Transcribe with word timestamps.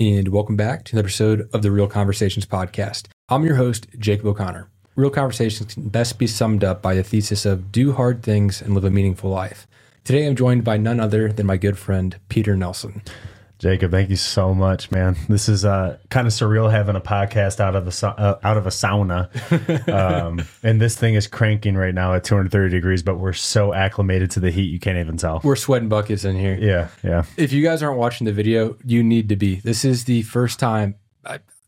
and 0.00 0.26
welcome 0.28 0.56
back 0.56 0.84
to 0.84 0.92
another 0.96 1.06
episode 1.06 1.48
of 1.52 1.62
the 1.62 1.70
Real 1.70 1.86
Conversations 1.86 2.44
podcast. 2.44 3.06
I'm 3.28 3.44
your 3.44 3.54
host, 3.54 3.86
Jacob 3.96 4.26
O'Connor. 4.26 4.68
Real 4.96 5.10
Conversations 5.10 5.74
can 5.74 5.88
best 5.88 6.18
be 6.18 6.26
summed 6.26 6.64
up 6.64 6.82
by 6.82 6.96
the 6.96 7.04
thesis 7.04 7.46
of 7.46 7.70
do 7.70 7.92
hard 7.92 8.20
things 8.20 8.60
and 8.60 8.74
live 8.74 8.84
a 8.84 8.90
meaningful 8.90 9.30
life. 9.30 9.68
Today, 10.02 10.26
I'm 10.26 10.34
joined 10.34 10.64
by 10.64 10.78
none 10.78 10.98
other 10.98 11.32
than 11.32 11.46
my 11.46 11.56
good 11.56 11.78
friend, 11.78 12.18
Peter 12.28 12.56
Nelson. 12.56 13.02
Jacob, 13.64 13.92
thank 13.92 14.10
you 14.10 14.16
so 14.16 14.52
much, 14.52 14.90
man. 14.90 15.16
This 15.34 15.48
is 15.48 15.64
uh, 15.64 15.96
kind 16.10 16.26
of 16.26 16.34
surreal 16.34 16.70
having 16.70 16.96
a 16.96 17.00
podcast 17.00 17.60
out 17.60 17.74
of 17.74 17.86
the 17.86 18.06
uh, 18.06 18.38
out 18.44 18.58
of 18.58 18.66
a 18.66 18.68
sauna, 18.68 19.30
um, 19.88 20.46
and 20.62 20.78
this 20.78 20.96
thing 20.98 21.14
is 21.14 21.26
cranking 21.26 21.74
right 21.74 21.94
now 21.94 22.12
at 22.12 22.24
230 22.24 22.68
degrees. 22.68 23.02
But 23.02 23.16
we're 23.16 23.32
so 23.32 23.72
acclimated 23.72 24.30
to 24.32 24.40
the 24.40 24.50
heat, 24.50 24.64
you 24.64 24.78
can't 24.78 24.98
even 24.98 25.16
tell. 25.16 25.40
We're 25.42 25.56
sweating 25.56 25.88
buckets 25.88 26.26
in 26.26 26.36
here. 26.36 26.58
Yeah, 26.60 26.88
yeah. 27.02 27.24
If 27.38 27.54
you 27.54 27.62
guys 27.62 27.82
aren't 27.82 27.96
watching 27.96 28.26
the 28.26 28.34
video, 28.34 28.76
you 28.84 29.02
need 29.02 29.30
to 29.30 29.36
be. 29.36 29.56
This 29.56 29.82
is 29.82 30.04
the 30.04 30.20
first 30.22 30.58
time, 30.58 30.96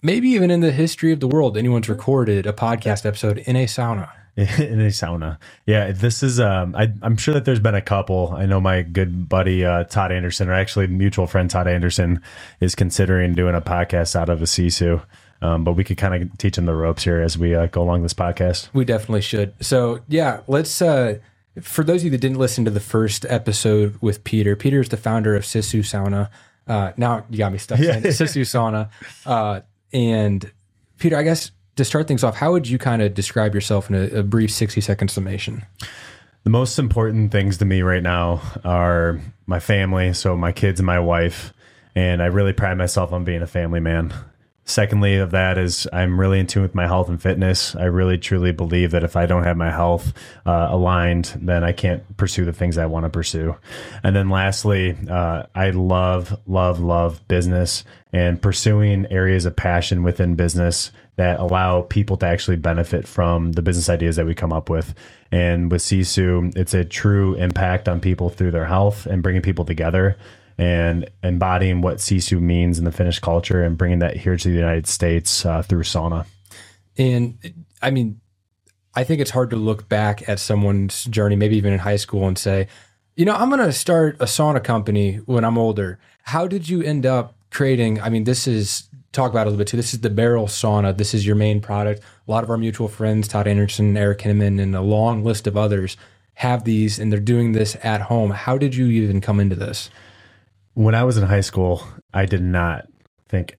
maybe 0.02 0.28
even 0.28 0.50
in 0.50 0.60
the 0.60 0.72
history 0.72 1.12
of 1.12 1.20
the 1.20 1.28
world, 1.28 1.56
anyone's 1.56 1.88
recorded 1.88 2.44
a 2.46 2.52
podcast 2.52 3.06
episode 3.06 3.38
in 3.38 3.56
a 3.56 3.64
sauna. 3.64 4.10
in 4.58 4.80
a 4.82 4.88
sauna. 4.88 5.38
Yeah, 5.64 5.92
this 5.92 6.22
is. 6.22 6.38
Um, 6.38 6.76
I, 6.76 6.92
am 7.02 7.16
sure 7.16 7.32
that 7.32 7.46
there's 7.46 7.60
been 7.60 7.74
a 7.74 7.80
couple. 7.80 8.34
I 8.36 8.44
know 8.44 8.60
my 8.60 8.82
good 8.82 9.30
buddy 9.30 9.64
uh, 9.64 9.84
Todd 9.84 10.12
Anderson, 10.12 10.50
or 10.50 10.52
actually 10.52 10.88
mutual 10.88 11.26
friend 11.26 11.48
Todd 11.48 11.66
Anderson, 11.66 12.20
is 12.60 12.74
considering 12.74 13.34
doing 13.34 13.54
a 13.54 13.62
podcast 13.62 14.14
out 14.14 14.28
of 14.28 14.42
a 14.42 14.44
Sisu. 14.44 15.02
Um, 15.40 15.64
but 15.64 15.72
we 15.72 15.84
could 15.84 15.96
kind 15.96 16.22
of 16.22 16.36
teach 16.36 16.58
him 16.58 16.66
the 16.66 16.74
ropes 16.74 17.04
here 17.04 17.22
as 17.22 17.38
we 17.38 17.54
uh, 17.54 17.66
go 17.66 17.82
along 17.82 18.02
this 18.02 18.12
podcast. 18.12 18.68
We 18.74 18.84
definitely 18.84 19.22
should. 19.22 19.54
So 19.64 20.00
yeah, 20.06 20.40
let's. 20.46 20.82
Uh, 20.82 21.18
for 21.62 21.82
those 21.82 22.02
of 22.02 22.04
you 22.04 22.10
that 22.10 22.20
didn't 22.20 22.38
listen 22.38 22.66
to 22.66 22.70
the 22.70 22.80
first 22.80 23.24
episode 23.30 23.96
with 24.02 24.22
Peter, 24.22 24.54
Peter 24.54 24.80
is 24.80 24.90
the 24.90 24.98
founder 24.98 25.34
of 25.34 25.44
Sisu 25.44 25.80
Sauna. 25.80 26.28
Uh, 26.66 26.92
now 26.98 27.24
you 27.30 27.38
got 27.38 27.52
me 27.52 27.58
stuck 27.58 27.78
yeah. 27.80 28.00
Sisu 28.00 28.42
Sauna, 28.42 28.90
uh, 29.24 29.62
and 29.94 30.52
Peter, 30.98 31.16
I 31.16 31.22
guess 31.22 31.52
to 31.76 31.84
start 31.84 32.08
things 32.08 32.24
off, 32.24 32.36
how 32.36 32.52
would 32.52 32.68
you 32.68 32.78
kind 32.78 33.02
of 33.02 33.14
describe 33.14 33.54
yourself 33.54 33.88
in 33.88 33.96
a, 33.96 34.18
a 34.18 34.22
brief 34.22 34.50
60 34.50 34.80
second 34.80 35.08
summation? 35.08 35.64
The 36.44 36.50
most 36.50 36.78
important 36.78 37.32
things 37.32 37.58
to 37.58 37.64
me 37.64 37.82
right 37.82 38.02
now 38.02 38.40
are 38.64 39.20
my 39.46 39.60
family, 39.60 40.12
so 40.12 40.36
my 40.36 40.52
kids 40.52 40.80
and 40.80 40.86
my 40.86 41.00
wife, 41.00 41.52
and 41.94 42.22
I 42.22 42.26
really 42.26 42.52
pride 42.52 42.78
myself 42.78 43.12
on 43.12 43.24
being 43.24 43.42
a 43.42 43.46
family 43.46 43.80
man. 43.80 44.14
Secondly, 44.68 45.18
of 45.18 45.30
that 45.30 45.58
is 45.58 45.86
I'm 45.92 46.18
really 46.18 46.40
in 46.40 46.48
tune 46.48 46.64
with 46.64 46.74
my 46.74 46.88
health 46.88 47.08
and 47.08 47.22
fitness. 47.22 47.76
I 47.76 47.84
really 47.84 48.18
truly 48.18 48.50
believe 48.50 48.90
that 48.90 49.04
if 49.04 49.14
I 49.14 49.24
don't 49.24 49.44
have 49.44 49.56
my 49.56 49.70
health 49.70 50.12
uh, 50.44 50.66
aligned, 50.70 51.32
then 51.40 51.62
I 51.62 51.70
can't 51.70 52.16
pursue 52.16 52.44
the 52.44 52.52
things 52.52 52.76
I 52.76 52.86
want 52.86 53.04
to 53.04 53.08
pursue. 53.08 53.54
And 54.02 54.14
then 54.16 54.28
lastly, 54.28 54.96
uh, 55.08 55.44
I 55.54 55.70
love, 55.70 56.36
love, 56.48 56.80
love 56.80 57.26
business 57.28 57.84
and 58.12 58.42
pursuing 58.42 59.06
areas 59.08 59.46
of 59.46 59.54
passion 59.54 60.02
within 60.02 60.34
business 60.34 60.90
that 61.14 61.38
allow 61.38 61.82
people 61.82 62.16
to 62.16 62.26
actually 62.26 62.56
benefit 62.56 63.06
from 63.06 63.52
the 63.52 63.62
business 63.62 63.88
ideas 63.88 64.16
that 64.16 64.26
we 64.26 64.34
come 64.34 64.52
up 64.52 64.68
with. 64.68 64.96
And 65.30 65.70
with 65.70 65.82
Sisu, 65.82 66.56
it's 66.56 66.74
a 66.74 66.84
true 66.84 67.36
impact 67.36 67.88
on 67.88 68.00
people 68.00 68.30
through 68.30 68.50
their 68.50 68.66
health 68.66 69.06
and 69.06 69.22
bringing 69.22 69.42
people 69.42 69.64
together 69.64 70.16
and 70.58 71.08
embodying 71.22 71.82
what 71.82 71.98
Sisu 71.98 72.40
means 72.40 72.78
in 72.78 72.84
the 72.84 72.92
Finnish 72.92 73.18
culture 73.18 73.62
and 73.62 73.76
bringing 73.76 73.98
that 73.98 74.16
here 74.16 74.36
to 74.36 74.48
the 74.48 74.54
United 74.54 74.86
States 74.86 75.44
uh, 75.44 75.62
through 75.62 75.82
sauna. 75.82 76.26
And 76.96 77.38
I 77.82 77.90
mean, 77.90 78.20
I 78.94 79.04
think 79.04 79.20
it's 79.20 79.30
hard 79.30 79.50
to 79.50 79.56
look 79.56 79.88
back 79.88 80.26
at 80.28 80.38
someone's 80.38 81.04
journey, 81.04 81.36
maybe 81.36 81.56
even 81.56 81.72
in 81.72 81.80
high 81.80 81.96
school, 81.96 82.26
and 82.26 82.38
say, 82.38 82.68
you 83.16 83.24
know, 83.24 83.34
I'm 83.34 83.50
going 83.50 83.60
to 83.60 83.72
start 83.72 84.16
a 84.20 84.24
sauna 84.24 84.62
company 84.64 85.16
when 85.26 85.44
I'm 85.44 85.58
older. 85.58 85.98
How 86.22 86.46
did 86.46 86.68
you 86.68 86.82
end 86.82 87.04
up 87.04 87.34
creating? 87.50 88.00
I 88.00 88.08
mean, 88.08 88.24
this 88.24 88.46
is 88.46 88.88
talk 89.12 89.30
about 89.30 89.46
a 89.46 89.50
little 89.50 89.58
bit 89.58 89.68
too. 89.68 89.76
This 89.76 89.94
is 89.94 90.00
the 90.00 90.10
Barrel 90.10 90.46
Sauna. 90.46 90.96
This 90.96 91.14
is 91.14 91.26
your 91.26 91.36
main 91.36 91.60
product. 91.60 92.02
A 92.26 92.30
lot 92.30 92.44
of 92.44 92.50
our 92.50 92.58
mutual 92.58 92.88
friends, 92.88 93.28
Todd 93.28 93.46
Anderson, 93.46 93.96
Eric 93.96 94.20
Hinneman, 94.20 94.60
and 94.60 94.76
a 94.76 94.82
long 94.82 95.24
list 95.24 95.46
of 95.46 95.56
others 95.56 95.96
have 96.34 96.64
these, 96.64 96.98
and 96.98 97.10
they're 97.10 97.18
doing 97.18 97.52
this 97.52 97.76
at 97.82 98.02
home. 98.02 98.30
How 98.30 98.58
did 98.58 98.74
you 98.74 98.86
even 98.86 99.22
come 99.22 99.40
into 99.40 99.56
this? 99.56 99.88
When 100.76 100.94
I 100.94 101.04
was 101.04 101.16
in 101.16 101.24
high 101.24 101.40
school, 101.40 101.82
I 102.12 102.26
did 102.26 102.42
not 102.42 102.86
think 103.30 103.56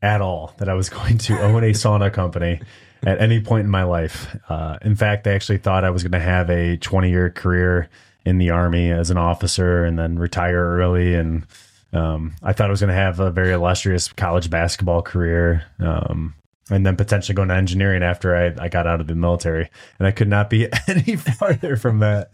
at 0.00 0.22
all 0.22 0.54
that 0.58 0.68
I 0.68 0.74
was 0.74 0.88
going 0.98 1.18
to 1.18 1.40
own 1.42 1.62
a 1.62 1.72
sauna 1.72 2.10
company 2.10 2.60
at 3.04 3.20
any 3.20 3.40
point 3.40 3.64
in 3.64 3.70
my 3.70 3.82
life. 3.82 4.34
Uh, 4.48 4.78
in 4.80 4.96
fact, 4.96 5.26
I 5.26 5.32
actually 5.32 5.58
thought 5.58 5.84
I 5.84 5.90
was 5.90 6.02
going 6.02 6.12
to 6.12 6.20
have 6.20 6.48
a 6.48 6.78
20 6.78 7.10
year 7.10 7.28
career 7.28 7.90
in 8.24 8.38
the 8.38 8.48
army 8.48 8.90
as 8.90 9.10
an 9.10 9.18
officer 9.18 9.84
and 9.84 9.98
then 9.98 10.18
retire 10.18 10.78
early 10.78 11.14
and 11.14 11.46
um, 11.92 12.34
I 12.42 12.52
thought 12.52 12.68
I 12.68 12.70
was 12.70 12.80
going 12.80 12.88
to 12.88 12.94
have 12.94 13.20
a 13.20 13.30
very 13.30 13.52
illustrious 13.52 14.08
college 14.12 14.50
basketball 14.50 15.00
career, 15.02 15.64
um, 15.78 16.34
and 16.70 16.84
then 16.84 16.96
potentially 16.96 17.36
going 17.36 17.48
to 17.48 17.54
engineering 17.54 18.02
after 18.02 18.34
I, 18.34 18.64
I 18.64 18.68
got 18.68 18.86
out 18.86 19.00
of 19.00 19.06
the 19.06 19.14
military. 19.14 19.70
And 19.98 20.08
I 20.08 20.10
could 20.10 20.28
not 20.28 20.50
be 20.50 20.68
any 20.88 21.16
farther 21.16 21.76
from 21.76 22.00
that. 22.00 22.30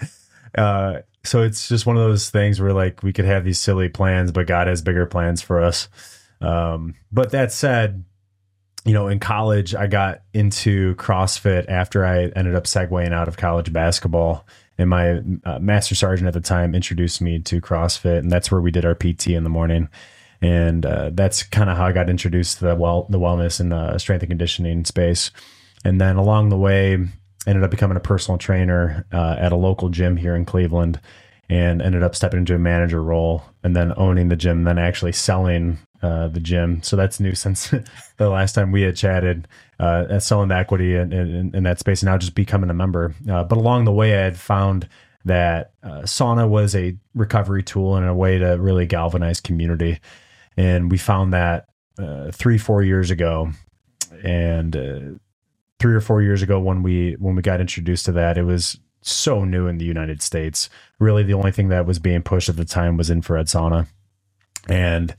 Uh, 0.56 1.00
so 1.24 1.42
it's 1.42 1.68
just 1.68 1.86
one 1.86 1.96
of 1.96 2.02
those 2.02 2.30
things 2.30 2.60
where 2.60 2.72
like 2.72 3.02
we 3.02 3.12
could 3.12 3.24
have 3.24 3.44
these 3.44 3.60
silly 3.60 3.88
plans, 3.88 4.32
but 4.32 4.46
God 4.46 4.66
has 4.66 4.82
bigger 4.82 5.06
plans 5.06 5.42
for 5.42 5.60
us. 5.60 5.88
Um, 6.40 6.94
but 7.12 7.30
that 7.32 7.52
said, 7.52 8.04
you 8.84 8.94
know, 8.94 9.08
in 9.08 9.20
college, 9.20 9.74
I 9.74 9.86
got 9.86 10.22
into 10.32 10.94
CrossFit 10.94 11.68
after 11.68 12.04
I 12.06 12.28
ended 12.28 12.54
up 12.54 12.64
segueing 12.64 13.12
out 13.12 13.28
of 13.28 13.36
college 13.36 13.72
basketball 13.72 14.46
and 14.80 14.88
my 14.88 15.20
uh, 15.44 15.58
master 15.58 15.94
sergeant 15.94 16.26
at 16.26 16.32
the 16.32 16.40
time 16.40 16.74
introduced 16.74 17.20
me 17.20 17.38
to 17.40 17.60
CrossFit, 17.60 18.20
and 18.20 18.32
that's 18.32 18.50
where 18.50 18.62
we 18.62 18.70
did 18.70 18.86
our 18.86 18.94
PT 18.94 19.28
in 19.28 19.44
the 19.44 19.50
morning. 19.50 19.90
And 20.40 20.86
uh, 20.86 21.10
that's 21.12 21.42
kind 21.42 21.68
of 21.68 21.76
how 21.76 21.84
I 21.84 21.92
got 21.92 22.08
introduced 22.08 22.58
to 22.58 22.64
the 22.64 22.74
well, 22.76 23.06
the 23.10 23.18
wellness 23.18 23.60
and 23.60 23.74
uh, 23.74 23.98
strength 23.98 24.22
and 24.22 24.30
conditioning 24.30 24.86
space. 24.86 25.32
And 25.84 26.00
then 26.00 26.16
along 26.16 26.48
the 26.48 26.56
way, 26.56 26.96
ended 27.46 27.64
up 27.64 27.70
becoming 27.70 27.96
a 27.96 28.00
personal 28.00 28.38
trainer 28.38 29.06
uh, 29.12 29.36
at 29.38 29.52
a 29.52 29.56
local 29.56 29.88
gym 29.88 30.16
here 30.16 30.36
in 30.36 30.44
Cleveland, 30.44 31.00
and 31.48 31.82
ended 31.82 32.02
up 32.02 32.14
stepping 32.14 32.40
into 32.40 32.54
a 32.54 32.58
manager 32.58 33.02
role, 33.02 33.42
and 33.62 33.74
then 33.74 33.92
owning 33.96 34.28
the 34.28 34.36
gym, 34.36 34.64
then 34.64 34.78
actually 34.78 35.12
selling 35.12 35.78
uh, 36.02 36.28
the 36.28 36.40
gym. 36.40 36.82
So 36.82 36.96
that's 36.96 37.20
new 37.20 37.34
since 37.34 37.74
the 38.16 38.28
last 38.28 38.54
time 38.54 38.72
we 38.72 38.82
had 38.82 38.96
chatted, 38.96 39.48
uh, 39.78 40.18
selling 40.18 40.48
the 40.48 40.56
equity 40.56 40.96
in, 40.96 41.12
in, 41.12 41.54
in, 41.54 41.62
that 41.64 41.78
space 41.78 42.02
and 42.02 42.10
now 42.10 42.18
just 42.18 42.34
becoming 42.34 42.70
a 42.70 42.74
member. 42.74 43.14
Uh, 43.30 43.44
but 43.44 43.58
along 43.58 43.84
the 43.84 43.92
way, 43.92 44.18
I 44.18 44.24
had 44.24 44.38
found 44.38 44.88
that 45.24 45.72
uh, 45.82 46.02
sauna 46.02 46.48
was 46.48 46.74
a 46.74 46.96
recovery 47.14 47.62
tool 47.62 47.96
and 47.96 48.06
a 48.06 48.14
way 48.14 48.38
to 48.38 48.52
really 48.52 48.86
galvanize 48.86 49.40
community. 49.40 50.00
And 50.56 50.90
we 50.90 50.98
found 50.98 51.32
that 51.32 51.66
uh, 51.98 52.30
three, 52.30 52.58
four 52.58 52.82
years 52.82 53.10
ago. 53.10 53.50
And 54.24 54.76
uh, 54.76 55.00
three 55.80 55.94
or 55.94 56.00
four 56.00 56.22
years 56.22 56.42
ago, 56.42 56.60
when 56.60 56.82
we 56.82 57.16
when 57.18 57.34
we 57.34 57.42
got 57.42 57.60
introduced 57.60 58.04
to 58.06 58.12
that, 58.12 58.38
it 58.38 58.44
was 58.44 58.78
so 59.02 59.44
new 59.44 59.66
in 59.66 59.78
the 59.78 59.84
United 59.84 60.22
States. 60.22 60.68
Really, 60.98 61.22
the 61.24 61.34
only 61.34 61.50
thing 61.50 61.68
that 61.68 61.86
was 61.86 61.98
being 61.98 62.22
pushed 62.22 62.48
at 62.48 62.56
the 62.56 62.64
time 62.64 62.96
was 62.96 63.10
infrared 63.10 63.46
sauna, 63.46 63.88
and 64.68 65.16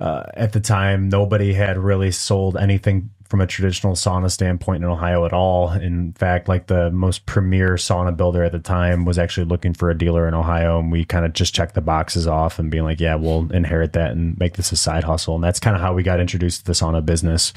uh, 0.00 0.24
at 0.34 0.52
the 0.52 0.60
time, 0.60 1.08
nobody 1.08 1.52
had 1.52 1.78
really 1.78 2.10
sold 2.10 2.56
anything 2.56 3.10
from 3.28 3.42
a 3.42 3.46
traditional 3.46 3.92
sauna 3.92 4.30
standpoint 4.30 4.82
in 4.82 4.88
Ohio 4.88 5.26
at 5.26 5.34
all. 5.34 5.70
In 5.72 6.14
fact, 6.14 6.48
like 6.48 6.66
the 6.66 6.90
most 6.90 7.26
premier 7.26 7.74
sauna 7.74 8.16
builder 8.16 8.42
at 8.42 8.52
the 8.52 8.58
time 8.58 9.04
was 9.04 9.18
actually 9.18 9.44
looking 9.44 9.74
for 9.74 9.90
a 9.90 9.98
dealer 9.98 10.26
in 10.26 10.32
Ohio, 10.32 10.78
and 10.78 10.90
we 10.90 11.04
kind 11.04 11.26
of 11.26 11.34
just 11.34 11.54
checked 11.54 11.74
the 11.74 11.82
boxes 11.82 12.26
off 12.26 12.58
and 12.58 12.70
being 12.70 12.84
like, 12.84 13.00
"Yeah, 13.00 13.16
we'll 13.16 13.50
inherit 13.52 13.92
that 13.92 14.12
and 14.12 14.38
make 14.38 14.54
this 14.56 14.72
a 14.72 14.76
side 14.76 15.04
hustle." 15.04 15.34
And 15.34 15.44
that's 15.44 15.60
kind 15.60 15.76
of 15.76 15.82
how 15.82 15.92
we 15.92 16.02
got 16.02 16.20
introduced 16.20 16.60
to 16.60 16.66
the 16.66 16.72
sauna 16.72 17.04
business, 17.04 17.52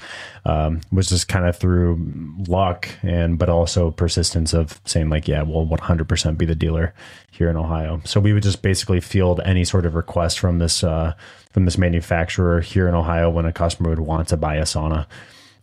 um, 0.45 0.81
was 0.91 1.07
just 1.07 1.29
kind 1.29 1.45
of 1.45 1.55
through 1.55 2.05
luck 2.47 2.89
and 3.01 3.39
but 3.39 3.47
also 3.47 3.91
persistence 3.91 4.53
of 4.53 4.81
saying 4.83 5.09
like, 5.09 5.27
"Yeah, 5.27 5.43
we'll 5.43 5.65
100% 5.65 6.37
be 6.37 6.45
the 6.45 6.55
dealer 6.55 6.93
here 7.31 7.49
in 7.49 7.55
Ohio." 7.55 8.01
So 8.03 8.19
we 8.19 8.33
would 8.33 8.43
just 8.43 8.61
basically 8.61 8.99
field 8.99 9.39
any 9.45 9.63
sort 9.63 9.85
of 9.85 9.95
request 9.95 10.37
from 10.37 10.59
this. 10.59 10.83
Uh, 10.83 11.13
from 11.51 11.65
this 11.65 11.77
manufacturer 11.77 12.61
here 12.61 12.87
in 12.87 12.95
Ohio 12.95 13.29
when 13.29 13.45
a 13.45 13.53
customer 13.53 13.89
would 13.89 13.99
want 13.99 14.27
to 14.29 14.37
buy 14.37 14.55
a 14.55 14.63
sauna. 14.63 15.05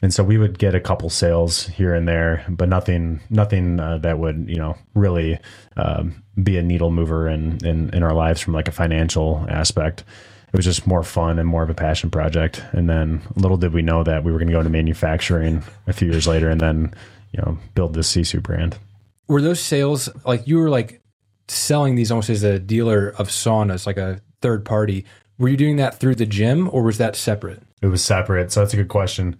And 0.00 0.14
so 0.14 0.22
we 0.22 0.38
would 0.38 0.58
get 0.58 0.74
a 0.74 0.80
couple 0.80 1.10
sales 1.10 1.66
here 1.66 1.92
and 1.92 2.06
there, 2.06 2.44
but 2.48 2.68
nothing, 2.68 3.20
nothing 3.30 3.80
uh, 3.80 3.98
that 3.98 4.18
would, 4.18 4.48
you 4.48 4.56
know, 4.56 4.76
really 4.94 5.38
um, 5.76 6.22
be 6.40 6.56
a 6.56 6.62
needle 6.62 6.90
mover 6.90 7.28
in, 7.28 7.64
in 7.66 7.90
in 7.92 8.02
our 8.02 8.14
lives 8.14 8.40
from 8.40 8.54
like 8.54 8.68
a 8.68 8.72
financial 8.72 9.44
aspect. 9.48 10.04
It 10.52 10.56
was 10.56 10.64
just 10.64 10.86
more 10.86 11.02
fun 11.02 11.38
and 11.38 11.48
more 11.48 11.62
of 11.62 11.70
a 11.70 11.74
passion 11.74 12.10
project. 12.10 12.62
And 12.72 12.88
then 12.88 13.22
little 13.34 13.56
did 13.56 13.74
we 13.74 13.82
know 13.82 14.04
that 14.04 14.24
we 14.24 14.32
were 14.32 14.38
going 14.38 14.48
to 14.48 14.52
go 14.52 14.60
into 14.60 14.70
manufacturing 14.70 15.62
a 15.86 15.92
few 15.92 16.10
years 16.10 16.26
later, 16.26 16.48
and 16.48 16.60
then 16.60 16.94
you 17.32 17.42
know 17.42 17.58
build 17.74 17.94
this 17.94 18.10
Sisu 18.14 18.42
brand. 18.42 18.78
Were 19.26 19.42
those 19.42 19.60
sales 19.60 20.08
like 20.24 20.46
you 20.46 20.58
were 20.58 20.70
like 20.70 21.02
selling 21.48 21.96
these 21.96 22.10
almost 22.10 22.30
as 22.30 22.44
a 22.44 22.58
dealer 22.58 23.08
of 23.18 23.28
saunas, 23.28 23.84
like 23.86 23.98
a 23.98 24.20
third 24.40 24.64
party? 24.64 25.04
Were 25.38 25.48
you 25.48 25.56
doing 25.56 25.76
that 25.76 26.00
through 26.00 26.16
the 26.16 26.26
gym 26.26 26.68
or 26.72 26.82
was 26.82 26.98
that 26.98 27.16
separate? 27.16 27.62
It 27.80 27.86
was 27.86 28.04
separate. 28.04 28.52
So 28.52 28.60
that's 28.60 28.74
a 28.74 28.76
good 28.76 28.88
question. 28.88 29.36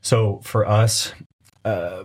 So 0.00 0.40
for 0.42 0.66
us, 0.66 1.12
uh, 1.64 2.04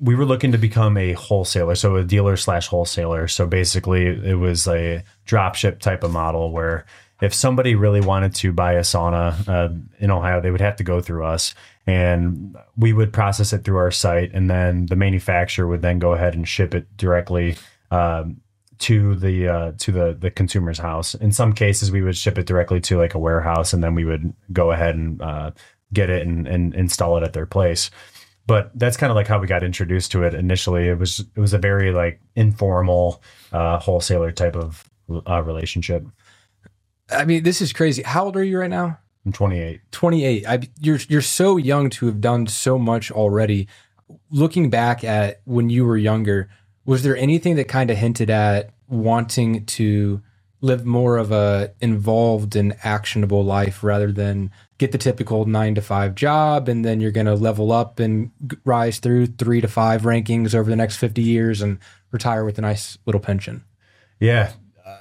we 0.00 0.14
were 0.14 0.24
looking 0.24 0.52
to 0.52 0.58
become 0.58 0.96
a 0.96 1.12
wholesaler, 1.12 1.76
so 1.76 1.96
a 1.96 2.04
dealer 2.04 2.36
slash 2.36 2.66
wholesaler. 2.66 3.28
So 3.28 3.46
basically, 3.46 4.06
it 4.06 4.38
was 4.38 4.66
a 4.66 5.04
drop 5.24 5.54
ship 5.54 5.80
type 5.80 6.02
of 6.02 6.10
model 6.10 6.50
where 6.50 6.84
if 7.20 7.32
somebody 7.32 7.76
really 7.76 8.00
wanted 8.00 8.34
to 8.36 8.52
buy 8.52 8.72
a 8.72 8.80
sauna 8.80 9.48
uh, 9.48 9.72
in 10.00 10.10
Ohio, 10.10 10.40
they 10.40 10.50
would 10.50 10.60
have 10.60 10.74
to 10.76 10.84
go 10.84 11.00
through 11.00 11.24
us, 11.24 11.54
and 11.86 12.56
we 12.76 12.92
would 12.92 13.12
process 13.12 13.52
it 13.52 13.64
through 13.64 13.76
our 13.76 13.92
site, 13.92 14.32
and 14.34 14.50
then 14.50 14.86
the 14.86 14.96
manufacturer 14.96 15.68
would 15.68 15.82
then 15.82 16.00
go 16.00 16.14
ahead 16.14 16.34
and 16.34 16.48
ship 16.48 16.74
it 16.74 16.96
directly. 16.96 17.56
Um, 17.92 18.40
to 18.82 19.14
the 19.14 19.48
uh, 19.48 19.72
to 19.78 19.92
the 19.92 20.16
the 20.18 20.30
consumer's 20.30 20.78
house. 20.78 21.14
In 21.14 21.32
some 21.32 21.52
cases, 21.52 21.90
we 21.90 22.02
would 22.02 22.16
ship 22.16 22.36
it 22.38 22.46
directly 22.46 22.80
to 22.82 22.98
like 22.98 23.14
a 23.14 23.18
warehouse, 23.18 23.72
and 23.72 23.82
then 23.82 23.94
we 23.94 24.04
would 24.04 24.34
go 24.52 24.72
ahead 24.72 24.96
and 24.96 25.22
uh, 25.22 25.52
get 25.92 26.10
it 26.10 26.26
and, 26.26 26.46
and 26.48 26.74
install 26.74 27.16
it 27.16 27.22
at 27.22 27.32
their 27.32 27.46
place. 27.46 27.90
But 28.46 28.76
that's 28.76 28.96
kind 28.96 29.10
of 29.10 29.14
like 29.14 29.28
how 29.28 29.38
we 29.38 29.46
got 29.46 29.62
introduced 29.62 30.10
to 30.12 30.24
it 30.24 30.34
initially. 30.34 30.88
It 30.88 30.98
was 30.98 31.20
it 31.20 31.40
was 31.40 31.52
a 31.52 31.58
very 31.58 31.92
like 31.92 32.20
informal 32.34 33.22
uh, 33.52 33.78
wholesaler 33.78 34.32
type 34.32 34.56
of 34.56 34.90
uh, 35.28 35.42
relationship. 35.42 36.04
I 37.10 37.24
mean, 37.24 37.44
this 37.44 37.60
is 37.60 37.72
crazy. 37.72 38.02
How 38.02 38.24
old 38.24 38.36
are 38.36 38.44
you 38.44 38.58
right 38.58 38.70
now? 38.70 38.98
I'm 39.24 39.32
28. 39.32 39.80
28. 39.92 40.46
I, 40.48 40.60
you're 40.80 40.98
you're 41.08 41.22
so 41.22 41.56
young 41.56 41.88
to 41.90 42.06
have 42.06 42.20
done 42.20 42.48
so 42.48 42.78
much 42.78 43.12
already. 43.12 43.68
Looking 44.30 44.70
back 44.70 45.04
at 45.04 45.40
when 45.44 45.70
you 45.70 45.84
were 45.84 45.96
younger, 45.96 46.50
was 46.84 47.02
there 47.02 47.16
anything 47.16 47.56
that 47.56 47.68
kind 47.68 47.90
of 47.90 47.96
hinted 47.96 48.30
at 48.30 48.70
wanting 48.88 49.64
to 49.66 50.22
live 50.60 50.84
more 50.84 51.18
of 51.18 51.32
a 51.32 51.72
involved 51.80 52.54
and 52.54 52.76
actionable 52.84 53.44
life 53.44 53.82
rather 53.82 54.12
than 54.12 54.50
get 54.78 54.92
the 54.92 54.98
typical 54.98 55.44
nine 55.44 55.74
to 55.74 55.82
five 55.82 56.14
job 56.14 56.68
and 56.68 56.84
then 56.84 57.00
you're 57.00 57.10
going 57.10 57.26
to 57.26 57.34
level 57.34 57.72
up 57.72 57.98
and 57.98 58.30
rise 58.64 58.98
through 58.98 59.26
three 59.26 59.60
to 59.60 59.68
five 59.68 60.02
rankings 60.02 60.54
over 60.54 60.70
the 60.70 60.76
next 60.76 60.96
50 60.96 61.20
years 61.20 61.60
and 61.60 61.78
retire 62.12 62.44
with 62.44 62.58
a 62.58 62.62
nice 62.62 62.96
little 63.06 63.20
pension 63.20 63.64
yeah 64.20 64.52
uh, 64.86 64.98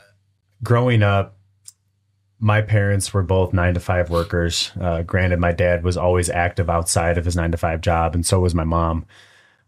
growing 0.63 1.03
up 1.03 1.37
my 2.43 2.59
parents 2.59 3.13
were 3.13 3.21
both 3.21 3.53
nine 3.53 3.75
to 3.75 3.79
five 3.79 4.09
workers. 4.09 4.71
Uh, 4.81 5.03
granted, 5.03 5.39
my 5.39 5.51
dad 5.51 5.83
was 5.83 5.95
always 5.95 6.27
active 6.27 6.71
outside 6.71 7.19
of 7.19 7.25
his 7.25 7.35
nine 7.35 7.51
to 7.51 7.57
five 7.57 7.81
job, 7.81 8.15
and 8.15 8.25
so 8.25 8.39
was 8.39 8.55
my 8.55 8.63
mom. 8.63 9.05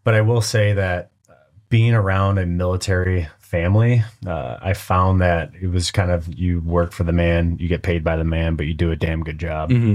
But 0.02 0.14
I 0.14 0.22
will 0.22 0.42
say 0.42 0.72
that 0.72 1.12
being 1.68 1.94
around 1.94 2.38
a 2.38 2.46
military 2.46 3.28
family, 3.38 4.02
uh, 4.26 4.58
I 4.60 4.74
found 4.74 5.20
that 5.20 5.52
it 5.60 5.68
was 5.68 5.90
kind 5.90 6.10
of 6.10 6.32
you 6.32 6.60
work 6.60 6.92
for 6.92 7.04
the 7.04 7.12
man, 7.12 7.56
you 7.58 7.68
get 7.68 7.82
paid 7.82 8.04
by 8.04 8.16
the 8.16 8.24
man, 8.24 8.56
but 8.56 8.66
you 8.66 8.74
do 8.74 8.90
a 8.90 8.96
damn 8.96 9.22
good 9.22 9.38
job. 9.38 9.70
Mm-hmm. 9.70 9.94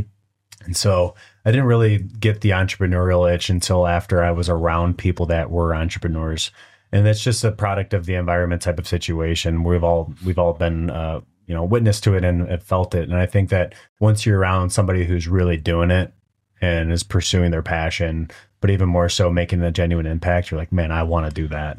And 0.65 0.77
so 0.77 1.15
I 1.45 1.51
didn't 1.51 1.65
really 1.65 1.97
get 1.97 2.41
the 2.41 2.51
entrepreneurial 2.51 3.33
itch 3.33 3.49
until 3.49 3.87
after 3.87 4.23
I 4.23 4.31
was 4.31 4.49
around 4.49 4.97
people 4.97 5.25
that 5.27 5.49
were 5.49 5.73
entrepreneurs. 5.73 6.51
And 6.91 7.05
that's 7.05 7.23
just 7.23 7.43
a 7.43 7.51
product 7.51 7.93
of 7.93 8.05
the 8.05 8.15
environment 8.15 8.61
type 8.61 8.79
of 8.79 8.87
situation. 8.87 9.63
We've 9.63 9.83
all 9.83 10.13
we've 10.25 10.39
all 10.39 10.53
been 10.53 10.89
uh, 10.89 11.21
you 11.49 11.55
know 11.55 11.63
witness 11.63 11.99
to 12.01 12.13
it 12.13 12.23
and 12.23 12.61
felt 12.61 12.93
it 12.93 13.09
and 13.09 13.17
i 13.17 13.25
think 13.25 13.49
that 13.49 13.73
once 13.99 14.23
you're 14.23 14.39
around 14.39 14.69
somebody 14.69 15.03
who's 15.03 15.27
really 15.27 15.57
doing 15.57 15.89
it 15.89 16.13
and 16.61 16.91
is 16.91 17.03
pursuing 17.03 17.49
their 17.49 17.63
passion 17.63 18.29
but 18.61 18.69
even 18.69 18.89
more 18.89 19.09
so 19.09 19.29
making 19.29 19.61
a 19.61 19.71
genuine 19.71 20.05
impact 20.05 20.51
you're 20.51 20.59
like 20.59 20.71
man 20.71 20.91
i 20.91 21.03
want 21.03 21.25
to 21.25 21.41
do 21.41 21.47
that. 21.47 21.77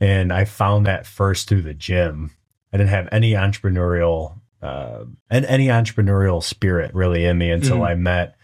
And 0.00 0.32
i 0.32 0.44
found 0.44 0.86
that 0.86 1.06
first 1.06 1.48
through 1.48 1.62
the 1.62 1.74
gym. 1.74 2.32
I 2.72 2.76
didn't 2.76 2.90
have 2.90 3.08
any 3.10 3.32
entrepreneurial 3.32 4.38
uh, 4.62 5.04
and 5.30 5.44
any 5.46 5.66
entrepreneurial 5.66 6.42
spirit 6.42 6.94
really 6.94 7.24
in 7.24 7.38
me 7.38 7.50
until 7.50 7.76
mm-hmm. 7.76 7.84
i 7.84 7.94
met 7.94 8.36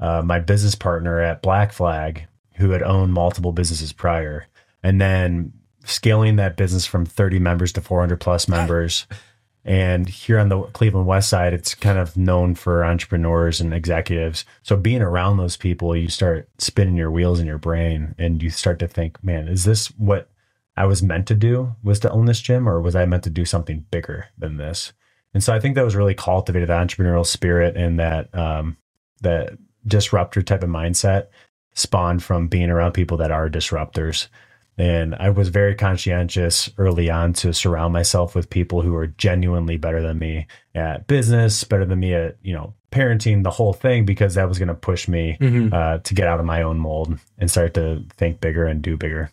uh, 0.00 0.22
my 0.22 0.38
business 0.38 0.74
partner 0.74 1.20
at 1.20 1.42
black 1.42 1.72
flag 1.72 2.26
who 2.56 2.70
had 2.70 2.82
owned 2.82 3.12
multiple 3.12 3.52
businesses 3.52 3.92
prior. 3.92 4.46
And 4.82 5.00
then 5.00 5.52
scaling 5.84 6.36
that 6.36 6.56
business 6.56 6.86
from 6.86 7.04
30 7.04 7.38
members 7.38 7.72
to 7.72 7.80
400 7.80 8.20
plus 8.20 8.48
members 8.48 9.06
and 9.64 10.08
here 10.08 10.38
on 10.38 10.50
the 10.50 10.62
Cleveland 10.62 11.06
West 11.06 11.30
Side, 11.30 11.54
it's 11.54 11.74
kind 11.74 11.98
of 11.98 12.16
known 12.16 12.54
for 12.54 12.84
entrepreneurs 12.84 13.60
and 13.60 13.72
executives. 13.72 14.44
So 14.62 14.76
being 14.76 15.00
around 15.00 15.38
those 15.38 15.56
people, 15.56 15.96
you 15.96 16.08
start 16.08 16.48
spinning 16.58 16.96
your 16.96 17.10
wheels 17.10 17.40
in 17.40 17.46
your 17.46 17.58
brain 17.58 18.14
and 18.18 18.42
you 18.42 18.50
start 18.50 18.78
to 18.80 18.88
think, 18.88 19.22
man, 19.24 19.48
is 19.48 19.64
this 19.64 19.88
what 19.98 20.28
I 20.76 20.84
was 20.84 21.02
meant 21.02 21.26
to 21.28 21.34
do? 21.34 21.74
Was 21.82 22.00
to 22.00 22.10
own 22.10 22.26
this 22.26 22.42
gym 22.42 22.68
or 22.68 22.80
was 22.80 22.94
I 22.94 23.06
meant 23.06 23.24
to 23.24 23.30
do 23.30 23.46
something 23.46 23.86
bigger 23.90 24.26
than 24.36 24.58
this? 24.58 24.92
And 25.32 25.42
so 25.42 25.54
I 25.54 25.60
think 25.60 25.76
that 25.76 25.84
was 25.84 25.96
really 25.96 26.14
cultivated 26.14 26.68
that 26.68 26.86
entrepreneurial 26.86 27.26
spirit 27.26 27.74
and 27.76 27.98
that 27.98 28.34
um, 28.34 28.76
that 29.22 29.56
disruptor 29.86 30.42
type 30.42 30.62
of 30.62 30.68
mindset 30.68 31.28
spawned 31.74 32.22
from 32.22 32.48
being 32.48 32.70
around 32.70 32.92
people 32.92 33.16
that 33.16 33.30
are 33.30 33.48
disruptors. 33.48 34.28
And 34.76 35.14
I 35.14 35.30
was 35.30 35.48
very 35.50 35.74
conscientious 35.74 36.68
early 36.78 37.08
on 37.08 37.32
to 37.34 37.52
surround 37.52 37.92
myself 37.92 38.34
with 38.34 38.50
people 38.50 38.82
who 38.82 38.94
are 38.96 39.06
genuinely 39.06 39.76
better 39.76 40.02
than 40.02 40.18
me 40.18 40.46
at 40.74 41.06
business, 41.06 41.62
better 41.62 41.84
than 41.84 42.00
me 42.00 42.14
at, 42.14 42.36
you 42.42 42.54
know, 42.54 42.74
parenting, 42.90 43.44
the 43.44 43.50
whole 43.50 43.72
thing, 43.72 44.04
because 44.04 44.34
that 44.34 44.48
was 44.48 44.58
going 44.58 44.68
to 44.68 44.74
push 44.74 45.06
me 45.06 45.36
mm-hmm. 45.40 45.72
uh, 45.72 45.98
to 45.98 46.14
get 46.14 46.26
out 46.26 46.40
of 46.40 46.46
my 46.46 46.62
own 46.62 46.78
mold 46.78 47.18
and 47.38 47.50
start 47.50 47.74
to 47.74 48.04
think 48.16 48.40
bigger 48.40 48.66
and 48.66 48.82
do 48.82 48.96
bigger. 48.96 49.30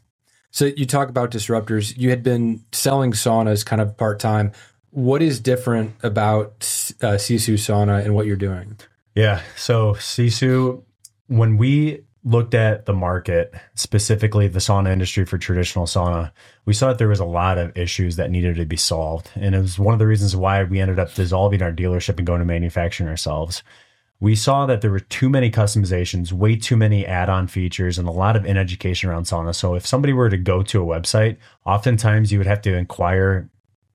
So 0.51 0.65
you 0.65 0.85
talk 0.85 1.09
about 1.09 1.31
disruptors. 1.31 1.97
You 1.97 2.09
had 2.09 2.23
been 2.23 2.63
selling 2.71 3.13
saunas 3.13 3.65
kind 3.65 3.81
of 3.81 3.97
part 3.97 4.19
time. 4.19 4.51
What 4.89 5.21
is 5.21 5.39
different 5.39 5.95
about 6.03 6.49
uh, 7.01 7.15
Sisu 7.15 7.53
Sauna 7.53 8.03
and 8.03 8.13
what 8.13 8.25
you're 8.25 8.35
doing? 8.35 8.77
Yeah. 9.15 9.41
So 9.55 9.93
Sisu, 9.93 10.83
when 11.27 11.57
we 11.57 12.03
looked 12.23 12.53
at 12.53 12.85
the 12.85 12.93
market, 12.93 13.53
specifically 13.73 14.47
the 14.47 14.59
sauna 14.59 14.91
industry 14.91 15.25
for 15.25 15.37
traditional 15.37 15.85
sauna, 15.85 16.31
we 16.65 16.73
saw 16.73 16.89
that 16.89 16.99
there 16.99 17.07
was 17.07 17.19
a 17.19 17.25
lot 17.25 17.57
of 17.57 17.75
issues 17.75 18.15
that 18.15 18.29
needed 18.29 18.55
to 18.55 18.65
be 18.65 18.77
solved. 18.77 19.31
And 19.35 19.55
it 19.55 19.59
was 19.59 19.79
one 19.79 19.93
of 19.93 19.99
the 19.99 20.07
reasons 20.07 20.35
why 20.35 20.63
we 20.63 20.79
ended 20.79 20.99
up 20.99 21.13
dissolving 21.13 21.61
our 21.61 21.71
dealership 21.71 22.17
and 22.17 22.27
going 22.27 22.39
to 22.39 22.45
manufacturing 22.45 23.09
ourselves. 23.09 23.63
We 24.19 24.35
saw 24.35 24.67
that 24.67 24.81
there 24.81 24.91
were 24.91 24.99
too 24.99 25.29
many 25.29 25.49
customizations, 25.49 26.31
way 26.31 26.55
too 26.55 26.77
many 26.77 27.07
add 27.07 27.27
on 27.27 27.47
features, 27.47 27.97
and 27.97 28.07
a 28.07 28.11
lot 28.11 28.35
of 28.35 28.45
in 28.45 28.55
education 28.55 29.09
around 29.09 29.23
sauna. 29.23 29.55
So, 29.55 29.73
if 29.73 29.87
somebody 29.87 30.13
were 30.13 30.29
to 30.29 30.37
go 30.37 30.61
to 30.61 30.83
a 30.83 30.85
website, 30.85 31.37
oftentimes 31.65 32.31
you 32.31 32.37
would 32.37 32.45
have 32.45 32.61
to 32.61 32.75
inquire 32.75 33.49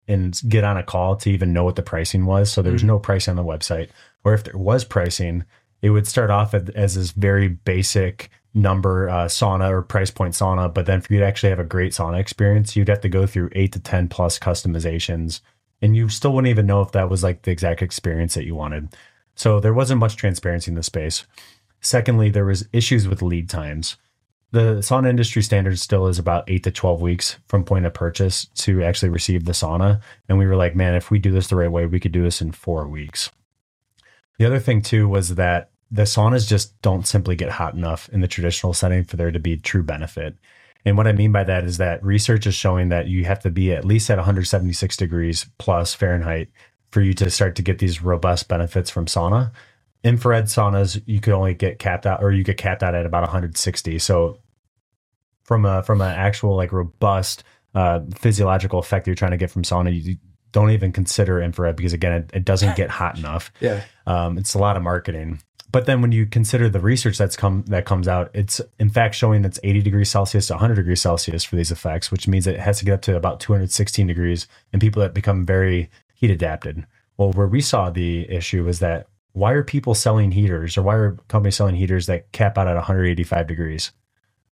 and 0.08 0.40
get 0.48 0.64
on 0.64 0.76
a 0.76 0.82
call 0.82 1.14
to 1.16 1.30
even 1.30 1.52
know 1.52 1.62
what 1.62 1.76
the 1.76 1.82
pricing 1.82 2.26
was. 2.26 2.50
So, 2.50 2.60
there 2.60 2.72
was 2.72 2.80
mm-hmm. 2.82 2.88
no 2.88 2.98
price 2.98 3.28
on 3.28 3.36
the 3.36 3.44
website. 3.44 3.90
Or 4.24 4.34
if 4.34 4.42
there 4.42 4.58
was 4.58 4.84
pricing, 4.84 5.44
it 5.86 5.90
would 5.90 6.08
start 6.08 6.30
off 6.30 6.52
as 6.52 6.96
this 6.96 7.12
very 7.12 7.46
basic 7.46 8.28
number 8.54 9.08
uh, 9.08 9.26
sauna 9.26 9.70
or 9.70 9.82
price 9.82 10.10
point 10.10 10.34
sauna, 10.34 10.72
but 10.74 10.84
then 10.84 11.00
for 11.00 11.12
you 11.12 11.20
to 11.20 11.24
actually 11.24 11.50
have 11.50 11.60
a 11.60 11.64
great 11.64 11.92
sauna 11.92 12.18
experience, 12.18 12.74
you'd 12.74 12.88
have 12.88 13.02
to 13.02 13.08
go 13.08 13.24
through 13.24 13.50
eight 13.52 13.70
to 13.70 13.78
10 13.78 14.08
plus 14.08 14.36
customizations. 14.36 15.42
And 15.80 15.94
you 15.94 16.08
still 16.08 16.32
wouldn't 16.32 16.50
even 16.50 16.66
know 16.66 16.80
if 16.80 16.90
that 16.90 17.08
was 17.08 17.22
like 17.22 17.42
the 17.42 17.52
exact 17.52 17.82
experience 17.82 18.34
that 18.34 18.46
you 18.46 18.56
wanted. 18.56 18.96
So 19.36 19.60
there 19.60 19.72
wasn't 19.72 20.00
much 20.00 20.16
transparency 20.16 20.72
in 20.72 20.74
the 20.74 20.82
space. 20.82 21.24
Secondly, 21.80 22.30
there 22.30 22.46
was 22.46 22.68
issues 22.72 23.06
with 23.06 23.22
lead 23.22 23.48
times. 23.48 23.96
The 24.50 24.78
sauna 24.78 25.08
industry 25.08 25.42
standard 25.42 25.78
still 25.78 26.08
is 26.08 26.18
about 26.18 26.50
eight 26.50 26.64
to 26.64 26.72
12 26.72 27.00
weeks 27.00 27.36
from 27.46 27.62
point 27.62 27.86
of 27.86 27.94
purchase 27.94 28.46
to 28.56 28.82
actually 28.82 29.10
receive 29.10 29.44
the 29.44 29.52
sauna. 29.52 30.00
And 30.28 30.36
we 30.36 30.46
were 30.46 30.56
like, 30.56 30.74
man, 30.74 30.96
if 30.96 31.12
we 31.12 31.20
do 31.20 31.30
this 31.30 31.46
the 31.46 31.54
right 31.54 31.70
way, 31.70 31.86
we 31.86 32.00
could 32.00 32.10
do 32.10 32.24
this 32.24 32.42
in 32.42 32.50
four 32.50 32.88
weeks. 32.88 33.30
The 34.38 34.46
other 34.46 34.58
thing 34.58 34.82
too 34.82 35.08
was 35.08 35.36
that 35.36 35.70
the 35.90 36.02
saunas 36.02 36.48
just 36.48 36.80
don't 36.82 37.06
simply 37.06 37.36
get 37.36 37.50
hot 37.50 37.74
enough 37.74 38.08
in 38.10 38.20
the 38.20 38.28
traditional 38.28 38.72
setting 38.72 39.04
for 39.04 39.16
there 39.16 39.30
to 39.30 39.38
be 39.38 39.56
true 39.56 39.82
benefit. 39.82 40.36
And 40.84 40.96
what 40.96 41.06
I 41.06 41.12
mean 41.12 41.32
by 41.32 41.44
that 41.44 41.64
is 41.64 41.78
that 41.78 42.02
research 42.04 42.46
is 42.46 42.54
showing 42.54 42.90
that 42.90 43.08
you 43.08 43.24
have 43.24 43.40
to 43.40 43.50
be 43.50 43.72
at 43.72 43.84
least 43.84 44.08
at 44.10 44.18
176 44.18 44.96
degrees 44.96 45.46
plus 45.58 45.94
Fahrenheit 45.94 46.48
for 46.90 47.00
you 47.00 47.12
to 47.14 47.30
start 47.30 47.56
to 47.56 47.62
get 47.62 47.78
these 47.78 48.02
robust 48.02 48.48
benefits 48.48 48.90
from 48.90 49.06
sauna. 49.06 49.52
Infrared 50.04 50.44
saunas, 50.44 51.02
you 51.06 51.20
could 51.20 51.34
only 51.34 51.54
get 51.54 51.78
capped 51.78 52.06
out 52.06 52.22
or 52.22 52.30
you 52.30 52.44
get 52.44 52.56
capped 52.56 52.82
out 52.82 52.94
at 52.94 53.06
about 53.06 53.22
160. 53.22 53.98
So 53.98 54.38
from 55.42 55.64
a 55.64 55.82
from 55.82 56.00
an 56.00 56.14
actual 56.14 56.56
like 56.56 56.72
robust 56.72 57.44
uh, 57.74 58.00
physiological 58.14 58.78
effect 58.78 59.06
you're 59.06 59.16
trying 59.16 59.32
to 59.32 59.36
get 59.36 59.50
from 59.50 59.62
sauna, 59.62 60.02
you, 60.02 60.16
don't 60.52 60.70
even 60.70 60.90
consider 60.90 61.42
infrared 61.42 61.76
because 61.76 61.92
again, 61.92 62.12
it, 62.12 62.30
it 62.32 62.44
doesn't 62.44 62.76
get 62.76 62.88
hot 62.88 63.18
enough. 63.18 63.52
Yeah, 63.60 63.82
um, 64.06 64.38
it's 64.38 64.54
a 64.54 64.58
lot 64.58 64.76
of 64.76 64.82
marketing. 64.82 65.42
But 65.76 65.84
then 65.84 66.00
when 66.00 66.10
you 66.10 66.24
consider 66.24 66.70
the 66.70 66.80
research 66.80 67.18
that's 67.18 67.36
come 67.36 67.62
that 67.66 67.84
comes 67.84 68.08
out, 68.08 68.30
it's 68.32 68.62
in 68.78 68.88
fact 68.88 69.14
showing 69.14 69.44
it's 69.44 69.60
80 69.62 69.82
degrees 69.82 70.08
Celsius 70.08 70.46
to 70.46 70.54
100 70.54 70.76
degrees 70.76 71.02
Celsius 71.02 71.44
for 71.44 71.56
these 71.56 71.70
effects, 71.70 72.10
which 72.10 72.26
means 72.26 72.46
it 72.46 72.58
has 72.58 72.78
to 72.78 72.86
get 72.86 72.94
up 72.94 73.02
to 73.02 73.14
about 73.14 73.40
216 73.40 74.06
degrees 74.06 74.48
in 74.72 74.80
people 74.80 75.02
that 75.02 75.12
become 75.12 75.44
very 75.44 75.90
heat 76.14 76.30
adapted. 76.30 76.86
Well, 77.18 77.32
where 77.32 77.46
we 77.46 77.60
saw 77.60 77.90
the 77.90 78.26
issue 78.30 78.66
is 78.68 78.78
that 78.78 79.08
why 79.34 79.52
are 79.52 79.62
people 79.62 79.94
selling 79.94 80.30
heaters 80.30 80.78
or 80.78 80.82
why 80.82 80.94
are 80.94 81.18
companies 81.28 81.56
selling 81.56 81.76
heaters 81.76 82.06
that 82.06 82.32
cap 82.32 82.56
out 82.56 82.68
at 82.68 82.76
185 82.76 83.46
degrees? 83.46 83.92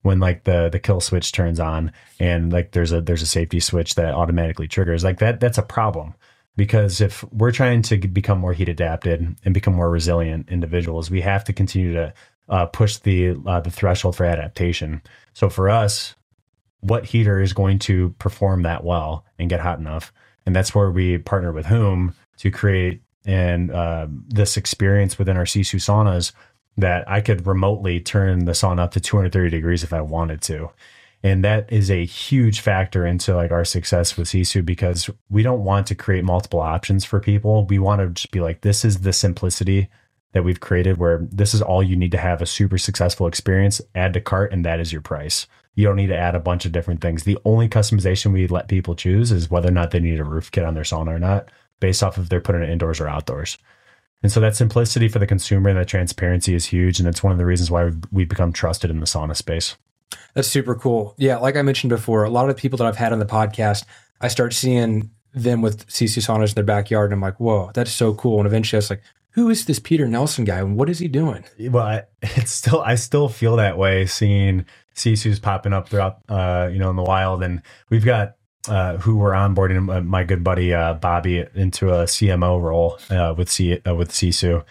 when 0.02 0.20
like 0.20 0.44
the 0.44 0.68
the 0.68 0.78
kill 0.78 1.00
switch 1.00 1.32
turns 1.32 1.58
on 1.58 1.90
and 2.20 2.52
like 2.52 2.72
there's 2.72 2.92
a 2.92 3.00
there's 3.00 3.22
a 3.22 3.26
safety 3.26 3.58
switch 3.58 3.94
that 3.94 4.12
automatically 4.12 4.68
triggers 4.68 5.02
like 5.02 5.18
that 5.18 5.40
that's 5.40 5.56
a 5.56 5.62
problem 5.62 6.14
because 6.56 7.00
if 7.00 7.24
we're 7.32 7.52
trying 7.52 7.82
to 7.82 7.96
become 7.96 8.38
more 8.38 8.52
heat 8.52 8.68
adapted 8.68 9.36
and 9.44 9.54
become 9.54 9.74
more 9.74 9.90
resilient 9.90 10.48
individuals 10.48 11.10
we 11.10 11.20
have 11.20 11.44
to 11.44 11.52
continue 11.52 11.92
to 11.92 12.12
uh, 12.48 12.66
push 12.66 12.98
the 12.98 13.36
uh, 13.46 13.60
the 13.60 13.70
threshold 13.70 14.16
for 14.16 14.24
adaptation 14.24 15.02
so 15.32 15.48
for 15.48 15.68
us 15.68 16.14
what 16.80 17.06
heater 17.06 17.40
is 17.40 17.52
going 17.52 17.78
to 17.78 18.10
perform 18.18 18.62
that 18.62 18.84
well 18.84 19.24
and 19.38 19.48
get 19.48 19.60
hot 19.60 19.78
enough 19.78 20.12
and 20.46 20.54
that's 20.54 20.74
where 20.74 20.90
we 20.90 21.18
partner 21.18 21.52
with 21.52 21.66
Huum 21.66 22.14
to 22.38 22.50
create 22.50 23.02
and 23.26 23.70
uh, 23.70 24.06
this 24.28 24.56
experience 24.56 25.18
within 25.18 25.36
our 25.36 25.44
Sisu 25.44 25.80
saunas 25.80 26.32
that 26.76 27.08
I 27.08 27.20
could 27.20 27.46
remotely 27.46 28.00
turn 28.00 28.44
the 28.44 28.52
sauna 28.52 28.80
up 28.80 28.90
to 28.92 29.00
230 29.00 29.50
degrees 29.50 29.82
if 29.82 29.92
I 29.92 30.00
wanted 30.00 30.42
to. 30.42 30.70
And 31.24 31.42
that 31.42 31.72
is 31.72 31.90
a 31.90 32.04
huge 32.04 32.60
factor 32.60 33.06
into 33.06 33.34
like 33.34 33.50
our 33.50 33.64
success 33.64 34.14
with 34.18 34.28
Sisu 34.28 34.62
because 34.62 35.08
we 35.30 35.42
don't 35.42 35.64
want 35.64 35.86
to 35.86 35.94
create 35.94 36.22
multiple 36.22 36.60
options 36.60 37.02
for 37.02 37.18
people. 37.18 37.64
We 37.64 37.78
want 37.78 38.02
to 38.02 38.10
just 38.10 38.30
be 38.30 38.40
like, 38.40 38.60
this 38.60 38.84
is 38.84 39.00
the 39.00 39.12
simplicity 39.14 39.88
that 40.32 40.44
we've 40.44 40.60
created 40.60 40.98
where 40.98 41.26
this 41.32 41.54
is 41.54 41.62
all 41.62 41.82
you 41.82 41.96
need 41.96 42.10
to 42.10 42.18
have 42.18 42.42
a 42.42 42.46
super 42.46 42.76
successful 42.76 43.26
experience, 43.26 43.80
add 43.94 44.12
to 44.12 44.20
cart, 44.20 44.52
and 44.52 44.66
that 44.66 44.80
is 44.80 44.92
your 44.92 45.00
price. 45.00 45.46
You 45.74 45.86
don't 45.86 45.96
need 45.96 46.08
to 46.08 46.16
add 46.16 46.34
a 46.34 46.40
bunch 46.40 46.66
of 46.66 46.72
different 46.72 47.00
things. 47.00 47.24
The 47.24 47.38
only 47.46 47.70
customization 47.70 48.30
we 48.30 48.46
let 48.46 48.68
people 48.68 48.94
choose 48.94 49.32
is 49.32 49.50
whether 49.50 49.68
or 49.68 49.72
not 49.72 49.92
they 49.92 50.00
need 50.00 50.20
a 50.20 50.24
roof 50.24 50.50
kit 50.50 50.64
on 50.64 50.74
their 50.74 50.84
sauna 50.84 51.08
or 51.08 51.18
not, 51.18 51.50
based 51.80 52.02
off 52.02 52.18
of 52.18 52.24
if 52.24 52.28
they're 52.28 52.42
putting 52.42 52.62
it 52.62 52.68
indoors 52.68 53.00
or 53.00 53.08
outdoors. 53.08 53.56
And 54.22 54.30
so 54.30 54.40
that 54.40 54.56
simplicity 54.56 55.08
for 55.08 55.20
the 55.20 55.26
consumer 55.26 55.70
and 55.70 55.78
that 55.78 55.88
transparency 55.88 56.54
is 56.54 56.66
huge. 56.66 56.98
And 56.98 57.08
it's 57.08 57.22
one 57.22 57.32
of 57.32 57.38
the 57.38 57.46
reasons 57.46 57.70
why 57.70 57.84
we've, 57.84 58.02
we've 58.12 58.28
become 58.28 58.52
trusted 58.52 58.90
in 58.90 59.00
the 59.00 59.06
sauna 59.06 59.34
space. 59.34 59.78
That's 60.34 60.48
super 60.48 60.74
cool. 60.74 61.14
Yeah, 61.18 61.38
like 61.38 61.56
I 61.56 61.62
mentioned 61.62 61.90
before, 61.90 62.24
a 62.24 62.30
lot 62.30 62.48
of 62.48 62.54
the 62.54 62.60
people 62.60 62.76
that 62.78 62.86
I've 62.86 62.96
had 62.96 63.12
on 63.12 63.18
the 63.18 63.26
podcast, 63.26 63.84
I 64.20 64.28
start 64.28 64.52
seeing 64.52 65.10
them 65.34 65.62
with 65.62 65.86
Sisu 65.88 66.18
saunas 66.18 66.50
in 66.50 66.54
their 66.54 66.64
backyard, 66.64 67.10
and 67.10 67.18
I'm 67.18 67.20
like, 67.20 67.40
whoa, 67.40 67.70
that's 67.74 67.92
so 67.92 68.14
cool. 68.14 68.38
And 68.38 68.46
eventually, 68.46 68.78
I 68.78 68.80
was 68.80 68.90
like, 68.90 69.02
who 69.30 69.50
is 69.50 69.64
this 69.64 69.80
Peter 69.80 70.06
Nelson 70.06 70.44
guy, 70.44 70.58
and 70.58 70.76
what 70.76 70.88
is 70.88 71.00
he 71.00 71.08
doing? 71.08 71.44
Well, 71.58 71.84
I, 71.84 72.02
it's 72.22 72.52
still 72.52 72.80
I 72.80 72.94
still 72.94 73.28
feel 73.28 73.56
that 73.56 73.76
way 73.76 74.06
seeing 74.06 74.64
Sisu's 74.94 75.40
popping 75.40 75.72
up 75.72 75.88
throughout, 75.88 76.18
uh, 76.28 76.68
you 76.72 76.78
know, 76.78 76.90
in 76.90 76.96
the 76.96 77.02
wild, 77.02 77.42
and 77.42 77.62
we've 77.90 78.04
got 78.04 78.36
uh, 78.68 78.96
who 78.98 79.16
we're 79.16 79.32
onboarding 79.32 79.94
uh, 79.94 80.00
my 80.00 80.24
good 80.24 80.42
buddy 80.42 80.72
uh, 80.72 80.94
Bobby 80.94 81.44
into 81.54 81.90
a 81.90 82.04
CMO 82.04 82.60
role 82.62 82.98
uh, 83.10 83.34
with 83.36 83.50
C 83.50 83.78
uh, 83.86 83.94
with 83.94 84.10
Sisu 84.10 84.64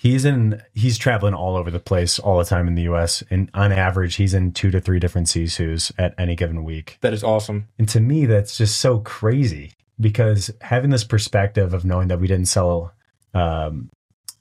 he's 0.00 0.24
in 0.24 0.62
he's 0.72 0.96
traveling 0.96 1.34
all 1.34 1.56
over 1.56 1.70
the 1.70 1.78
place 1.78 2.18
all 2.18 2.38
the 2.38 2.44
time 2.44 2.66
in 2.66 2.74
the 2.74 2.82
US 2.82 3.22
and 3.28 3.50
on 3.52 3.70
average 3.70 4.14
he's 4.14 4.32
in 4.32 4.50
two 4.50 4.70
to 4.70 4.80
three 4.80 4.98
different 4.98 5.28
Sisus 5.28 5.92
at 5.98 6.14
any 6.16 6.34
given 6.34 6.64
week. 6.64 6.96
That 7.02 7.12
is 7.12 7.22
awesome. 7.22 7.68
And 7.78 7.86
to 7.90 8.00
me 8.00 8.24
that's 8.24 8.56
just 8.56 8.80
so 8.80 9.00
crazy 9.00 9.72
because 10.00 10.50
having 10.62 10.88
this 10.88 11.04
perspective 11.04 11.74
of 11.74 11.84
knowing 11.84 12.08
that 12.08 12.18
we 12.18 12.26
didn't 12.26 12.48
sell 12.48 12.94
um, 13.34 13.90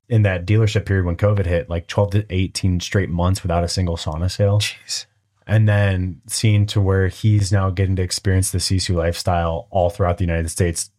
in 0.07 0.21
that 0.21 0.45
dealership 0.45 0.85
period 0.85 1.05
when 1.05 1.17
COVID 1.17 1.45
hit 1.45 1.69
like 1.69 1.87
12 1.87 2.11
to 2.11 2.25
18 2.29 2.79
straight 2.79 3.09
months 3.09 3.43
without 3.43 3.65
a 3.65 3.67
single 3.67 3.97
sauna 3.97 4.31
sale. 4.31 4.59
Jeez. 4.59 5.07
And 5.45 5.67
then 5.67 6.21
seeing 6.27 6.67
to 6.67 6.79
where 6.79 7.09
he's 7.09 7.51
now 7.51 7.69
getting 7.69 7.97
to 7.97 8.01
experience 8.01 8.51
the 8.51 8.59
Sisu 8.59 8.95
lifestyle 8.95 9.67
all 9.71 9.89
throughout 9.89 10.19
the 10.19 10.23
United 10.23 10.49
States. 10.49 10.89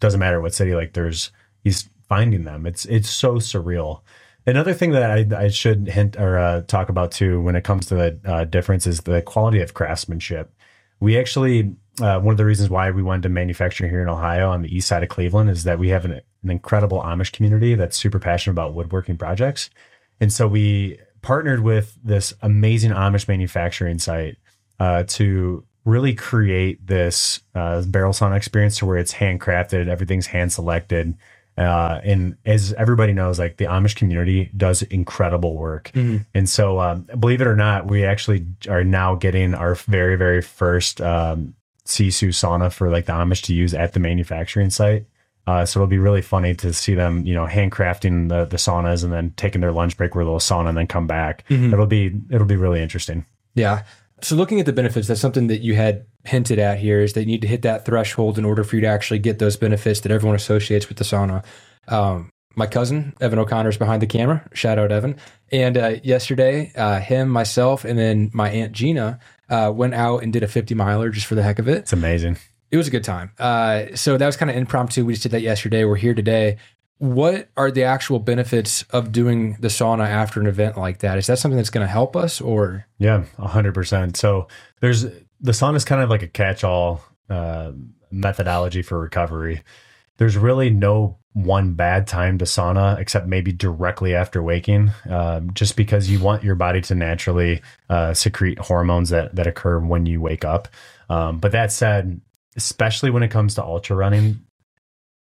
Doesn't 0.00 0.20
matter 0.20 0.40
what 0.40 0.52
city, 0.52 0.74
like 0.74 0.92
there's 0.92 1.30
he's 1.62 1.88
finding 2.08 2.44
them. 2.44 2.66
It's 2.66 2.84
it's 2.86 3.10
so 3.10 3.34
surreal. 3.36 4.00
Another 4.46 4.74
thing 4.74 4.92
that 4.92 5.10
I, 5.10 5.44
I 5.44 5.48
should 5.48 5.88
hint 5.88 6.16
or 6.16 6.38
uh, 6.38 6.60
talk 6.62 6.88
about 6.88 7.10
too 7.10 7.40
when 7.40 7.56
it 7.56 7.64
comes 7.64 7.86
to 7.86 7.94
the 7.96 8.20
uh, 8.24 8.44
difference 8.44 8.86
is 8.86 9.00
the 9.00 9.22
quality 9.22 9.60
of 9.60 9.74
craftsmanship. 9.74 10.52
We 11.00 11.18
actually 11.18 11.74
uh, 12.00 12.20
one 12.20 12.32
of 12.32 12.36
the 12.36 12.44
reasons 12.44 12.70
why 12.70 12.90
we 12.90 13.02
wanted 13.02 13.22
to 13.22 13.28
manufacture 13.28 13.88
here 13.88 14.02
in 14.02 14.08
Ohio 14.08 14.50
on 14.50 14.62
the 14.62 14.74
east 14.74 14.86
side 14.88 15.02
of 15.02 15.08
Cleveland 15.08 15.50
is 15.50 15.64
that 15.64 15.78
we 15.78 15.88
have 15.88 16.04
an, 16.04 16.12
an 16.12 16.50
incredible 16.50 17.00
Amish 17.00 17.32
community 17.32 17.74
that's 17.74 17.96
super 17.96 18.18
passionate 18.18 18.52
about 18.52 18.74
woodworking 18.74 19.16
projects, 19.16 19.70
and 20.20 20.32
so 20.32 20.46
we 20.46 20.98
partnered 21.22 21.60
with 21.60 21.98
this 22.04 22.34
amazing 22.42 22.92
Amish 22.92 23.26
manufacturing 23.26 23.98
site 23.98 24.36
uh, 24.78 25.02
to 25.04 25.64
really 25.84 26.14
create 26.14 26.86
this 26.86 27.40
uh, 27.54 27.80
barrel 27.82 28.12
sauna 28.12 28.36
experience 28.36 28.78
to 28.78 28.86
where 28.86 28.98
it's 28.98 29.14
handcrafted, 29.14 29.88
everything's 29.88 30.26
hand 30.26 30.52
selected 30.52 31.16
uh, 31.56 32.00
and 32.04 32.36
as 32.44 32.72
everybody 32.74 33.12
knows, 33.12 33.38
like 33.38 33.56
the 33.56 33.64
Amish 33.64 33.96
community 33.96 34.50
does 34.56 34.82
incredible 34.82 35.56
work. 35.56 35.90
Mm-hmm. 35.94 36.18
And 36.34 36.48
so, 36.48 36.80
um, 36.80 37.08
believe 37.18 37.40
it 37.40 37.46
or 37.46 37.56
not, 37.56 37.86
we 37.86 38.04
actually 38.04 38.46
are 38.68 38.84
now 38.84 39.14
getting 39.14 39.54
our 39.54 39.74
very, 39.74 40.16
very 40.16 40.42
first 40.42 41.00
um, 41.00 41.54
Sisu 41.86 42.28
sauna 42.28 42.72
for 42.72 42.90
like 42.90 43.06
the 43.06 43.12
Amish 43.12 43.42
to 43.44 43.54
use 43.54 43.72
at 43.72 43.94
the 43.94 44.00
manufacturing 44.00 44.70
site. 44.70 45.06
Uh, 45.46 45.64
so 45.64 45.78
it'll 45.78 45.86
be 45.86 45.98
really 45.98 46.22
funny 46.22 46.54
to 46.56 46.72
see 46.72 46.94
them, 46.94 47.24
you 47.24 47.32
know, 47.32 47.46
handcrafting 47.46 48.28
the, 48.28 48.44
the 48.44 48.56
saunas 48.56 49.04
and 49.04 49.12
then 49.12 49.32
taking 49.36 49.60
their 49.60 49.70
lunch 49.70 49.96
break 49.96 50.14
where 50.14 50.24
they'll 50.24 50.38
sauna 50.38 50.70
and 50.70 50.78
then 50.78 50.88
come 50.88 51.06
back. 51.06 51.44
Mm-hmm. 51.48 51.72
It'll 51.72 51.86
be 51.86 52.20
it'll 52.30 52.46
be 52.46 52.56
really 52.56 52.82
interesting. 52.82 53.24
Yeah. 53.54 53.84
So 54.22 54.34
looking 54.34 54.60
at 54.60 54.66
the 54.66 54.72
benefits, 54.72 55.08
that's 55.08 55.20
something 55.20 55.48
that 55.48 55.60
you 55.60 55.74
had 55.74 56.06
hinted 56.24 56.58
at 56.58 56.78
here 56.78 57.00
is 57.00 57.12
that 57.12 57.20
you 57.20 57.26
need 57.26 57.42
to 57.42 57.48
hit 57.48 57.62
that 57.62 57.84
threshold 57.84 58.38
in 58.38 58.44
order 58.44 58.64
for 58.64 58.76
you 58.76 58.82
to 58.82 58.88
actually 58.88 59.18
get 59.18 59.38
those 59.38 59.56
benefits 59.56 60.00
that 60.00 60.12
everyone 60.12 60.36
associates 60.36 60.88
with 60.88 60.98
the 60.98 61.04
sauna. 61.04 61.44
Um, 61.88 62.30
my 62.54 62.66
cousin 62.66 63.14
Evan 63.20 63.38
O'Connor 63.38 63.68
is 63.68 63.76
behind 63.76 64.00
the 64.00 64.06
camera. 64.06 64.48
Shout 64.54 64.78
out 64.78 64.90
Evan. 64.90 65.16
And 65.52 65.76
uh, 65.76 65.96
yesterday, 66.02 66.72
uh, 66.74 67.00
him, 67.00 67.28
myself, 67.28 67.84
and 67.84 67.98
then 67.98 68.30
my 68.32 68.48
aunt 68.48 68.72
Gina 68.72 69.20
uh, 69.50 69.70
went 69.74 69.94
out 69.94 70.22
and 70.22 70.32
did 70.32 70.42
a 70.42 70.48
50 70.48 70.74
miler 70.74 71.10
just 71.10 71.26
for 71.26 71.34
the 71.34 71.42
heck 71.42 71.58
of 71.58 71.68
it. 71.68 71.78
It's 71.78 71.92
amazing. 71.92 72.38
It 72.70 72.78
was 72.78 72.88
a 72.88 72.90
good 72.90 73.04
time. 73.04 73.30
Uh, 73.38 73.94
so 73.94 74.16
that 74.16 74.26
was 74.26 74.36
kind 74.36 74.50
of 74.50 74.56
impromptu. 74.56 75.04
We 75.04 75.12
just 75.12 75.22
did 75.22 75.32
that 75.32 75.42
yesterday. 75.42 75.84
We're 75.84 75.96
here 75.96 76.14
today. 76.14 76.56
What 76.98 77.48
are 77.56 77.70
the 77.70 77.84
actual 77.84 78.18
benefits 78.18 78.82
of 78.90 79.12
doing 79.12 79.58
the 79.60 79.68
sauna 79.68 80.06
after 80.06 80.40
an 80.40 80.46
event 80.46 80.78
like 80.78 81.00
that? 81.00 81.18
Is 81.18 81.26
that 81.26 81.38
something 81.38 81.56
that's 81.56 81.70
going 81.70 81.86
to 81.86 81.92
help 81.92 82.16
us, 82.16 82.40
or? 82.40 82.86
Yeah, 82.98 83.24
hundred 83.38 83.74
percent. 83.74 84.16
So 84.16 84.48
there's 84.80 85.02
the 85.02 85.52
sauna 85.52 85.76
is 85.76 85.84
kind 85.84 86.00
of 86.02 86.08
like 86.08 86.22
a 86.22 86.28
catch-all 86.28 87.02
uh, 87.28 87.72
methodology 88.10 88.80
for 88.80 88.98
recovery. 88.98 89.62
There's 90.16 90.38
really 90.38 90.70
no 90.70 91.18
one 91.34 91.74
bad 91.74 92.06
time 92.06 92.38
to 92.38 92.46
sauna 92.46 92.98
except 92.98 93.26
maybe 93.26 93.52
directly 93.52 94.14
after 94.14 94.42
waking, 94.42 94.90
um, 95.10 95.52
just 95.52 95.76
because 95.76 96.08
you 96.08 96.18
want 96.18 96.42
your 96.42 96.54
body 96.54 96.80
to 96.80 96.94
naturally 96.94 97.60
uh, 97.90 98.14
secrete 98.14 98.58
hormones 98.58 99.10
that 99.10 99.36
that 99.36 99.46
occur 99.46 99.78
when 99.78 100.06
you 100.06 100.22
wake 100.22 100.46
up. 100.46 100.68
Um, 101.10 101.40
but 101.40 101.52
that 101.52 101.70
said, 101.70 102.22
especially 102.56 103.10
when 103.10 103.22
it 103.22 103.30
comes 103.30 103.54
to 103.56 103.62
ultra 103.62 103.94
running, 103.94 104.46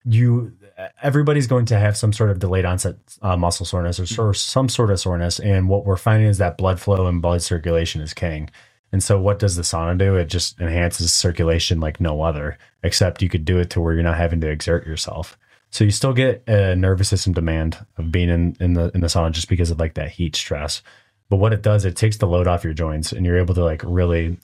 you 0.04 0.56
everybody's 1.02 1.46
going 1.46 1.66
to 1.66 1.78
have 1.78 1.96
some 1.96 2.12
sort 2.12 2.30
of 2.30 2.38
delayed 2.38 2.64
onset 2.64 2.96
uh, 3.22 3.36
muscle 3.36 3.66
soreness 3.66 3.98
or, 3.98 4.28
or 4.28 4.34
some 4.34 4.68
sort 4.68 4.90
of 4.90 5.00
soreness, 5.00 5.38
and 5.38 5.68
what 5.68 5.84
we're 5.84 5.96
finding 5.96 6.28
is 6.28 6.38
that 6.38 6.58
blood 6.58 6.80
flow 6.80 7.06
and 7.06 7.22
blood 7.22 7.42
circulation 7.42 8.00
is 8.00 8.14
king. 8.14 8.50
And 8.92 9.02
so, 9.02 9.18
what 9.18 9.38
does 9.38 9.56
the 9.56 9.62
sauna 9.62 9.96
do? 9.96 10.16
It 10.16 10.26
just 10.26 10.60
enhances 10.60 11.12
circulation 11.12 11.80
like 11.80 12.00
no 12.00 12.22
other, 12.22 12.58
except 12.82 13.22
you 13.22 13.28
could 13.28 13.44
do 13.44 13.58
it 13.58 13.70
to 13.70 13.80
where 13.80 13.94
you're 13.94 14.02
not 14.02 14.18
having 14.18 14.40
to 14.42 14.50
exert 14.50 14.86
yourself. 14.86 15.38
So 15.70 15.84
you 15.84 15.90
still 15.90 16.12
get 16.12 16.42
a 16.46 16.76
nervous 16.76 17.08
system 17.08 17.32
demand 17.32 17.78
of 17.96 18.12
being 18.12 18.28
in, 18.28 18.56
in 18.60 18.74
the 18.74 18.90
in 18.94 19.00
the 19.00 19.06
sauna 19.06 19.32
just 19.32 19.48
because 19.48 19.70
of 19.70 19.80
like 19.80 19.94
that 19.94 20.10
heat 20.10 20.36
stress. 20.36 20.82
But 21.30 21.38
what 21.38 21.54
it 21.54 21.62
does, 21.62 21.86
it 21.86 21.96
takes 21.96 22.18
the 22.18 22.26
load 22.26 22.46
off 22.46 22.64
your 22.64 22.74
joints, 22.74 23.10
and 23.12 23.24
you're 23.24 23.38
able 23.38 23.54
to 23.54 23.64
like 23.64 23.82
really 23.84 24.36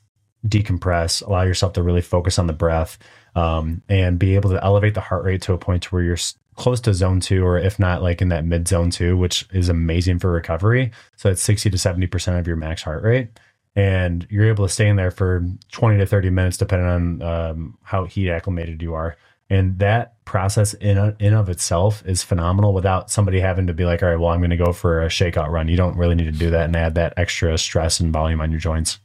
decompress, 0.46 1.26
allow 1.26 1.42
yourself 1.42 1.74
to 1.74 1.82
really 1.82 2.00
focus 2.00 2.38
on 2.38 2.46
the 2.46 2.52
breath, 2.54 2.96
um, 3.34 3.82
and 3.88 4.18
be 4.18 4.34
able 4.34 4.50
to 4.50 4.62
elevate 4.64 4.94
the 4.94 5.00
heart 5.00 5.24
rate 5.24 5.42
to 5.42 5.52
a 5.52 5.58
point 5.58 5.84
to 5.84 5.88
where 5.90 6.02
you're 6.02 6.18
close 6.58 6.80
to 6.80 6.92
zone 6.92 7.20
two, 7.20 7.44
or 7.44 7.56
if 7.56 7.78
not 7.78 8.02
like 8.02 8.20
in 8.20 8.28
that 8.28 8.44
mid 8.44 8.68
zone 8.68 8.90
two, 8.90 9.16
which 9.16 9.46
is 9.52 9.68
amazing 9.68 10.18
for 10.18 10.30
recovery. 10.30 10.90
So 11.16 11.30
it's 11.30 11.42
60 11.42 11.70
to 11.70 11.76
70% 11.76 12.38
of 12.38 12.46
your 12.46 12.56
max 12.56 12.82
heart 12.82 13.02
rate. 13.02 13.28
And 13.76 14.26
you're 14.28 14.48
able 14.48 14.66
to 14.66 14.72
stay 14.72 14.88
in 14.88 14.96
there 14.96 15.12
for 15.12 15.46
20 15.70 15.98
to 15.98 16.06
30 16.06 16.30
minutes 16.30 16.56
depending 16.56 16.88
on 16.88 17.22
um, 17.22 17.78
how 17.82 18.04
heat 18.04 18.28
acclimated 18.28 18.82
you 18.82 18.94
are. 18.94 19.16
And 19.50 19.78
that 19.78 20.22
process 20.24 20.74
in 20.74 21.16
in 21.20 21.32
of 21.32 21.48
itself 21.48 22.04
is 22.04 22.22
phenomenal 22.22 22.74
without 22.74 23.10
somebody 23.10 23.40
having 23.40 23.66
to 23.66 23.72
be 23.72 23.86
like 23.86 24.02
all 24.02 24.10
right 24.10 24.20
well 24.20 24.28
i'm 24.28 24.40
going 24.40 24.50
to 24.50 24.58
go 24.58 24.74
for 24.74 25.02
a 25.02 25.08
shakeout 25.08 25.48
run. 25.48 25.68
You 25.68 25.76
don't 25.76 25.96
really 25.96 26.14
need 26.14 26.26
to 26.26 26.32
do 26.32 26.50
that 26.50 26.64
and 26.64 26.76
add 26.76 26.96
that 26.96 27.14
extra 27.16 27.56
stress 27.56 27.98
and 27.98 28.12
volume 28.12 28.42
on 28.42 28.50
your 28.50 28.60
joints. 28.60 28.98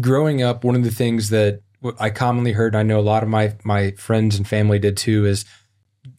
Growing 0.00 0.42
up 0.42 0.64
one 0.64 0.74
of 0.74 0.84
the 0.84 0.90
things 0.90 1.30
that 1.30 1.62
i 1.98 2.10
commonly 2.10 2.52
heard 2.52 2.74
i 2.74 2.82
know 2.82 2.98
a 2.98 3.02
lot 3.02 3.22
of 3.22 3.28
my 3.28 3.54
my 3.64 3.90
friends 3.92 4.36
and 4.36 4.46
family 4.46 4.78
did 4.78 4.96
too 4.96 5.26
is 5.26 5.44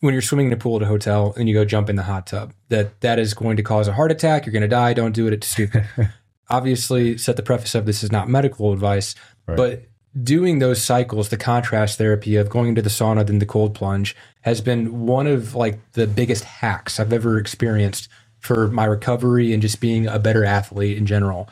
when 0.01 0.13
you're 0.13 0.21
swimming 0.21 0.47
in 0.47 0.53
a 0.53 0.57
pool 0.57 0.75
at 0.77 0.81
a 0.83 0.85
hotel 0.85 1.33
and 1.37 1.49
you 1.49 1.55
go 1.55 1.65
jump 1.65 1.89
in 1.89 1.95
the 1.95 2.03
hot 2.03 2.27
tub 2.27 2.53
that 2.69 2.99
that 3.01 3.19
is 3.19 3.33
going 3.33 3.57
to 3.57 3.63
cause 3.63 3.87
a 3.87 3.93
heart 3.93 4.11
attack 4.11 4.45
you're 4.45 4.53
going 4.53 4.61
to 4.61 4.67
die 4.67 4.93
don't 4.93 5.13
do 5.13 5.27
it 5.27 5.33
it's 5.33 5.47
stupid 5.47 5.85
obviously 6.49 7.17
set 7.17 7.35
the 7.35 7.43
preface 7.43 7.75
of 7.75 7.85
this 7.85 8.03
is 8.03 8.11
not 8.11 8.27
medical 8.27 8.73
advice, 8.73 9.15
right. 9.47 9.57
but 9.57 9.83
doing 10.23 10.59
those 10.59 10.81
cycles, 10.81 11.29
the 11.29 11.37
contrast 11.37 11.97
therapy 11.97 12.35
of 12.35 12.49
going 12.49 12.69
into 12.69 12.81
the 12.81 12.89
sauna 12.89 13.25
then 13.25 13.39
the 13.39 13.45
cold 13.45 13.75
plunge 13.75 14.15
has 14.41 14.61
been 14.61 15.05
one 15.05 15.27
of 15.27 15.55
like 15.55 15.79
the 15.93 16.07
biggest 16.07 16.43
hacks 16.43 16.99
I've 16.99 17.13
ever 17.13 17.37
experienced 17.37 18.09
for 18.39 18.67
my 18.69 18.85
recovery 18.85 19.53
and 19.53 19.61
just 19.61 19.79
being 19.79 20.07
a 20.07 20.17
better 20.17 20.43
athlete 20.43 20.97
in 20.97 21.05
general. 21.05 21.49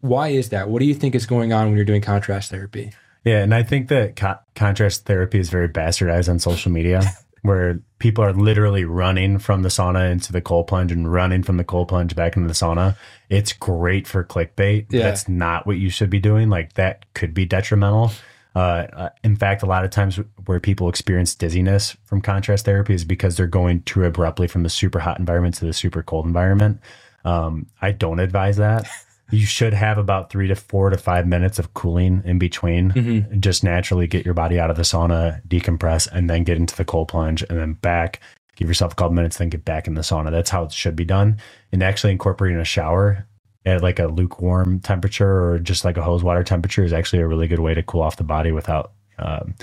Why 0.00 0.28
is 0.28 0.50
that? 0.50 0.68
What 0.68 0.80
do 0.80 0.86
you 0.86 0.94
think 0.94 1.14
is 1.14 1.26
going 1.26 1.52
on 1.52 1.68
when 1.68 1.76
you're 1.76 1.84
doing 1.84 2.02
contrast 2.02 2.50
therapy? 2.50 2.92
Yeah, 3.24 3.42
and 3.42 3.54
I 3.54 3.62
think 3.62 3.88
that 3.88 4.16
co- 4.16 4.38
contrast 4.54 5.06
therapy 5.06 5.38
is 5.38 5.48
very 5.48 5.68
bastardized 5.68 6.28
on 6.28 6.38
social 6.38 6.70
media. 6.70 7.02
where 7.44 7.78
people 7.98 8.24
are 8.24 8.32
literally 8.32 8.86
running 8.86 9.38
from 9.38 9.60
the 9.60 9.68
sauna 9.68 10.10
into 10.10 10.32
the 10.32 10.40
cold 10.40 10.66
plunge 10.66 10.90
and 10.90 11.12
running 11.12 11.42
from 11.42 11.58
the 11.58 11.64
cold 11.64 11.88
plunge 11.88 12.16
back 12.16 12.36
into 12.36 12.48
the 12.48 12.54
sauna. 12.54 12.96
It's 13.28 13.52
great 13.52 14.06
for 14.06 14.24
clickbait. 14.24 14.86
Yeah. 14.88 15.02
That's 15.02 15.28
not 15.28 15.66
what 15.66 15.76
you 15.76 15.90
should 15.90 16.08
be 16.08 16.20
doing. 16.20 16.48
Like 16.48 16.72
that 16.74 17.04
could 17.12 17.34
be 17.34 17.44
detrimental. 17.44 18.12
Uh, 18.56 18.86
uh, 18.94 19.08
in 19.22 19.36
fact, 19.36 19.62
a 19.62 19.66
lot 19.66 19.84
of 19.84 19.90
times 19.90 20.18
where 20.46 20.58
people 20.58 20.88
experience 20.88 21.34
dizziness 21.34 21.98
from 22.04 22.22
contrast 22.22 22.64
therapy 22.64 22.94
is 22.94 23.04
because 23.04 23.36
they're 23.36 23.46
going 23.46 23.82
too 23.82 24.04
abruptly 24.04 24.46
from 24.46 24.62
the 24.62 24.70
super 24.70 25.00
hot 25.00 25.18
environment 25.18 25.54
to 25.56 25.66
the 25.66 25.74
super 25.74 26.02
cold 26.02 26.24
environment. 26.24 26.80
Um, 27.26 27.66
I 27.82 27.92
don't 27.92 28.20
advise 28.20 28.56
that. 28.56 28.88
You 29.30 29.46
should 29.46 29.74
have 29.74 29.98
about 29.98 30.30
three 30.30 30.48
to 30.48 30.54
four 30.54 30.90
to 30.90 30.98
five 30.98 31.26
minutes 31.26 31.58
of 31.58 31.74
cooling 31.74 32.22
in 32.24 32.38
between. 32.38 32.92
Mm-hmm. 32.92 33.40
Just 33.40 33.64
naturally 33.64 34.06
get 34.06 34.24
your 34.24 34.34
body 34.34 34.60
out 34.60 34.70
of 34.70 34.76
the 34.76 34.82
sauna, 34.82 35.44
decompress, 35.46 36.08
and 36.10 36.28
then 36.28 36.44
get 36.44 36.56
into 36.56 36.76
the 36.76 36.84
cold 36.84 37.08
plunge, 37.08 37.42
and 37.48 37.58
then 37.58 37.74
back. 37.74 38.20
Give 38.56 38.68
yourself 38.68 38.92
a 38.92 38.94
couple 38.94 39.14
minutes, 39.14 39.38
then 39.38 39.48
get 39.48 39.64
back 39.64 39.88
in 39.88 39.94
the 39.94 40.02
sauna. 40.02 40.30
That's 40.30 40.50
how 40.50 40.64
it 40.64 40.72
should 40.72 40.94
be 40.94 41.04
done. 41.04 41.38
And 41.72 41.82
actually 41.82 42.12
incorporating 42.12 42.60
a 42.60 42.64
shower 42.64 43.26
at 43.66 43.82
like 43.82 43.98
a 43.98 44.06
lukewarm 44.06 44.78
temperature 44.78 45.50
or 45.50 45.58
just 45.58 45.84
like 45.84 45.96
a 45.96 46.02
hose 46.02 46.22
water 46.22 46.44
temperature 46.44 46.84
is 46.84 46.92
actually 46.92 47.20
a 47.20 47.26
really 47.26 47.48
good 47.48 47.58
way 47.58 47.74
to 47.74 47.82
cool 47.82 48.02
off 48.02 48.16
the 48.16 48.22
body 48.22 48.52
without 48.52 48.92
um, 49.18 49.54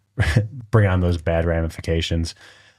bring 0.70 0.88
on 0.88 1.00
those 1.00 1.18
bad 1.18 1.44
ramifications. 1.44 2.34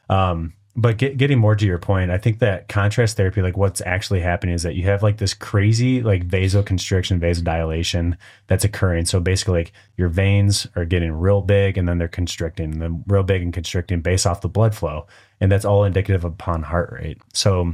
Um, 0.10 0.54
but 0.76 0.98
get, 0.98 1.18
getting 1.18 1.38
more 1.38 1.56
to 1.56 1.66
your 1.66 1.78
point, 1.78 2.10
I 2.10 2.18
think 2.18 2.40
that 2.40 2.68
contrast 2.68 3.16
therapy, 3.16 3.44
like 3.44 3.56
what's 3.56 3.82
actually 3.86 4.22
happening 4.22 4.56
is 4.56 4.64
that 4.64 4.74
you 4.74 4.84
have 4.86 5.04
like 5.04 5.18
this 5.18 5.36
crazy 5.36 6.02
like 6.02 6.28
vasoconstriction, 6.28 7.20
vasodilation 7.20 8.18
that's 8.48 8.64
occurring. 8.64 9.06
So 9.06 9.20
basically, 9.20 9.60
like 9.60 9.74
your 9.98 10.10
veins 10.10 10.66
are 10.76 10.86
getting 10.86 11.12
real 11.12 11.42
big 11.42 11.78
and 11.78 11.88
then 11.88 12.00
they're 12.00 12.08
constricting, 12.08 12.72
and 12.72 12.82
then 12.82 13.04
real 13.08 13.24
big 13.24 13.44
and 13.44 13.54
constricting 13.54 14.02
based 14.02 14.26
off 14.26 14.42
the 14.42 14.50
blood 14.50 14.74
flow, 14.74 15.06
and 15.40 15.52
that's 15.52 15.66
all 15.66 15.84
indicative 15.84 16.26
upon 16.26 16.64
heart 16.64 16.92
rate. 16.92 17.20
So 17.34 17.74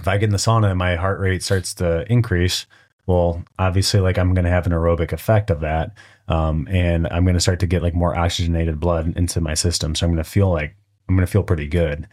if 0.00 0.08
I 0.08 0.16
get 0.16 0.24
in 0.24 0.32
the 0.32 0.38
sauna 0.38 0.70
and 0.70 0.78
my 0.78 0.96
heart 0.96 1.20
rate 1.20 1.42
starts 1.42 1.74
to 1.74 2.10
increase, 2.10 2.64
well, 3.06 3.44
obviously, 3.58 4.00
like 4.00 4.16
I'm 4.16 4.32
going 4.32 4.46
to 4.46 4.50
have 4.50 4.66
an 4.66 4.72
aerobic 4.72 5.12
effect 5.12 5.50
of 5.50 5.60
that, 5.60 5.92
um, 6.28 6.66
and 6.70 7.06
I'm 7.08 7.24
going 7.24 7.34
to 7.34 7.40
start 7.40 7.60
to 7.60 7.66
get 7.66 7.82
like 7.82 7.94
more 7.94 8.16
oxygenated 8.16 8.80
blood 8.80 9.14
into 9.14 9.42
my 9.42 9.52
system. 9.52 9.94
So 9.94 10.06
I'm 10.06 10.12
going 10.12 10.24
to 10.24 10.30
feel 10.30 10.50
like 10.50 10.74
I'm 11.08 11.16
going 11.16 11.26
to 11.26 11.30
feel 11.30 11.42
pretty 11.42 11.66
good. 11.66 12.08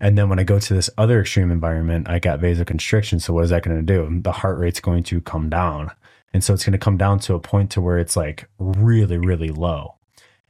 And 0.00 0.16
then 0.16 0.28
when 0.28 0.38
I 0.38 0.44
go 0.44 0.58
to 0.58 0.74
this 0.74 0.90
other 0.96 1.20
extreme 1.20 1.50
environment, 1.50 2.08
I 2.08 2.18
got 2.18 2.40
vasoconstriction. 2.40 3.20
So 3.20 3.32
what 3.32 3.44
is 3.44 3.50
that 3.50 3.64
going 3.64 3.76
to 3.76 3.82
do? 3.82 4.20
The 4.22 4.32
heart 4.32 4.58
rate's 4.58 4.80
going 4.80 5.02
to 5.04 5.20
come 5.20 5.50
down. 5.50 5.90
And 6.32 6.44
so 6.44 6.54
it's 6.54 6.64
going 6.64 6.72
to 6.72 6.78
come 6.78 6.96
down 6.96 7.18
to 7.20 7.34
a 7.34 7.40
point 7.40 7.70
to 7.72 7.80
where 7.80 7.98
it's 7.98 8.16
like 8.16 8.48
really, 8.58 9.18
really 9.18 9.48
low. 9.48 9.94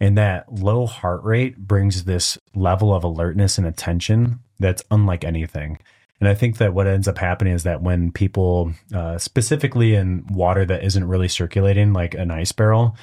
And 0.01 0.19
that 0.19 0.53
low 0.53 0.87
heart 0.87 1.23
rate 1.25 1.57
brings 1.57 2.05
this 2.05 2.39
level 2.55 2.95
of 2.95 3.05
alertness 3.05 3.59
and 3.59 3.67
attention 3.67 4.41
that's 4.59 4.83
unlike 4.91 5.25
anything. 5.25 5.79
And 6.21 6.29
I 6.29 6.35
think 6.35 6.59
that 6.59 6.75
what 6.75 6.87
ends 6.87 7.07
up 7.09 7.19
happening 7.19 7.55
is 7.55 7.63
that 7.63 7.81
when 7.81 8.11
people, 8.11 8.73
uh, 8.93 9.19
specifically 9.19 9.95
in 9.95 10.27
water 10.29 10.65
that 10.65 10.85
isn't 10.85 11.07
really 11.07 11.29
circulating, 11.29 11.93
like 11.93 12.15
an 12.15 12.31
ice 12.31 12.53
barrel, 12.53 12.97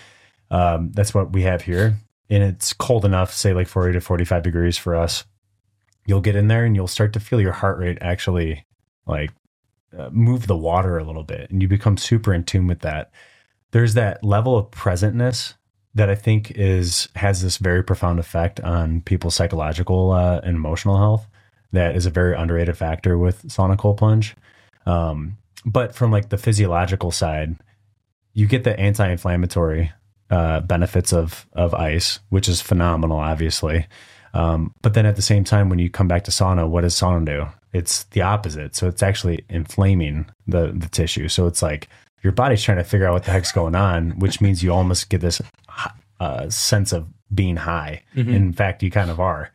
um, 0.51 0.91
that's 0.91 1.13
what 1.13 1.32
we 1.32 1.44
have 1.44 1.62
here, 1.62 1.98
and 2.29 2.44
it's 2.44 2.74
cold 2.74 3.05
enough, 3.05 3.34
say 3.34 3.53
like 3.53 3.67
40 3.67 3.94
to 3.94 4.01
45 4.01 4.44
degrees 4.44 4.77
for 4.77 4.96
us, 4.96 5.25
you'll 6.05 6.22
get 6.22 6.36
in 6.36 6.48
there 6.48 6.65
and 6.65 6.75
you'll 6.75 6.88
start 6.88 7.13
to 7.13 7.20
feel 7.20 7.41
your 7.41 7.51
heart 7.51 7.79
rate 7.79 7.98
actually 8.01 8.65
like 9.05 9.32
uh, 9.98 10.10
move 10.12 10.48
the 10.48 10.58
water 10.58 10.98
a 10.98 11.03
little 11.03 11.24
bit 11.24 11.50
and 11.50 11.62
you 11.62 11.67
become 11.67 11.98
super 11.98 12.34
in 12.34 12.44
tune 12.44 12.67
with 12.67 12.79
that. 12.79 13.12
There's 13.72 13.94
that 13.94 14.24
level 14.24 14.58
of 14.58 14.72
presentness 14.72 15.53
that 15.94 16.10
I 16.10 16.15
think 16.15 16.51
is 16.51 17.08
has 17.15 17.41
this 17.41 17.58
very 17.58 17.84
profound 17.84 18.20
effect 18.20 18.60
on 18.60 19.01
people's 19.01 19.36
psychological 19.36 20.12
uh, 20.12 20.41
and 20.44 20.55
emotional 20.55 20.98
health. 20.98 21.27
That 21.72 21.96
is 21.96 22.05
a 22.05 22.12
very 22.12 22.36
underrated 22.36 22.77
factor 22.77 23.17
with 23.17 23.48
sauna 23.48 23.77
cold 23.77 23.98
plunge. 23.98 24.36
Um, 24.86 25.38
but 25.65 25.96
from 25.96 26.12
like 26.12 26.29
the 26.29 26.38
physiological 26.38 27.12
side, 27.12 27.58
you 28.34 28.48
get 28.48 28.63
the 28.63 28.79
anti-inflammatory 28.79 29.91
uh, 30.29 30.62
benefits 30.62 31.13
of 31.13 31.46
of 31.53 31.74
ice, 31.74 32.20
which 32.29 32.48
is 32.48 32.62
phenomenal, 32.62 33.17
obviously. 33.17 33.88
Um, 34.34 34.74
but 34.82 34.94
then 34.94 35.05
at 35.05 35.15
the 35.15 35.22
same 35.22 35.44
time, 35.44 35.70
when 35.70 35.79
you 35.79 35.89
come 35.89 36.08
back 36.08 36.24
to 36.25 36.32
sauna, 36.32 36.67
what 36.67 36.82
does 36.82 36.96
sauna 36.96 37.25
do? 37.25 37.48
It's 37.72 38.03
the 38.05 38.22
opposite. 38.22 38.75
So 38.75 38.88
it's 38.88 39.03
actually 39.03 39.46
inflaming 39.50 40.25
the 40.48 40.74
the 40.75 40.89
tissue. 40.89 41.27
So 41.29 41.48
it's 41.48 41.62
like 41.62 41.88
your 42.24 42.34
body's 42.34 42.63
trying 42.63 42.77
to 42.77 42.84
figure 42.84 43.08
out 43.08 43.13
what 43.13 43.24
the 43.24 43.32
heck's 43.32 43.52
going 43.52 43.76
on, 43.76 44.12
which 44.19 44.41
means 44.41 44.63
you 44.63 44.73
almost 44.73 45.10
get 45.10 45.21
this 45.21 45.41
uh, 46.19 46.50
sense 46.50 46.91
of 46.91 47.08
being 47.34 47.58
high. 47.58 48.02
Mhm. 48.15 48.34
In 48.34 48.54
fact, 48.54 48.84
you 48.84 48.91
kind 48.91 49.10
of 49.10 49.19
are. 49.19 49.52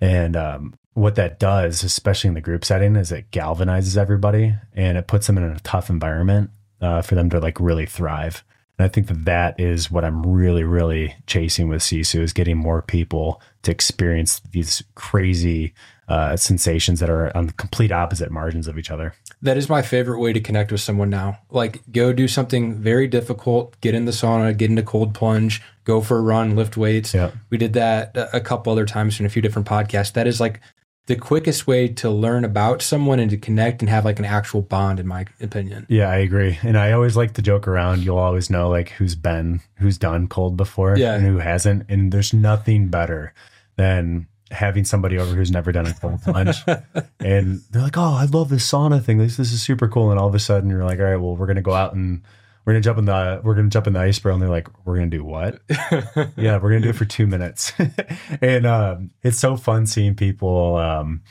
And 0.00 0.36
um, 0.36 0.74
what 0.94 1.16
that 1.16 1.38
does, 1.40 1.82
especially 1.82 2.28
in 2.28 2.34
the 2.34 2.40
group 2.40 2.64
setting, 2.64 2.96
is 2.96 3.10
it 3.10 3.30
galvanizes 3.30 3.96
everybody 3.96 4.54
and 4.74 4.96
it 4.96 5.06
puts 5.06 5.26
them 5.26 5.38
in 5.38 5.44
a 5.44 5.58
tough 5.60 5.90
environment 5.90 6.50
uh, 6.80 7.02
for 7.02 7.14
them 7.14 7.30
to 7.30 7.40
like 7.40 7.58
really 7.58 7.86
thrive. 7.86 8.44
And 8.78 8.84
I 8.84 8.88
think 8.88 9.06
that 9.06 9.24
that 9.24 9.60
is 9.60 9.90
what 9.90 10.04
I'm 10.04 10.24
really, 10.26 10.64
really 10.64 11.14
chasing 11.26 11.68
with 11.68 11.82
Sisu 11.82 12.20
is 12.20 12.32
getting 12.32 12.56
more 12.56 12.82
people 12.82 13.40
to 13.62 13.70
experience 13.70 14.40
these 14.50 14.82
crazy 14.94 15.74
uh, 16.08 16.36
sensations 16.36 17.00
that 17.00 17.08
are 17.08 17.34
on 17.36 17.46
the 17.46 17.52
complete 17.54 17.92
opposite 17.92 18.30
margins 18.30 18.68
of 18.68 18.76
each 18.76 18.90
other. 18.90 19.14
That 19.40 19.56
is 19.56 19.68
my 19.68 19.80
favorite 19.80 20.20
way 20.20 20.32
to 20.32 20.40
connect 20.40 20.72
with 20.72 20.80
someone 20.80 21.08
now. 21.08 21.38
Like, 21.50 21.80
go 21.92 22.12
do 22.12 22.28
something 22.28 22.74
very 22.74 23.06
difficult, 23.06 23.80
get 23.80 23.94
in 23.94 24.04
the 24.04 24.12
sauna, 24.12 24.56
get 24.56 24.70
into 24.70 24.82
cold 24.82 25.14
plunge, 25.14 25.62
go 25.84 26.00
for 26.00 26.18
a 26.18 26.20
run, 26.20 26.56
lift 26.56 26.76
weights. 26.76 27.14
Yeah. 27.14 27.30
We 27.50 27.58
did 27.58 27.72
that 27.74 28.16
a 28.32 28.40
couple 28.40 28.72
other 28.72 28.86
times 28.86 29.18
in 29.20 29.24
a 29.24 29.30
few 29.30 29.40
different 29.40 29.68
podcasts. 29.68 30.12
That 30.12 30.26
is 30.26 30.40
like 30.40 30.60
the 31.06 31.16
quickest 31.16 31.66
way 31.66 31.86
to 31.88 32.08
learn 32.10 32.44
about 32.44 32.80
someone 32.80 33.18
and 33.20 33.30
to 33.30 33.36
connect 33.36 33.82
and 33.82 33.88
have 33.90 34.04
like 34.06 34.18
an 34.18 34.24
actual 34.24 34.62
bond, 34.62 34.98
in 34.98 35.06
my 35.06 35.26
opinion. 35.40 35.86
Yeah, 35.90 36.08
I 36.08 36.16
agree. 36.16 36.58
And 36.62 36.78
I 36.78 36.92
always 36.92 37.14
like 37.16 37.34
to 37.34 37.42
joke 37.42 37.68
around. 37.68 38.02
You'll 38.02 38.16
always 38.18 38.48
know 38.48 38.70
like 38.70 38.88
who's 38.90 39.14
been, 39.14 39.60
who's 39.76 39.98
done 39.98 40.28
cold 40.28 40.56
before 40.56 40.96
Yeah. 40.96 41.14
and 41.14 41.24
who 41.26 41.38
hasn't. 41.38 41.84
And 41.90 42.10
there's 42.10 42.32
nothing 42.32 42.88
better 42.88 43.34
than 43.76 44.28
having 44.50 44.84
somebody 44.84 45.18
over 45.18 45.34
who's 45.34 45.50
never 45.50 45.72
done 45.72 45.86
a 45.86 45.92
cold 45.94 46.22
plunge. 46.22 46.56
and 47.20 47.60
they're 47.70 47.82
like, 47.82 47.98
oh, 47.98 48.14
I 48.14 48.24
love 48.24 48.48
this 48.48 48.70
sauna 48.70 49.02
thing. 49.04 49.18
This, 49.18 49.36
this 49.36 49.52
is 49.52 49.62
super 49.62 49.88
cool. 49.88 50.10
And 50.10 50.18
all 50.18 50.28
of 50.28 50.34
a 50.34 50.38
sudden 50.38 50.70
you're 50.70 50.84
like, 50.84 51.00
all 51.00 51.04
right, 51.06 51.16
well, 51.16 51.36
we're 51.36 51.46
going 51.46 51.56
to 51.56 51.62
go 51.62 51.74
out 51.74 51.92
and 51.94 52.22
we're 52.64 52.72
going 52.72 52.82
to 52.82 52.86
jump 52.86 52.98
in 52.98 53.04
the, 53.04 53.40
we're 53.44 53.54
to 53.54 53.68
jump 53.68 53.86
in 53.86 53.92
the 53.92 54.00
ice 54.00 54.18
barrel. 54.18 54.36
And 54.36 54.42
they're 54.42 54.50
like, 54.50 54.68
we're 54.86 54.96
going 54.96 55.10
to 55.10 55.16
do 55.16 55.24
what? 55.24 55.60
yeah, 56.36 56.58
we're 56.58 56.70
gonna 56.70 56.80
do 56.80 56.90
it 56.90 56.96
for 56.96 57.04
two 57.04 57.26
minutes, 57.26 57.72
and 58.40 58.66
um, 58.66 59.10
it's 59.22 59.38
so 59.38 59.56
fun 59.56 59.86
seeing 59.86 60.14
people 60.14 60.76
um, 60.76 61.22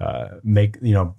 uh, 0.00 0.28
make 0.42 0.76
you 0.82 0.94
know 0.94 1.16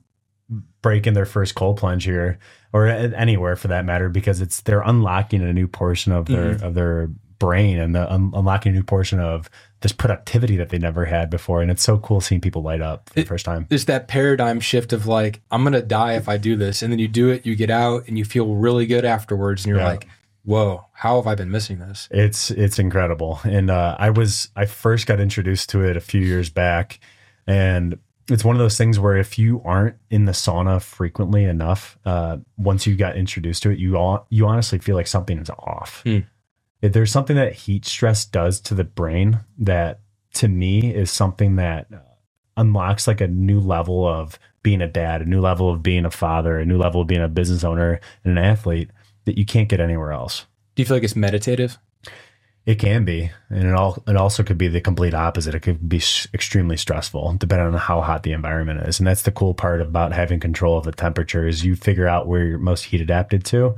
break 0.82 1.08
in 1.08 1.14
their 1.14 1.26
first 1.26 1.56
cold 1.56 1.78
plunge 1.78 2.04
here 2.04 2.40
or 2.74 2.88
anywhere 2.88 3.56
for 3.56 3.70
that 3.70 3.86
matter 3.86 4.10
because 4.10 4.42
it's 4.42 4.62
they're 4.62 4.82
unlocking 4.82 5.42
a 5.42 5.54
new 5.54 5.68
portion 5.68 6.12
of 6.12 6.26
their 6.26 6.52
of 6.64 6.74
their 6.74 7.10
brain 7.45 7.77
and 7.77 7.93
the, 7.93 8.12
un- 8.12 8.32
unlocking 8.34 8.71
a 8.71 8.75
new 8.75 8.84
portion 8.84 9.19
of 9.19 9.49
this 9.82 9.91
productivity 9.91 10.56
that 10.58 10.69
they 10.69 10.77
never 10.77 11.03
had 11.06 11.29
before, 11.29 11.62
and 11.62 11.69
it's 11.69 11.84
so 11.84 11.97
cool 11.97 12.21
seeing 12.21 12.39
people 12.39 12.62
light 12.62 12.82
up 12.82 13.10
for 13.10 13.15
the 13.15 13.21
It- 13.21 13.27
first 13.27 13.43
time. 13.45 13.67
It's 13.69 13.84
that 13.86 14.08
paradigm 14.08 14.60
shift 14.62 14.93
of 14.93 15.08
like, 15.08 15.41
I'm 15.51 15.63
gonna 15.63 15.82
die 15.82 16.13
if 16.13 16.29
I 16.29 16.38
do 16.38 16.56
this, 16.56 16.82
and 16.82 16.91
then 16.91 16.99
you 16.99 17.08
do 17.10 17.29
it, 17.29 17.45
you 17.45 17.56
get 17.56 17.69
out, 17.69 18.08
and 18.08 18.17
you 18.17 18.23
feel 18.25 18.56
really 18.56 18.86
good 18.86 19.03
afterwards, 19.06 19.65
and 19.65 19.69
you're 19.71 19.79
Yeah. 19.84 19.89
like, 19.89 20.08
whoa, 20.45 20.86
how 20.93 21.17
have 21.17 21.27
I 21.27 21.36
been 21.36 21.51
missing 21.51 21.79
this? 21.79 22.08
It's 22.12 22.49
it's 22.51 22.79
incredible, 22.79 23.39
and 23.43 23.69
uh, 23.69 23.95
I 23.99 24.10
was 24.10 24.49
I 24.56 24.65
first 24.65 25.06
got 25.06 25.19
introduced 25.19 25.69
to 25.71 25.84
it 25.84 25.97
a 25.97 26.01
few 26.01 26.21
years 26.21 26.49
back, 26.49 26.99
and 27.45 27.97
it's 28.29 28.45
one 28.45 28.56
of 28.56 28.60
those 28.60 28.77
things 28.77 28.99
where 28.99 29.17
if 29.17 29.38
you 29.38 29.62
aren't 29.65 29.97
in 30.10 30.23
the 30.23 30.32
sauna 30.32 30.82
frequently 30.82 31.43
enough, 31.43 31.97
uh, 32.06 32.38
once 32.58 32.88
you 32.88 32.95
got 32.95 33.17
introduced 33.17 33.63
to 33.63 33.69
it, 33.69 33.79
you 33.79 33.97
all 33.97 34.27
you 34.29 34.47
honestly 34.47 34.79
feel 34.79 34.95
like 34.95 35.08
something 35.08 35.38
is 35.39 35.49
off. 35.49 36.01
Hmm. 36.06 36.19
There's 36.91 37.12
something 37.12 37.38
that 37.38 37.54
heat 37.54 37.86
stress 37.86 38.26
does 38.26 38.60
to 38.62 38.76
the 38.76 38.84
brain 38.84 39.39
that 39.58 40.02
to 40.34 40.48
me 40.48 40.93
is 40.93 41.10
something 41.12 41.56
that 41.56 41.88
uh, 41.93 42.00
unlocks 42.58 43.08
like 43.08 43.22
a 43.22 43.28
new 43.28 43.60
level 43.60 44.06
of 44.08 44.38
being 44.63 44.82
a 44.82 44.88
dad, 44.88 45.22
a 45.22 45.26
new 45.26 45.39
level 45.39 45.69
of 45.69 45.82
being 45.82 46.06
a 46.06 46.12
father, 46.12 46.60
a 46.60 46.65
new 46.65 46.78
level 46.78 47.02
of 47.02 47.08
being 47.08 47.22
a 47.22 47.28
business 47.28 47.63
owner 47.63 48.00
and 48.24 48.38
an 48.38 48.43
athlete 48.43 48.89
that 49.26 49.38
you 49.38 49.46
can't 49.46 49.69
get 49.69 49.80
anywhere 49.80 50.12
else. 50.12 50.46
Do 50.76 50.82
you 50.82 50.86
feel 50.86 50.98
like 50.98 51.04
it's 51.04 51.15
meditative? 51.15 51.78
It 52.65 52.76
can 52.80 53.04
be, 53.04 53.30
and 53.50 53.67
it 53.67 53.74
all 53.74 54.02
it 54.08 54.15
also 54.15 54.41
could 54.41 54.58
be 54.58 54.69
the 54.69 54.80
complete 54.80 55.13
opposite. 55.13 55.54
It 55.54 55.60
could 55.60 55.89
be 55.89 55.98
s- 55.98 56.30
extremely 56.34 56.78
stressful, 56.78 57.36
depending 57.38 57.67
on 57.67 57.74
how 57.74 58.00
hot 58.00 58.24
the 58.24 58.32
environment 58.32 58.88
is. 58.88 59.00
And 59.00 59.08
that's 59.08 59.24
the 59.24 59.32
cool 59.32 59.54
part 59.54 59.82
about 59.82 60.13
having 60.13 60.39
control 60.39 60.78
of 60.78 60.86
the 60.86 60.93
temperature 60.93 61.46
is 61.46 61.65
you 61.65 61.76
figure 61.76 62.08
out 62.08 62.28
where 62.28 62.46
you're 62.46 62.58
most 62.58 62.86
heat 62.86 63.02
adapted 63.02 63.43
to. 63.46 63.76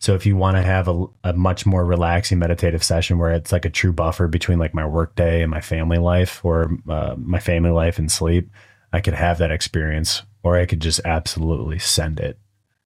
So 0.00 0.14
if 0.14 0.24
you 0.26 0.36
want 0.36 0.56
to 0.56 0.62
have 0.62 0.86
a, 0.88 1.06
a 1.24 1.32
much 1.32 1.66
more 1.66 1.84
relaxing 1.84 2.38
meditative 2.38 2.84
session 2.84 3.18
where 3.18 3.32
it's 3.32 3.50
like 3.50 3.64
a 3.64 3.70
true 3.70 3.92
buffer 3.92 4.28
between 4.28 4.58
like 4.58 4.72
my 4.72 4.86
work 4.86 5.16
day 5.16 5.42
and 5.42 5.50
my 5.50 5.60
family 5.60 5.98
life, 5.98 6.44
or 6.44 6.70
uh, 6.88 7.16
my 7.18 7.40
family 7.40 7.70
life 7.70 7.98
and 7.98 8.10
sleep, 8.10 8.48
I 8.92 9.00
could 9.00 9.14
have 9.14 9.38
that 9.38 9.50
experience, 9.50 10.22
or 10.42 10.56
I 10.56 10.66
could 10.66 10.80
just 10.80 11.00
absolutely 11.04 11.78
send 11.78 12.20
it 12.20 12.38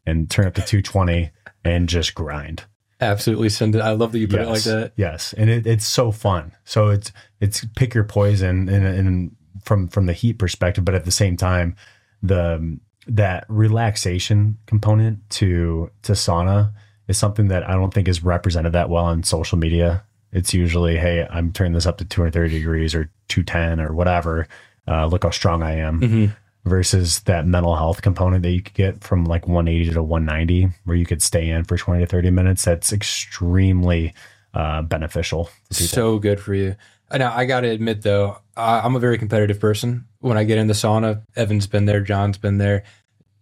and 0.06 0.30
turn 0.30 0.46
up 0.46 0.54
to 0.54 0.62
220 0.62 1.30
and 1.64 1.88
just 1.88 2.14
grind. 2.14 2.64
Absolutely 3.00 3.48
send 3.50 3.74
it. 3.74 3.80
I 3.80 3.90
love 3.90 4.12
that 4.12 4.18
you 4.18 4.28
put 4.28 4.40
it 4.40 4.46
like 4.46 4.54
Yes. 4.54 4.64
that. 4.64 4.92
Yes, 4.96 5.32
and 5.34 5.50
it, 5.50 5.66
it's 5.66 5.86
so 5.86 6.12
fun. 6.12 6.52
So 6.64 6.88
it's 6.88 7.12
it's 7.40 7.64
pick 7.76 7.94
your 7.94 8.04
poison, 8.04 8.68
and, 8.68 8.86
and 8.86 9.36
from 9.64 9.88
from 9.88 10.06
the 10.06 10.12
heat 10.12 10.38
perspective, 10.38 10.84
but 10.84 10.94
at 10.94 11.04
the 11.04 11.10
same 11.10 11.36
time, 11.36 11.74
the 12.22 12.78
that 13.08 13.44
relaxation 13.48 14.58
component 14.66 15.28
to 15.30 15.90
to 16.02 16.12
sauna 16.12 16.72
is 17.08 17.18
something 17.18 17.48
that 17.48 17.68
I 17.68 17.72
don't 17.72 17.92
think 17.92 18.08
is 18.08 18.22
represented 18.24 18.72
that 18.72 18.88
well 18.90 19.04
on 19.04 19.22
social 19.22 19.58
media 19.58 20.04
It's 20.32 20.54
usually, 20.54 20.96
hey, 20.96 21.26
I'm 21.28 21.52
turning 21.52 21.74
this 21.74 21.84
up 21.84 21.98
to 21.98 22.06
230 22.06 22.48
degrees 22.58 22.94
or 22.94 23.10
210 23.28 23.80
or 23.80 23.92
whatever. 23.92 24.48
Uh, 24.88 25.04
look 25.06 25.24
how 25.24 25.30
strong 25.30 25.62
I 25.62 25.72
am. 25.76 26.00
Mhm. 26.00 26.36
Versus 26.64 27.20
that 27.20 27.46
mental 27.46 27.76
health 27.76 28.00
component 28.02 28.42
that 28.44 28.50
you 28.52 28.62
could 28.62 28.72
get 28.74 29.04
from 29.04 29.24
like 29.26 29.46
180 29.46 29.92
to 29.92 30.02
190, 30.02 30.70
where 30.84 30.96
you 30.96 31.04
could 31.04 31.20
stay 31.20 31.50
in 31.50 31.64
for 31.64 31.76
20 31.76 32.00
to 32.00 32.06
30 32.06 32.30
minutes. 32.30 32.64
That's 32.64 32.92
extremely 32.92 34.14
uh, 34.54 34.82
beneficial. 34.82 35.50
So 35.70 36.18
good 36.18 36.38
for 36.40 36.54
you. 36.54 36.76
Now, 37.14 37.34
I 37.34 37.44
got 37.44 37.60
to 37.60 37.68
admit, 37.68 38.02
though, 38.02 38.38
I, 38.56 38.80
I'm 38.80 38.96
a 38.96 39.00
very 39.00 39.18
competitive 39.18 39.60
person. 39.60 40.06
When 40.20 40.38
I 40.38 40.44
get 40.44 40.56
in 40.58 40.66
the 40.66 40.72
sauna, 40.72 41.22
Evan's 41.36 41.66
been 41.66 41.84
there, 41.84 42.00
John's 42.00 42.38
been 42.38 42.58
there. 42.58 42.84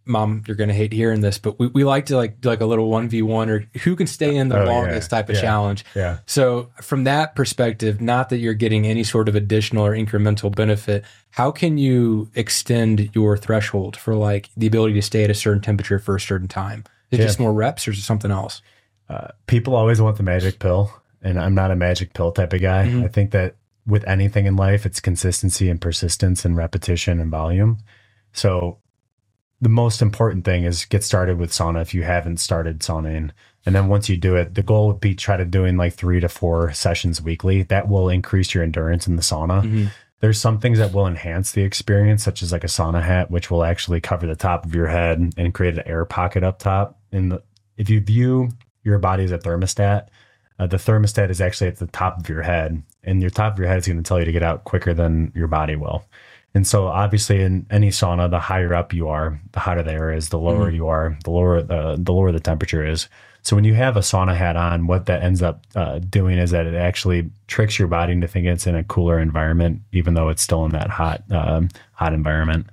Mom, 0.07 0.43
you're 0.47 0.57
going 0.57 0.69
to 0.69 0.75
hate 0.75 0.93
hearing 0.93 1.21
this, 1.21 1.39
but 1.39 1.59
we, 1.59 1.69
we 1.69 1.85
like 1.85 2.07
to 2.07 2.17
like 2.17 2.41
do 2.41 2.49
like 2.49 2.61
a 2.61 2.67
little 2.67 2.89
1v1 2.91 3.49
or 3.49 3.79
who 3.81 3.95
can 3.95 4.07
stay 4.07 4.35
in 4.35 4.49
the 4.49 4.59
Oh, 4.59 4.65
yeah. 4.65 4.71
longest 4.71 5.11
type 5.11 5.29
of 5.29 5.37
Yeah. 5.37 5.41
challenge. 5.43 5.85
yeah. 5.95 6.19
So, 6.27 6.71
from 6.81 7.05
that 7.05 7.37
perspective, 7.37 8.01
not 8.01 8.31
that 8.31 8.39
you're 8.39 8.55
getting 8.55 8.87
any 8.87 9.05
sort 9.05 9.29
of 9.29 9.35
additional 9.37 9.85
or 9.87 9.93
incremental 9.95 10.55
benefit, 10.55 11.05
how 11.31 11.51
can 11.51 11.79
you 11.79 12.31
extend 12.35 13.11
your 13.15 13.37
threshold 13.37 13.97
for 13.97 14.15
like 14.15 14.51
the 14.57 14.67
ability 14.67 14.95
to 14.95 15.03
stay 15.03 15.23
at 15.25 15.31
a 15.31 15.35
certain 15.35 15.61
temperature 15.63 15.99
for 15.99 16.17
a 16.17 16.21
certain 16.21 16.49
time? 16.49 16.85
Is 17.11 17.19
it 17.19 17.23
Yeah. 17.23 17.27
just 17.29 17.39
more 17.41 17.53
reps 17.53 17.87
or 17.87 17.93
is 17.93 17.99
it 17.99 18.03
something 18.03 18.31
else? 18.31 18.63
Uh, 19.09 19.29
people 19.47 19.75
always 19.77 20.01
want 20.01 20.17
the 20.17 20.23
magic 20.23 20.59
pill, 20.61 20.93
and 21.23 21.39
I'm 21.39 21.55
not 21.55 21.71
a 21.71 21.77
magic 21.77 22.15
pill 22.15 22.33
type 22.33 22.53
of 22.53 22.61
guy. 22.63 22.87
Mhm. 22.87 23.05
I 23.05 23.09
think 23.09 23.33
that 23.33 23.57
with 23.87 24.07
anything 24.07 24.47
in 24.47 24.57
life, 24.57 24.87
it's 24.87 25.01
consistency 25.01 25.69
and 25.69 25.81
persistence 25.81 26.45
and 26.45 26.57
repetition 26.57 27.19
and 27.21 27.31
volume. 27.31 27.79
So 28.33 28.79
the 29.61 29.69
most 29.69 30.01
important 30.01 30.45
thing 30.45 30.65
is 30.65 30.85
get 30.87 31.05
started 31.05 31.39
with 31.39 31.51
sauna 31.51 31.83
if 31.83 31.95
you 31.95 32.03
haven't 32.03 32.39
started 32.39 32.81
saunaing. 32.81 33.31
And 33.67 33.75
then 33.75 33.89
once 33.89 34.09
you 34.09 34.17
do 34.17 34.37
it, 34.37 34.55
the 34.55 34.63
goal 34.63 34.87
would 34.89 35.01
be 35.01 35.15
try 35.15 35.37
to 35.37 35.45
doing 35.45 35.77
like 35.77 35.95
three 35.95 36.21
to 36.21 36.29
four 36.29 36.73
sessions 36.73 37.21
weekly. 37.21 37.63
That 37.65 37.89
will 37.89 38.09
increase 38.09 38.55
your 38.55 38.65
endurance 38.65 39.07
in 39.07 39.17
the 39.17 39.23
sauna. 39.23 39.63
Mhm. 39.63 39.91
There's 40.21 40.41
some 40.41 40.59
things 40.59 40.79
that 40.79 40.93
will 40.93 41.07
enhance 41.07 41.53
the 41.53 41.63
experience, 41.63 42.23
such 42.23 42.43
as 42.43 42.53
like 42.53 42.65
a 42.65 42.69
sauna 42.69 43.03
hat, 43.03 43.31
which 43.31 43.51
will 43.51 43.65
actually 43.65 44.01
cover 44.01 44.27
the 44.27 44.37
top 44.37 44.65
of 44.65 44.75
your 44.75 44.87
head 44.87 45.33
and 45.37 45.55
create 45.55 45.79
an 45.79 45.87
air 45.87 46.05
pocket 46.05 46.43
up 46.43 46.59
top. 46.59 46.99
And 47.13 47.33
the, 47.33 47.43
if 47.77 47.89
you 47.89 48.01
view 48.01 48.51
your 48.83 48.99
body 48.99 49.25
as 49.25 49.33
a 49.33 49.39
thermostat, 49.39 50.09
uh, 50.59 50.67
the 50.67 50.77
thermostat 50.77 51.31
is 51.31 51.41
actually 51.41 51.69
at 51.69 51.77
the 51.77 51.87
top 51.87 52.19
of 52.19 52.29
your 52.29 52.43
head, 52.43 52.83
and 53.03 53.23
your 53.23 53.31
top 53.31 53.55
of 53.55 53.59
your 53.59 53.69
head 53.69 53.79
is 53.79 53.87
going 53.87 53.97
to 53.97 54.03
tell 54.03 54.19
you 54.19 54.27
to 54.27 54.33
get 54.33 54.43
out 54.43 54.65
quicker 54.65 54.93
than 54.93 55.33
your 55.35 55.49
body 55.49 55.75
will. 55.75 56.05
And 56.53 56.67
so, 56.67 56.89
obviously, 56.89 57.43
in 57.43 57.65
any 57.71 57.91
sauna, 57.91 58.29
the 58.29 58.41
higher 58.41 58.75
up 58.75 58.93
you 58.93 59.09
are, 59.09 59.41
the 59.53 59.61
hotter 59.61 59.85
the 59.85 59.93
air 59.93 60.13
is. 60.13 60.31
The 60.31 60.39
lower 60.39 60.69
you 60.69 60.89
are, 60.89 61.17
the 61.25 61.31
lower 61.31 61.63
the 61.63 61.97
the 61.99 62.13
lower 62.13 62.33
the 62.33 62.41
temperature 62.41 62.85
is. 62.85 63.09
So 63.43 63.57
when 63.57 63.65
you 63.65 63.75
have 63.75 63.97
a 63.97 64.01
sauna 64.01 64.37
hat 64.37 64.57
on, 64.57 64.87
what 64.87 65.07
that 65.07 65.23
ends 65.23 65.43
up 65.43 65.65
uh, 65.75 65.99
doing 65.99 66.39
is 66.39 66.51
that 66.51 66.67
it 66.67 66.75
actually 66.75 67.31
tricks 67.47 67.79
your 67.79 67.89
body 67.89 68.13
into 68.13 68.29
thinking 68.29 68.53
it's 68.53 68.67
in 68.67 68.75
a 68.75 68.85
cooler 68.85 69.19
environment, 69.19 69.81
even 69.93 70.15
though 70.15 70.29
it's 70.29 70.43
still 70.43 70.65
in 70.67 70.73
that 70.73 70.91
hot 70.91 71.23
um, 71.31 71.69
hot 71.93 72.13
environment. 72.13 72.67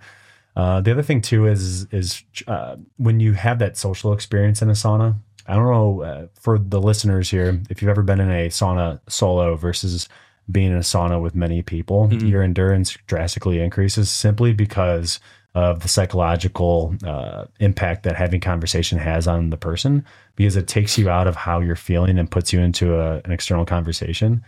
Uh, 0.55 0.81
the 0.81 0.91
other 0.91 1.03
thing 1.03 1.21
too 1.21 1.45
is 1.45 1.85
is 1.91 2.23
uh, 2.47 2.75
when 2.97 3.19
you 3.19 3.33
have 3.33 3.59
that 3.59 3.77
social 3.77 4.11
experience 4.11 4.61
in 4.61 4.69
a 4.69 4.73
sauna. 4.73 5.15
I 5.49 5.55
don't 5.55 5.71
know 5.71 6.01
uh, 6.01 6.27
for 6.33 6.59
the 6.59 6.81
listeners 6.81 7.31
here 7.31 7.61
if 7.69 7.81
you've 7.81 7.89
ever 7.89 8.03
been 8.03 8.19
in 8.19 8.29
a 8.29 8.49
sauna 8.49 8.99
solo 9.07 9.55
versus 9.55 10.09
being 10.51 10.71
in 10.71 10.77
a 10.77 10.81
sauna 10.81 11.21
with 11.21 11.35
many 11.35 11.61
people, 11.61 12.07
Mhm. 12.07 12.29
your 12.29 12.41
endurance 12.43 12.97
drastically 13.07 13.59
increases 13.59 14.09
simply 14.09 14.53
because 14.53 15.19
of 15.55 15.79
the 15.81 15.87
psychological 15.87 16.95
uh, 17.03 17.45
impact 17.59 18.03
that 18.03 18.15
having 18.15 18.39
conversation 18.39 18.99
has 18.99 19.27
on 19.27 19.49
the 19.49 19.57
person 19.57 20.05
because 20.35 20.55
it 20.55 20.67
takes 20.67 20.97
you 20.97 21.09
out 21.09 21.25
of 21.27 21.35
how 21.35 21.59
you're 21.59 21.75
feeling 21.75 22.19
and 22.19 22.29
puts 22.29 22.53
you 22.53 22.59
into 22.59 22.95
a, 22.99 23.21
an 23.25 23.31
external 23.31 23.65
conversation. 23.65 24.43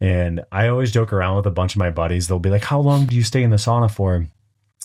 And 0.00 0.40
I 0.52 0.68
always 0.68 0.90
joke 0.90 1.12
around 1.12 1.36
with 1.36 1.46
a 1.46 1.50
bunch 1.50 1.74
of 1.74 1.78
my 1.78 1.90
buddies. 1.90 2.26
They'll 2.28 2.38
be 2.40 2.50
like, 2.50 2.64
How 2.64 2.80
long 2.80 3.06
do 3.06 3.14
you 3.16 3.22
stay 3.22 3.42
in 3.42 3.50
the 3.50 3.56
sauna 3.56 3.90
for? 3.90 4.26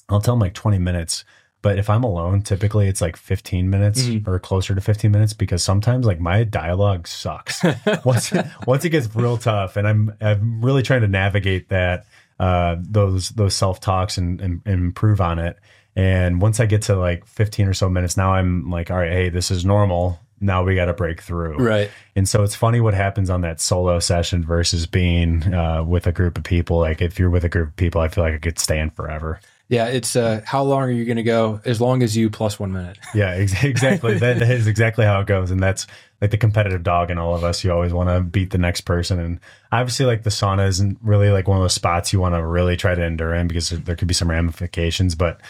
I'll 0.10 0.22
tell 0.22 0.36
them 0.36 0.42
like 0.42 0.54
20 0.54 0.78
minutes. 0.80 1.24
But 1.64 1.80
if 1.80 1.90
I'm 1.90 2.04
alone, 2.04 2.44
typically 2.44 2.88
it's 2.88 3.02
like 3.02 3.16
15 3.18 3.70
minutes 3.72 4.04
Mhm. 4.04 4.28
or 4.28 4.38
closer 4.38 4.76
to 4.76 4.82
15 4.82 5.10
minutes 5.10 5.34
because 5.34 5.64
sometimes 5.64 6.06
like 6.06 6.20
my 6.20 6.44
dialogue 6.44 7.08
sucks. 7.08 7.64
once 8.06 8.32
once 8.68 8.86
it 8.86 8.90
gets 8.90 9.14
real 9.16 9.38
tough, 9.38 9.76
and 9.78 9.88
I'm 9.88 10.14
I'm 10.22 10.64
really 10.64 10.84
trying 10.84 11.02
to 11.02 11.08
navigate 11.08 11.70
that 11.70 12.06
uh, 12.40 12.76
those 12.80 13.30
those 13.30 13.56
self 13.56 13.80
talks 13.80 14.18
and, 14.20 14.40
and, 14.42 14.62
and 14.66 14.74
improve 14.76 15.20
on 15.22 15.40
it. 15.40 15.58
And 15.96 16.42
once 16.42 16.60
I 16.60 16.66
get 16.66 16.82
to 16.84 16.96
like 16.96 17.26
15 17.26 17.68
or 17.68 17.74
so 17.74 17.88
minutes, 17.90 18.18
now 18.18 18.34
I'm 18.34 18.70
like, 18.70 18.92
all 18.92 18.98
right, 18.98 19.12
hey, 19.12 19.30
this 19.30 19.50
is 19.52 19.64
normal. 19.64 20.20
Now 20.42 20.64
we 20.64 20.76
got 20.76 20.86
to 20.86 20.94
break 20.94 21.22
through. 21.22 21.58
Right. 21.58 21.90
And 22.18 22.28
so 22.28 22.44
it's 22.44 22.56
funny 22.56 22.82
what 22.82 22.94
happens 22.96 23.30
on 23.30 23.42
that 23.42 23.62
solo 23.62 24.00
session 24.00 24.44
versus 24.44 24.86
being 24.88 25.54
uh, 25.54 25.84
with 25.84 26.08
a 26.08 26.12
group 26.12 26.38
of 26.38 26.44
people. 26.44 26.80
Like 26.80 27.02
if 27.02 27.18
you're 27.20 27.30
with 27.30 27.46
a 27.46 27.50
group 27.50 27.70
of 27.70 27.76
people, 27.78 28.02
I 28.02 28.10
feel 28.10 28.24
like 28.26 28.34
I 28.34 28.40
could 28.40 28.60
stand 28.60 28.94
forever. 28.96 29.40
Yeah. 29.74 29.88
It's 29.88 30.16
uh, 30.16 30.42
how 30.46 30.64
long 30.64 30.84
are 30.84 30.92
you 30.92 31.06
going 31.06 31.18
to 31.18 31.24
go? 31.24 31.60
As 31.66 31.82
long 31.82 32.04
as 32.04 32.16
you 32.16 32.30
plus 32.30 32.60
one 32.60 32.72
minute. 32.72 32.98
Yeah, 33.16 33.32
ex- 33.32 33.64
exactly. 33.64 34.18
that 34.20 34.42
is 34.42 34.68
exactly 34.68 35.06
how 35.06 35.20
it 35.22 35.28
goes. 35.28 35.52
And 35.52 35.62
that's 35.62 35.88
like 36.22 36.32
the 36.32 36.38
competitive 36.38 36.84
dog 36.84 37.12
in 37.12 37.18
all 37.18 37.36
of 37.36 37.44
us. 37.44 37.64
You 37.64 37.72
always 37.72 37.94
want 37.94 38.10
to 38.10 38.22
beat 38.22 38.52
the 38.52 38.58
next 38.58 38.82
person. 38.82 39.20
And 39.20 39.40
obviously, 39.72 40.06
like 40.06 40.24
the 40.24 40.30
sauna 40.30 40.68
isn't 40.68 40.98
really 41.02 41.30
like 41.30 41.48
one 41.48 41.58
of 41.58 41.64
those 41.64 41.74
spots 41.74 42.14
you 42.14 42.20
want 42.20 42.36
to 42.36 42.46
really 42.46 42.78
try 42.78 42.96
to 42.96 43.04
endure 43.04 43.34
in 43.34 43.48
because 43.48 43.70
there- 43.70 43.80
there 43.80 43.96
could 43.96 44.08
be 44.08 44.14
some 44.14 44.30
ramifications. 44.30 45.16
But 45.16 45.42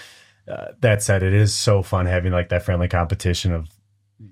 uh, 0.47 0.67
that 0.81 1.01
said, 1.03 1.23
it 1.23 1.33
is 1.33 1.53
so 1.53 1.81
fun 1.83 2.05
having 2.05 2.31
like 2.33 2.49
that 2.49 2.63
friendly 2.63 2.87
competition 2.89 3.53
of 3.53 3.69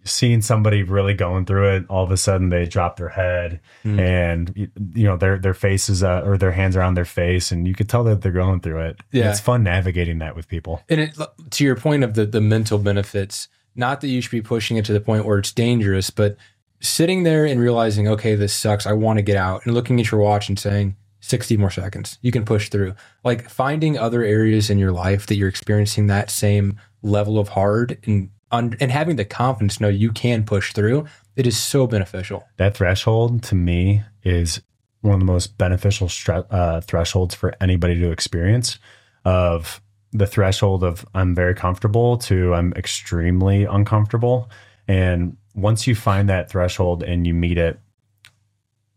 seeing 0.03 0.41
somebody 0.41 0.83
really 0.83 1.13
going 1.13 1.45
through 1.45 1.75
it. 1.75 1.85
All 1.89 2.03
of 2.03 2.11
a 2.11 2.17
sudden, 2.17 2.49
they 2.49 2.65
drop 2.65 2.97
their 2.97 3.09
head 3.09 3.59
Mm. 3.83 3.99
and 3.99 4.69
you 4.95 5.05
know 5.05 5.17
their 5.17 5.37
their 5.39 5.53
faces 5.53 6.03
uh, 6.03 6.21
or 6.23 6.37
their 6.37 6.51
hands 6.51 6.75
are 6.75 6.81
on 6.81 6.93
their 6.93 7.05
face, 7.05 7.51
and 7.51 7.67
you 7.67 7.73
could 7.73 7.89
tell 7.89 8.03
that 8.05 8.21
they're 8.21 8.31
going 8.31 8.59
through 8.61 8.81
it. 8.81 8.99
Yeah. 9.11 9.29
it's 9.29 9.39
fun 9.39 9.63
navigating 9.63 10.19
that 10.19 10.35
with 10.35 10.47
people. 10.47 10.81
And 10.89 11.01
it, 11.01 11.17
to 11.51 11.63
your 11.63 11.75
point 11.75 12.03
of 12.03 12.13
the 12.13 12.25
the 12.25 12.41
mental 12.41 12.77
benefits, 12.77 13.47
not 13.75 14.01
that 14.01 14.07
you 14.07 14.21
should 14.21 14.31
be 14.31 14.41
pushing 14.41 14.77
it 14.77 14.85
to 14.85 14.93
the 14.93 15.01
point 15.01 15.25
where 15.25 15.39
it's 15.39 15.51
dangerous, 15.51 16.09
but 16.09 16.37
sitting 16.79 17.23
there 17.23 17.45
and 17.45 17.59
realizing, 17.59 18.07
okay, 18.07 18.35
this 18.35 18.53
sucks. 18.53 18.85
I 18.85 18.93
want 18.93 19.17
to 19.17 19.23
get 19.23 19.37
out, 19.37 19.65
and 19.65 19.73
looking 19.73 19.99
at 19.99 20.11
your 20.11 20.21
watch 20.21 20.49
and 20.49 20.57
saying, 20.57 20.95
60 21.23 21.55
more 21.57 21.69
seconds. 21.69 22.17
You 22.23 22.31
can 22.31 22.45
push 22.45 22.69
through. 22.69 22.95
Like 23.23 23.47
finding 23.49 23.97
other 23.97 24.23
areas 24.23 24.69
in 24.71 24.79
your 24.79 24.91
life 24.91 25.27
that 25.27 25.35
you're 25.35 25.49
experiencing 25.49 26.07
that 26.07 26.31
same 26.31 26.79
level 27.03 27.37
of 27.37 27.49
hard 27.49 27.99
and 28.07 28.31
un- 28.51 28.75
and 28.79 28.91
having 28.91 29.15
the 29.15 29.25
confidence 29.25 29.77
to 29.77 29.83
know 29.83 29.89
you 29.89 30.11
can 30.11 30.43
push 30.43 30.73
through. 30.73 31.05
It 31.35 31.47
is 31.47 31.57
so 31.57 31.87
beneficial. 31.87 32.43
that 32.57 32.75
threshold 32.75 33.43
to 33.43 33.55
me 33.55 34.03
is 34.23 34.61
one 35.01 35.15
of 35.15 35.19
the 35.19 35.25
most 35.25 35.57
beneficial 35.57 36.07
stre- 36.07 36.45
uh, 36.51 36.81
thresholds 36.81 37.33
for 37.33 37.53
anybody 37.61 37.95
to 37.99 38.11
experience 38.11 38.77
of 39.25 39.81
the 40.11 40.27
threshold 40.27 40.83
of 40.83 41.05
i'm 41.15 41.33
very 41.33 41.55
comfortable 41.55 42.17
to 42.17 42.53
i'm 42.53 42.73
extremely 42.73 43.63
uncomfortable 43.63 44.49
and 44.87 45.37
once 45.55 45.87
you 45.87 45.95
find 45.95 46.27
that 46.27 46.49
threshold 46.49 47.01
and 47.01 47.25
you 47.25 47.33
meet 47.33 47.57
it 47.57 47.79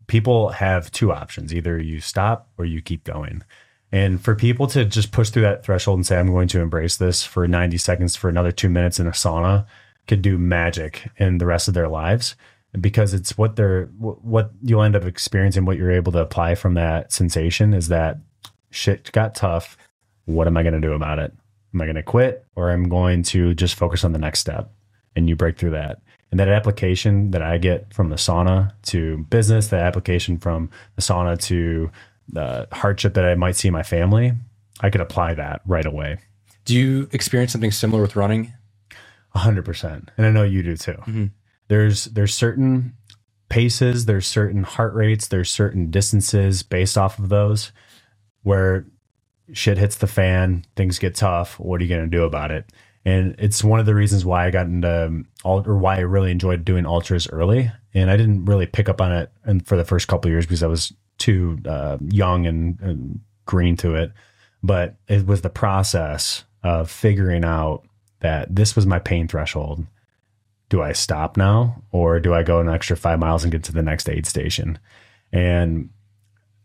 people 0.08 0.48
have 0.50 0.90
two 0.90 1.12
options 1.12 1.54
either 1.54 1.78
you 1.78 2.00
stop 2.00 2.48
or 2.58 2.64
you 2.64 2.82
keep 2.82 3.04
going 3.04 3.42
and 3.94 4.20
for 4.20 4.34
people 4.34 4.66
to 4.66 4.84
just 4.84 5.12
push 5.12 5.30
through 5.30 5.42
that 5.42 5.64
threshold 5.64 5.98
and 5.98 6.06
say 6.06 6.18
i'm 6.18 6.26
going 6.26 6.48
to 6.48 6.60
embrace 6.60 6.96
this 6.96 7.24
for 7.24 7.46
90 7.46 7.78
seconds 7.78 8.16
for 8.16 8.28
another 8.28 8.52
two 8.52 8.68
minutes 8.68 8.98
in 8.98 9.06
a 9.06 9.12
sauna 9.12 9.66
could 10.06 10.22
do 10.22 10.38
magic 10.38 11.10
in 11.16 11.38
the 11.38 11.46
rest 11.46 11.68
of 11.68 11.74
their 11.74 11.88
lives. 11.88 12.36
Because 12.80 13.14
it's 13.14 13.38
what 13.38 13.54
they're 13.54 13.86
what 13.98 14.50
you'll 14.60 14.82
end 14.82 14.96
up 14.96 15.04
experiencing 15.04 15.64
what 15.64 15.76
you're 15.76 15.92
able 15.92 16.10
to 16.12 16.18
apply 16.18 16.56
from 16.56 16.74
that 16.74 17.12
sensation 17.12 17.72
is 17.72 17.86
that 17.88 18.18
shit 18.70 19.12
got 19.12 19.36
tough. 19.36 19.76
What 20.24 20.48
am 20.48 20.56
i 20.56 20.64
going 20.64 20.74
to 20.74 20.80
do 20.80 20.92
about 20.92 21.20
it? 21.20 21.32
Am 21.72 21.80
i 21.80 21.84
going 21.84 21.94
to 21.94 22.02
quit 22.02 22.44
or 22.56 22.72
i'm 22.72 22.88
going 22.88 23.22
to 23.24 23.54
just 23.54 23.76
focus 23.76 24.02
on 24.02 24.12
the 24.12 24.18
next 24.18 24.40
step? 24.40 24.72
And 25.14 25.28
you 25.28 25.36
break 25.36 25.56
through 25.56 25.70
that. 25.70 26.00
And 26.32 26.40
that 26.40 26.48
application 26.48 27.30
that 27.30 27.42
i 27.42 27.58
get 27.58 27.94
from 27.94 28.08
the 28.08 28.16
sauna 28.16 28.72
to 28.86 29.18
business 29.30 29.68
that 29.68 29.82
application 29.82 30.36
from 30.36 30.68
the 30.96 31.02
sauna 31.02 31.40
to 31.42 31.92
the 32.28 32.66
hardship 32.72 33.14
that 33.14 33.24
i 33.24 33.34
might 33.34 33.56
see 33.56 33.68
in 33.68 33.72
my 33.74 33.82
family 33.82 34.32
i 34.80 34.90
could 34.90 35.00
apply 35.00 35.34
that 35.34 35.60
right 35.66 35.86
away 35.86 36.18
Do 36.64 36.74
you 36.74 37.08
experience 37.12 37.52
something 37.52 37.70
similar 37.72 38.02
with 38.02 38.16
running? 38.16 38.52
A 39.34 39.40
hundred 39.40 39.64
percent, 39.64 40.10
and 40.16 40.26
I 40.26 40.30
know 40.30 40.44
you 40.44 40.62
do 40.62 40.76
too. 40.76 40.94
Mhm. 41.06 41.30
There's 41.68 42.04
there's 42.06 42.32
certain 42.34 42.94
paces, 43.48 44.06
there's 44.06 44.26
certain 44.26 44.62
heart 44.62 44.94
rates, 44.94 45.28
there's 45.28 45.50
certain 45.50 45.90
distances 45.90 46.62
based 46.62 46.96
off 46.96 47.18
of 47.18 47.28
those 47.28 47.72
where 48.44 48.86
shit 49.52 49.78
hits 49.78 49.96
the 49.96 50.06
fan, 50.06 50.64
things 50.76 50.98
get 50.98 51.14
tough. 51.16 51.58
What 51.58 51.80
are 51.80 51.84
you 51.84 51.90
going 51.90 52.08
to 52.10 52.16
do 52.16 52.24
about 52.24 52.50
it? 52.50 52.70
And 53.04 53.34
it's 53.38 53.62
one 53.62 53.80
of 53.80 53.86
the 53.86 53.94
reasons 53.94 54.24
why 54.24 54.46
I 54.46 54.50
got 54.50 54.66
into 54.66 55.06
um, 55.06 55.26
all 55.44 55.62
or 55.68 55.76
why 55.76 55.96
I 55.96 56.00
really 56.00 56.30
enjoyed 56.30 56.64
doing 56.64 56.86
ultras 56.86 57.28
early. 57.28 57.70
And 57.92 58.10
I 58.10 58.16
didn't 58.16 58.46
really 58.46 58.66
pick 58.66 58.88
up 58.88 59.00
on 59.00 59.12
it 59.12 59.30
and 59.44 59.66
for 59.66 59.76
the 59.76 59.84
first 59.84 60.08
couple 60.08 60.28
of 60.28 60.32
years 60.32 60.46
because 60.46 60.62
I 60.62 60.68
was 60.68 60.92
too 61.18 61.58
uh, 61.66 61.98
young 62.08 62.46
and, 62.46 62.78
and 62.80 63.20
green 63.46 63.76
to 63.78 63.94
it. 63.94 64.12
But 64.62 64.96
it 65.08 65.26
was 65.26 65.42
the 65.42 65.50
process 65.50 66.44
of 66.62 66.90
figuring 66.90 67.44
out 67.44 67.84
that 68.20 68.54
this 68.54 68.74
was 68.74 68.86
my 68.86 68.98
pain 68.98 69.28
threshold. 69.28 69.86
Do 70.70 70.80
I 70.82 70.92
stop 70.92 71.36
now 71.36 71.82
or 71.92 72.18
do 72.20 72.32
I 72.32 72.42
go 72.42 72.60
an 72.60 72.68
extra 72.68 72.96
five 72.96 73.18
miles 73.18 73.44
and 73.44 73.52
get 73.52 73.62
to 73.64 73.72
the 73.72 73.82
next 73.82 74.08
aid 74.08 74.26
station? 74.26 74.78
and 75.34 75.90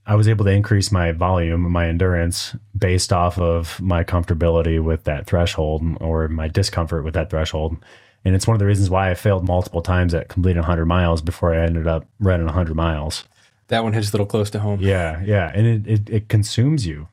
I 0.05 0.15
was 0.15 0.27
able 0.27 0.45
to 0.45 0.51
increase 0.51 0.91
my 0.91 1.11
volume, 1.11 1.69
my 1.71 1.87
endurance 1.87 2.55
based 2.77 3.11
off 3.11 3.37
of 3.37 3.81
my 3.81 4.03
comfortability 4.03 4.81
with 4.81 5.03
that 5.05 5.25
threshold 5.25 5.83
or 5.99 6.27
my 6.27 6.47
discomfort 6.47 7.03
with 7.03 7.15
that 7.15 7.31
threshold. 7.31 7.77
And 8.23 8.35
it's 8.35 8.47
one 8.47 8.53
of 8.55 8.59
the 8.59 8.65
reasons 8.65 8.89
why 8.89 9.09
I 9.09 9.15
failed 9.15 9.47
multiple 9.47 9.81
times 9.81 10.13
at 10.13 10.29
completing 10.29 10.61
100 10.61 10.85
miles 10.85 11.21
before 11.21 11.53
I 11.53 11.65
ended 11.65 11.87
up 11.87 12.05
running 12.19 12.45
100 12.45 12.75
miles. 12.75 13.23
That 13.69 13.83
one 13.83 13.93
hits 13.93 14.09
a 14.09 14.11
little 14.13 14.25
close 14.27 14.49
to 14.51 14.59
home. 14.59 14.79
Yeah, 14.81 15.21
yeah, 15.23 15.51
and 15.53 15.65
it 15.65 15.87
it, 15.87 16.09
it 16.09 16.29
consumes 16.29 16.85
you 16.85 17.07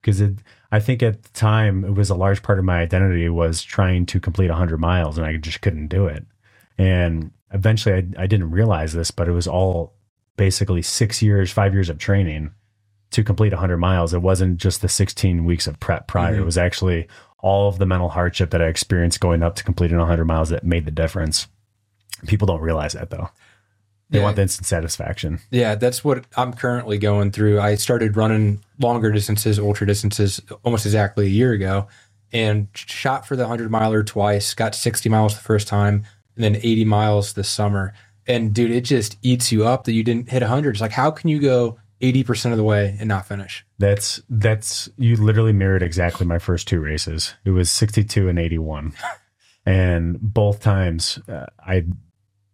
because 0.00 0.20
it. 0.20 0.38
I 0.72 0.78
think 0.80 1.02
at 1.02 1.22
the 1.24 1.28
time 1.30 1.84
it 1.84 1.94
was 1.94 2.10
a 2.10 2.14
large 2.14 2.42
part 2.42 2.58
of 2.60 2.64
my 2.64 2.80
identity 2.80 3.28
was 3.28 3.62
trying 3.62 4.06
to 4.06 4.20
complete 4.20 4.48
100 4.48 4.78
miles, 4.78 5.18
and 5.18 5.26
I 5.26 5.36
just 5.36 5.60
couldn't 5.60 5.88
do 5.88 6.06
it. 6.06 6.24
And 6.78 7.32
eventually, 7.52 7.94
I, 7.96 8.22
I 8.22 8.26
didn't 8.26 8.52
realize 8.52 8.92
this, 8.92 9.10
but 9.10 9.28
it 9.28 9.32
was 9.32 9.48
all 9.48 9.94
basically 10.36 10.80
six 10.80 11.20
years, 11.22 11.50
five 11.50 11.74
years 11.74 11.88
of 11.88 11.98
training 11.98 12.52
to 13.10 13.24
complete 13.24 13.52
100 13.52 13.78
miles. 13.78 14.14
It 14.14 14.22
wasn't 14.22 14.58
just 14.58 14.80
the 14.80 14.88
16 14.88 15.44
weeks 15.44 15.66
of 15.66 15.80
prep 15.80 16.06
prior. 16.06 16.36
Mhm. 16.36 16.38
It 16.42 16.44
was 16.44 16.56
actually 16.56 17.08
all 17.40 17.68
of 17.68 17.78
the 17.78 17.86
mental 17.86 18.10
hardship 18.10 18.50
that 18.50 18.62
I 18.62 18.66
experienced 18.66 19.18
going 19.18 19.42
up 19.42 19.56
to 19.56 19.64
completing 19.64 19.98
100 19.98 20.24
miles 20.24 20.50
that 20.50 20.62
made 20.62 20.84
the 20.84 20.92
difference. 20.92 21.48
People 22.28 22.46
don't 22.46 22.60
realize 22.60 22.92
that 22.92 23.10
though. 23.10 23.30
They 24.10 24.18
Yeah. 24.18 24.24
want 24.24 24.36
the 24.36 24.42
instant 24.42 24.66
satisfaction. 24.66 25.38
Yeah, 25.50 25.76
that's 25.76 26.04
what 26.04 26.24
I'm 26.36 26.52
currently 26.52 26.98
going 26.98 27.30
through. 27.30 27.60
I 27.60 27.76
started 27.76 28.16
running 28.16 28.60
longer 28.78 29.12
distances, 29.12 29.58
ultra 29.58 29.86
distances, 29.86 30.40
almost 30.64 30.84
exactly 30.84 31.26
a 31.26 31.30
year 31.30 31.52
ago, 31.52 31.86
and 32.32 32.66
shot 32.74 33.26
for 33.26 33.36
the 33.36 33.44
100 33.44 33.70
miler 33.70 34.02
twice, 34.02 34.52
got 34.54 34.74
60 34.74 35.08
miles 35.08 35.34
the 35.34 35.40
first 35.42 35.68
time, 35.68 36.04
and 36.34 36.42
then 36.44 36.56
80 36.56 36.84
miles 36.84 37.34
this 37.34 37.48
summer. 37.48 37.92
And 38.26 38.52
dude, 38.52 38.70
it 38.72 38.82
just 38.82 39.16
eats 39.22 39.50
you 39.52 39.66
up 39.66 39.84
that 39.84 39.92
you 39.92 40.02
didn't 40.02 40.28
hit 40.30 40.42
100. 40.42 40.70
It's 40.70 40.80
like, 40.80 40.92
how 40.92 41.10
can 41.10 41.28
you 41.30 41.40
go 41.40 41.78
80% 42.00 42.50
of 42.52 42.56
the 42.56 42.64
way 42.64 42.96
and 42.98 43.08
not 43.08 43.26
finish? 43.26 43.64
That's 43.78 44.22
that's 44.28 44.88
you 44.96 45.16
literally 45.16 45.52
mirrored 45.52 45.82
exactly 45.82 46.26
my 46.26 46.38
first 46.38 46.66
two 46.66 46.80
races. 46.80 47.34
It 47.44 47.50
was 47.50 47.70
62 47.70 48.28
and 48.28 48.38
81. 48.38 48.92
and 49.66 50.20
both 50.20 50.60
times 50.60 51.18
uh, 51.28 51.46
I 51.60 51.84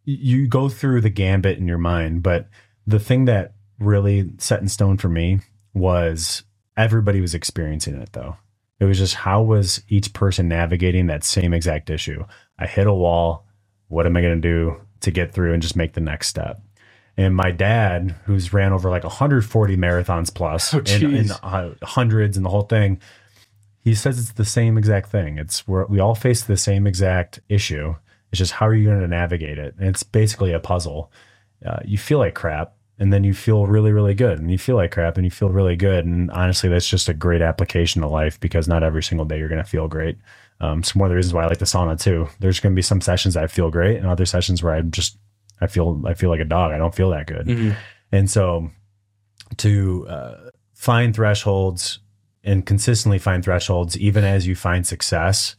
you 0.06 0.46
go 0.46 0.68
through 0.68 1.02
the 1.02 1.10
gambit 1.10 1.58
in 1.58 1.68
your 1.68 1.78
mind, 1.78 2.22
but 2.22 2.48
the 2.86 3.00
thing 3.00 3.26
that 3.26 3.54
really 3.78 4.30
set 4.38 4.60
in 4.62 4.68
stone 4.68 4.96
for 4.96 5.08
me 5.08 5.40
was 5.74 6.44
everybody 6.76 7.20
was 7.20 7.34
experiencing 7.34 8.00
it 8.00 8.12
though. 8.12 8.36
It 8.78 8.84
was 8.84 8.98
just 8.98 9.14
how 9.14 9.42
was 9.42 9.82
each 9.88 10.12
person 10.12 10.48
navigating 10.48 11.06
that 11.06 11.24
same 11.24 11.52
exact 11.52 11.90
issue? 11.90 12.24
I 12.58 12.66
hit 12.66 12.86
a 12.86 12.94
wall. 12.94 13.46
What 13.88 14.06
am 14.06 14.16
I 14.16 14.20
going 14.20 14.40
to 14.40 14.48
do 14.48 14.80
to 15.00 15.10
get 15.10 15.32
through 15.32 15.52
and 15.52 15.62
just 15.62 15.76
make 15.76 15.94
the 15.94 16.00
next 16.00 16.28
step? 16.28 16.60
And 17.16 17.34
my 17.34 17.50
dad, 17.50 18.14
who's 18.24 18.52
ran 18.52 18.72
over 18.72 18.90
like 18.90 19.02
140 19.02 19.76
marathons 19.76 20.34
plus 20.34 20.74
Oh, 20.74 20.82
and, 20.86 21.30
uh, 21.42 21.70
hundreds 21.82 22.36
and 22.36 22.44
the 22.44 22.50
whole 22.50 22.62
thing, 22.62 23.00
he 23.80 23.94
says 23.94 24.18
it's 24.18 24.32
the 24.32 24.44
same 24.44 24.76
exact 24.76 25.10
thing. 25.10 25.38
It's 25.38 25.66
where 25.66 25.86
we 25.86 25.98
all 25.98 26.14
face 26.14 26.44
the 26.44 26.56
same 26.58 26.86
exact 26.86 27.40
issue. 27.48 27.94
It's 28.30 28.38
just 28.38 28.52
how 28.52 28.66
are 28.66 28.74
you 28.74 28.84
going 28.84 29.00
to 29.00 29.08
navigate 29.08 29.58
it? 29.58 29.74
And 29.78 29.88
it's 29.88 30.02
basically 30.02 30.52
a 30.52 30.60
puzzle. 30.60 31.10
Uh, 31.64 31.78
you 31.84 31.98
feel 31.98 32.18
like 32.18 32.34
crap, 32.34 32.74
and 32.98 33.12
then 33.12 33.24
you 33.24 33.34
feel 33.34 33.66
really, 33.66 33.92
really 33.92 34.14
good, 34.14 34.38
and 34.38 34.50
you 34.50 34.58
feel 34.58 34.76
like 34.76 34.92
crap, 34.92 35.16
and 35.16 35.24
you 35.24 35.30
feel 35.30 35.48
really 35.48 35.76
good. 35.76 36.04
And 36.04 36.30
honestly, 36.30 36.68
that's 36.68 36.88
just 36.88 37.08
a 37.08 37.14
great 37.14 37.42
application 37.42 38.02
to 38.02 38.08
life 38.08 38.38
because 38.40 38.68
not 38.68 38.82
every 38.82 39.02
single 39.02 39.26
day 39.26 39.38
you're 39.38 39.48
going 39.48 39.62
to 39.62 39.68
feel 39.68 39.88
great. 39.88 40.18
Um, 40.60 40.78
it's 40.80 40.94
one 40.94 41.06
of 41.06 41.10
the 41.10 41.16
reasons 41.16 41.34
why 41.34 41.44
I 41.44 41.48
like 41.48 41.58
the 41.58 41.66
sauna 41.66 42.00
too. 42.00 42.28
There's 42.40 42.60
going 42.60 42.72
to 42.72 42.76
be 42.76 42.82
some 42.82 43.00
sessions 43.00 43.36
I 43.36 43.46
feel 43.46 43.70
great, 43.70 43.98
and 43.98 44.06
other 44.06 44.26
sessions 44.26 44.62
where 44.62 44.74
I 44.74 44.80
just 44.82 45.18
I 45.60 45.66
feel 45.66 46.02
I 46.06 46.14
feel 46.14 46.30
like 46.30 46.40
a 46.40 46.44
dog. 46.44 46.72
I 46.72 46.78
don't 46.78 46.94
feel 46.94 47.10
that 47.10 47.26
good. 47.26 47.48
And 48.12 48.30
so 48.30 48.70
to 49.58 50.06
uh, 50.08 50.50
find 50.74 51.14
thresholds 51.14 52.00
and 52.44 52.64
consistently 52.64 53.18
find 53.18 53.44
thresholds, 53.44 53.98
even 53.98 54.24
as 54.24 54.46
you 54.46 54.54
find 54.54 54.86
success 54.86 55.56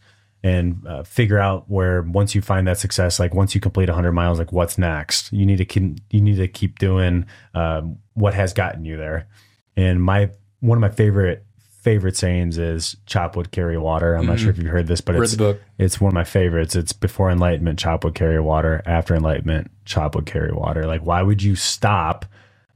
and 0.47 0.87
uh, 0.87 1.03
figure 1.03 1.37
out 1.37 1.69
where 1.69 2.01
once 2.03 2.33
you 2.33 2.41
find 2.41 2.65
that 2.67 2.77
success, 2.77 3.19
like 3.19 3.33
once 3.33 3.53
you 3.53 3.59
complete 3.59 3.89
100 3.89 4.13
miles, 4.13 4.39
like 4.39 4.53
what's 4.53 4.77
next? 4.77 5.31
You 5.33 5.45
need 5.45 5.57
to 5.57 5.65
keep, 5.65 5.99
you 6.09 6.21
need 6.21 6.37
to 6.37 6.47
keep 6.47 6.79
doing 6.79 7.25
um, 7.53 7.97
what 8.13 8.33
has 8.33 8.53
gotten 8.53 8.85
you 8.85 8.95
there. 8.95 9.27
And 9.75 10.01
my 10.01 10.31
one 10.61 10.77
of 10.77 10.81
my 10.81 10.89
favorite 10.89 11.45
favorite 11.81 12.15
sayings 12.15 12.57
is 12.57 12.95
chop 13.05 13.35
wood 13.35 13.51
carry 13.51 13.77
water. 13.77 14.15
I'm 14.15 14.25
not 14.25 14.39
sure 14.39 14.49
if 14.49 14.57
you've 14.57 14.71
heard 14.71 14.87
this, 14.87 15.01
but 15.01 15.15
Read 15.15 15.23
it's 15.23 15.35
it's 15.77 16.01
one 16.01 16.09
of 16.09 16.13
my 16.13 16.23
favorites. 16.23 16.75
It's 16.75 16.93
before 16.93 17.29
enlightenment, 17.29 17.77
chop 17.77 18.05
wood 18.05 18.15
carry 18.15 18.39
water. 18.39 18.81
After 18.85 19.15
enlightenment, 19.15 19.69
chop 19.85 20.15
wood 20.15 20.25
carry 20.25 20.53
water. 20.53 20.85
Like, 20.85 21.01
why 21.05 21.21
would 21.21 21.43
you 21.43 21.55
stop 21.55 22.25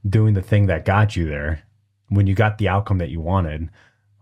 doing 0.06 0.34
the 0.34 0.42
thing 0.42 0.66
that 0.66 0.84
got 0.84 1.16
you 1.16 1.26
there 1.26 1.62
when 2.08 2.26
you 2.26 2.34
got 2.34 2.58
the 2.58 2.68
outcome 2.68 2.98
that 2.98 3.08
you 3.08 3.20
wanted? 3.20 3.70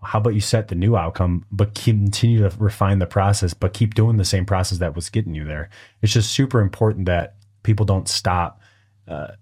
How 0.03 0.19
about 0.19 0.35
you 0.35 0.41
set 0.41 0.69
the 0.69 0.75
new 0.75 0.97
outcome, 0.97 1.45
but 1.51 1.75
continue 1.75 2.49
to 2.49 2.57
refine 2.59 2.99
the 2.99 3.07
process, 3.07 3.55
but 3.55 3.75
keep 3.75 3.95
doing 3.95 4.17
the 4.17 4.25
same 4.25 4.47
process 4.47 4.79
that 4.79 4.95
was 4.95 5.11
getting 5.11 5.35
you 5.35 5.45
there? 5.45 5.69
It's 6.03 6.13
just 6.13 6.33
super 6.33 6.61
important 6.61 7.07
that 7.07 7.37
people 7.63 7.85
don't 7.85 8.09
stop 8.09 8.61
uh, 9.07 9.33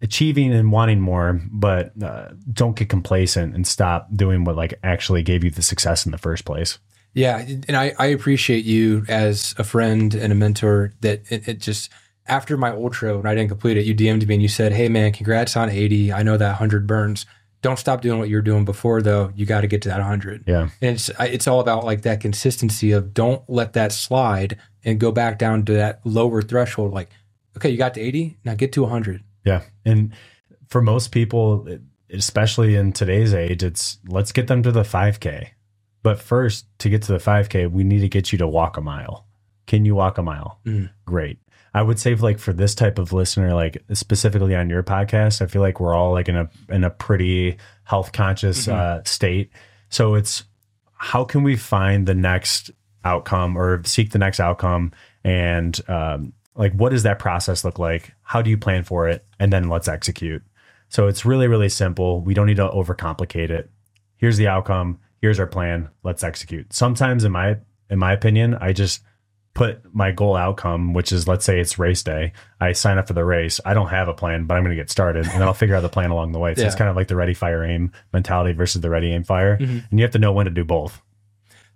achieving 0.00 0.52
and 0.52 0.72
wanting 0.72 1.00
more, 1.00 1.40
but 1.50 1.92
uh, 2.02 2.28
don't 2.52 2.76
get 2.76 2.88
complacent 2.88 3.54
and 3.54 3.66
stop 3.66 4.08
doing 4.14 4.44
what 4.44 4.56
like 4.56 4.74
actually 4.82 5.22
gave 5.22 5.44
you 5.44 5.50
the 5.50 5.62
success 5.62 6.06
in 6.06 6.12
the 6.12 6.18
first 6.18 6.44
place. 6.44 6.78
Yeah, 7.14 7.38
and 7.38 7.76
I, 7.76 7.94
I 7.98 8.06
appreciate 8.06 8.64
you 8.64 9.04
as 9.08 9.54
a 9.58 9.64
friend 9.64 10.14
and 10.14 10.32
a 10.32 10.36
mentor. 10.36 10.92
That 11.00 11.22
it, 11.30 11.48
it 11.48 11.60
just 11.60 11.90
after 12.26 12.56
my 12.56 12.70
ultra 12.70 13.16
when 13.16 13.26
I 13.26 13.34
didn't 13.34 13.48
complete 13.48 13.76
it, 13.76 13.86
you 13.86 13.94
DM'd 13.94 14.26
me 14.28 14.34
and 14.34 14.42
you 14.42 14.48
said, 14.48 14.72
"Hey 14.72 14.88
man, 14.88 15.12
congrats 15.12 15.56
on 15.56 15.70
80. 15.70 16.12
I 16.12 16.22
know 16.22 16.36
that 16.36 16.48
100 16.48 16.86
burns. 16.86 17.26
Don't 17.60 17.78
stop 17.78 18.02
doing 18.02 18.18
what 18.18 18.28
you're 18.28 18.42
doing 18.42 18.64
before 18.64 19.02
though. 19.02 19.32
You 19.34 19.46
got 19.46 19.62
to 19.62 19.66
get 19.66 19.82
to 19.82 19.88
that 19.88 19.98
100." 19.98 20.44
Yeah. 20.46 20.68
And 20.80 20.94
it's 20.94 21.10
it's 21.20 21.48
all 21.48 21.60
about 21.60 21.84
like 21.84 22.02
that 22.02 22.20
consistency 22.20 22.92
of 22.92 23.12
don't 23.12 23.42
let 23.48 23.72
that 23.72 23.92
slide 23.92 24.58
and 24.84 25.00
go 25.00 25.10
back 25.10 25.38
down 25.38 25.64
to 25.64 25.72
that 25.74 26.00
lower 26.04 26.40
threshold. 26.40 26.92
Like, 26.92 27.10
okay, 27.56 27.68
you 27.70 27.76
got 27.76 27.94
to 27.94 28.00
80, 28.00 28.38
now 28.44 28.54
get 28.54 28.72
to 28.72 28.82
100. 28.82 29.22
Yeah. 29.44 29.62
And 29.84 30.12
for 30.68 30.80
most 30.80 31.10
people, 31.10 31.66
especially 32.10 32.76
in 32.76 32.92
today's 32.92 33.34
age, 33.34 33.62
it's 33.62 33.98
let's 34.06 34.32
get 34.32 34.46
them 34.46 34.62
to 34.62 34.72
the 34.72 34.82
5K. 34.82 35.48
But 36.02 36.20
first, 36.20 36.66
to 36.78 36.88
get 36.88 37.02
to 37.02 37.12
the 37.12 37.18
5K, 37.18 37.70
we 37.70 37.82
need 37.82 38.00
to 38.00 38.08
get 38.08 38.30
you 38.32 38.38
to 38.38 38.46
walk 38.46 38.76
a 38.76 38.80
mile. 38.80 39.26
Can 39.66 39.84
you 39.84 39.94
walk 39.96 40.16
a 40.16 40.22
mile? 40.22 40.60
Mhm. 40.64 40.90
Great. 41.04 41.38
I 41.74 41.82
would 41.82 41.98
say 41.98 42.14
like 42.14 42.38
for 42.38 42.52
this 42.52 42.74
type 42.74 42.98
of 42.98 43.12
listener, 43.12 43.54
like 43.54 43.82
specifically 43.92 44.54
on 44.54 44.70
your 44.70 44.82
podcast, 44.82 45.42
I 45.42 45.46
feel 45.46 45.62
like 45.62 45.80
we're 45.80 45.94
all 45.94 46.12
like 46.12 46.28
in 46.28 46.36
a 46.36 46.50
in 46.68 46.84
a 46.84 46.90
pretty 46.90 47.58
health 47.84 48.12
conscious 48.12 48.68
uh, 48.68 49.02
state. 49.04 49.50
So 49.90 50.14
it's 50.14 50.44
how 50.94 51.24
can 51.24 51.42
we 51.42 51.56
find 51.56 52.06
the 52.06 52.14
next 52.14 52.70
outcome 53.04 53.56
or 53.56 53.82
seek 53.84 54.10
the 54.10 54.18
next 54.18 54.40
outcome? 54.40 54.92
And 55.24 55.78
um, 55.88 56.32
like 56.54 56.72
what 56.72 56.90
does 56.90 57.04
that 57.04 57.18
process 57.18 57.64
look 57.64 57.78
like? 57.78 58.12
How 58.22 58.42
do 58.42 58.50
you 58.50 58.58
plan 58.58 58.82
for 58.82 59.08
it? 59.08 59.24
And 59.38 59.52
then 59.52 59.68
let's 59.68 59.88
execute. 59.88 60.42
So 60.88 61.06
it's 61.06 61.24
really 61.24 61.48
really 61.48 61.68
simple. 61.68 62.20
We 62.20 62.34
don't 62.34 62.46
need 62.46 62.56
to 62.56 62.68
overcomplicate 62.68 63.50
it. 63.50 63.70
Here's 64.16 64.36
the 64.36 64.48
outcome. 64.48 64.98
Here's 65.20 65.38
our 65.38 65.46
plan. 65.46 65.90
Let's 66.02 66.24
execute. 66.24 66.72
Sometimes 66.72 67.24
in 67.24 67.32
my 67.32 67.58
in 67.90 67.98
my 67.98 68.12
opinion 68.12 68.54
i 68.56 68.72
just 68.72 69.02
put 69.58 69.94
my 69.94 70.10
goal 70.12 70.36
outcome 70.36 70.94
which 70.94 71.12
is 71.12 71.26
let's 71.28 71.44
say 71.44 71.58
it's 71.60 71.78
race 71.78 72.02
day 72.02 72.32
i 72.60 72.72
sign 72.72 72.96
up 72.96 73.06
for 73.08 73.12
the 73.12 73.24
race 73.24 73.60
i 73.64 73.74
don't 73.74 73.88
have 73.88 74.08
a 74.08 74.14
plan 74.14 74.46
but 74.46 74.54
i'm 74.56 74.62
going 74.62 74.74
to 74.76 74.80
get 74.80 74.88
started 74.90 75.24
and 75.26 75.34
then 75.34 75.42
i'll 75.42 75.52
figure 75.52 75.74
out 75.74 75.80
the 75.82 75.88
plan 75.88 76.10
along 76.10 76.32
the 76.32 76.38
way 76.38 76.54
so 76.54 76.62
it's 76.64 76.74
kind 76.74 76.88
of 76.88 76.96
like 76.96 77.08
the 77.08 77.16
ready 77.16 77.34
fire 77.34 77.64
aim 77.64 77.90
mentality 78.12 78.52
versus 78.52 78.80
the 78.80 78.88
ready 78.90 79.12
aim 79.12 79.24
fire 79.24 79.52
and 79.60 79.84
you 79.92 80.02
have 80.02 80.12
to 80.12 80.18
know 80.18 80.32
when 80.32 80.44
to 80.46 80.50
do 80.50 80.64
both 80.64 81.02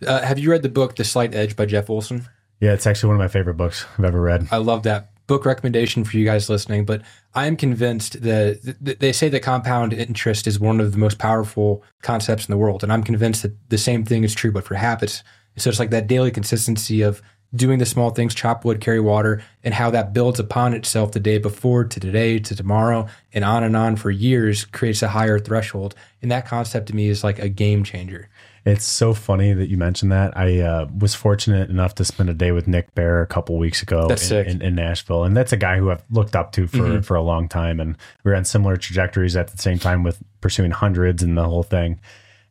Uh, 0.06 0.20
have 0.22 0.38
you 0.38 0.50
read 0.50 0.62
the 0.62 0.68
book 0.68 0.96
The 0.96 1.04
Slight 1.04 1.34
Edge 1.34 1.54
by 1.54 1.64
Jeff 1.66 1.88
Olson? 1.90 2.26
Yeah, 2.60 2.72
it's 2.72 2.86
actually 2.86 3.08
one 3.08 3.16
of 3.16 3.20
my 3.26 3.28
favorite 3.28 3.56
books 3.56 3.86
I've 3.98 4.04
ever 4.04 4.20
read. 4.20 4.48
I 4.50 4.56
love 4.58 4.82
that 4.84 5.10
book 5.28 5.44
recommendation 5.44 6.02
for 6.04 6.16
you 6.16 6.24
guys 6.24 6.50
listening. 6.50 6.84
But 6.84 7.02
I 7.34 7.46
am 7.46 7.56
convinced 7.56 8.20
that 8.22 8.62
th- 8.64 8.76
th- 8.84 8.98
they 8.98 9.12
say 9.12 9.28
that 9.28 9.42
compound 9.42 9.92
interest 9.92 10.46
is 10.48 10.58
one 10.58 10.80
of 10.80 10.90
the 10.92 10.98
most 10.98 11.18
powerful 11.18 11.84
concepts 12.02 12.46
in 12.46 12.52
the 12.52 12.58
world. 12.58 12.82
And 12.82 12.92
I'm 12.92 13.04
convinced 13.04 13.42
that 13.42 13.54
the 13.70 13.78
same 13.78 14.04
thing 14.04 14.24
is 14.24 14.34
true, 14.34 14.50
but 14.52 14.64
for 14.64 14.74
habits. 14.74 15.22
So 15.56 15.70
it's 15.70 15.78
like 15.78 15.90
that 15.90 16.06
daily 16.08 16.30
consistency 16.32 17.02
of 17.02 17.22
doing 17.54 17.78
the 17.78 17.86
small 17.86 18.10
things, 18.10 18.34
chop 18.34 18.64
wood, 18.64 18.80
carry 18.80 19.00
water, 19.00 19.42
and 19.62 19.74
how 19.74 19.90
that 19.90 20.12
builds 20.12 20.40
upon 20.40 20.74
itself 20.74 21.12
the 21.12 21.20
day 21.20 21.38
before 21.38 21.84
to 21.84 22.00
today 22.00 22.38
to 22.38 22.56
tomorrow 22.56 23.06
and 23.32 23.44
on 23.44 23.62
and 23.62 23.76
on 23.76 23.96
for 23.96 24.10
years 24.10 24.64
creates 24.64 25.02
a 25.02 25.08
higher 25.08 25.38
threshold. 25.38 25.94
And 26.22 26.30
that 26.30 26.46
concept 26.46 26.88
to 26.88 26.96
me 26.96 27.08
is 27.08 27.22
like 27.22 27.38
a 27.38 27.48
game 27.48 27.84
changer. 27.84 28.28
It's 28.64 28.84
so 28.84 29.12
funny 29.12 29.52
that 29.54 29.68
you 29.68 29.76
mentioned 29.76 30.12
that. 30.12 30.36
I 30.36 30.60
uh, 30.60 30.86
was 30.96 31.16
fortunate 31.16 31.68
enough 31.68 31.96
to 31.96 32.04
spend 32.04 32.30
a 32.30 32.34
day 32.34 32.52
with 32.52 32.68
Nick 32.68 32.94
Bare 32.94 33.20
a 33.20 33.26
couple 33.26 33.58
weeks 33.58 33.82
ago 33.82 34.06
in, 34.08 34.46
in, 34.46 34.62
in 34.62 34.74
Nashville, 34.76 35.24
and 35.24 35.36
that's 35.36 35.52
a 35.52 35.56
guy 35.56 35.78
who 35.78 35.90
I've 35.90 36.04
looked 36.10 36.36
up 36.36 36.52
to 36.52 36.68
for 36.68 37.02
for 37.02 37.16
a 37.16 37.22
long 37.22 37.48
time, 37.48 37.80
and 37.80 37.96
we 38.22 38.30
were 38.30 38.36
on 38.36 38.44
similar 38.44 38.76
trajectories 38.76 39.34
at 39.34 39.48
the 39.48 39.58
same 39.58 39.80
time 39.80 40.04
with 40.04 40.22
pursuing 40.40 40.70
hundreds 40.70 41.24
and 41.24 41.36
the 41.36 41.42
whole 41.42 41.64
thing, 41.64 42.00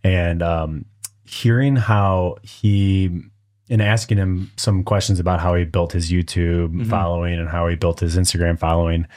and 0.04 0.44
um, 0.44 0.84
hearing 1.24 1.78
how 1.78 2.36
he 2.44 3.22
and 3.72 3.82
asking 3.82 4.18
him 4.18 4.52
some 4.58 4.84
questions 4.84 5.18
about 5.22 5.40
how 5.40 5.56
he 5.56 5.64
built 5.64 5.94
his 5.94 6.12
YouTube 6.12 6.68
mm-hmm. 6.68 6.90
following 6.90 7.40
and 7.40 7.48
how 7.48 7.68
he 7.68 7.76
built 7.78 8.02
his 8.02 8.18
Instagram 8.18 8.60
following. 8.60 9.08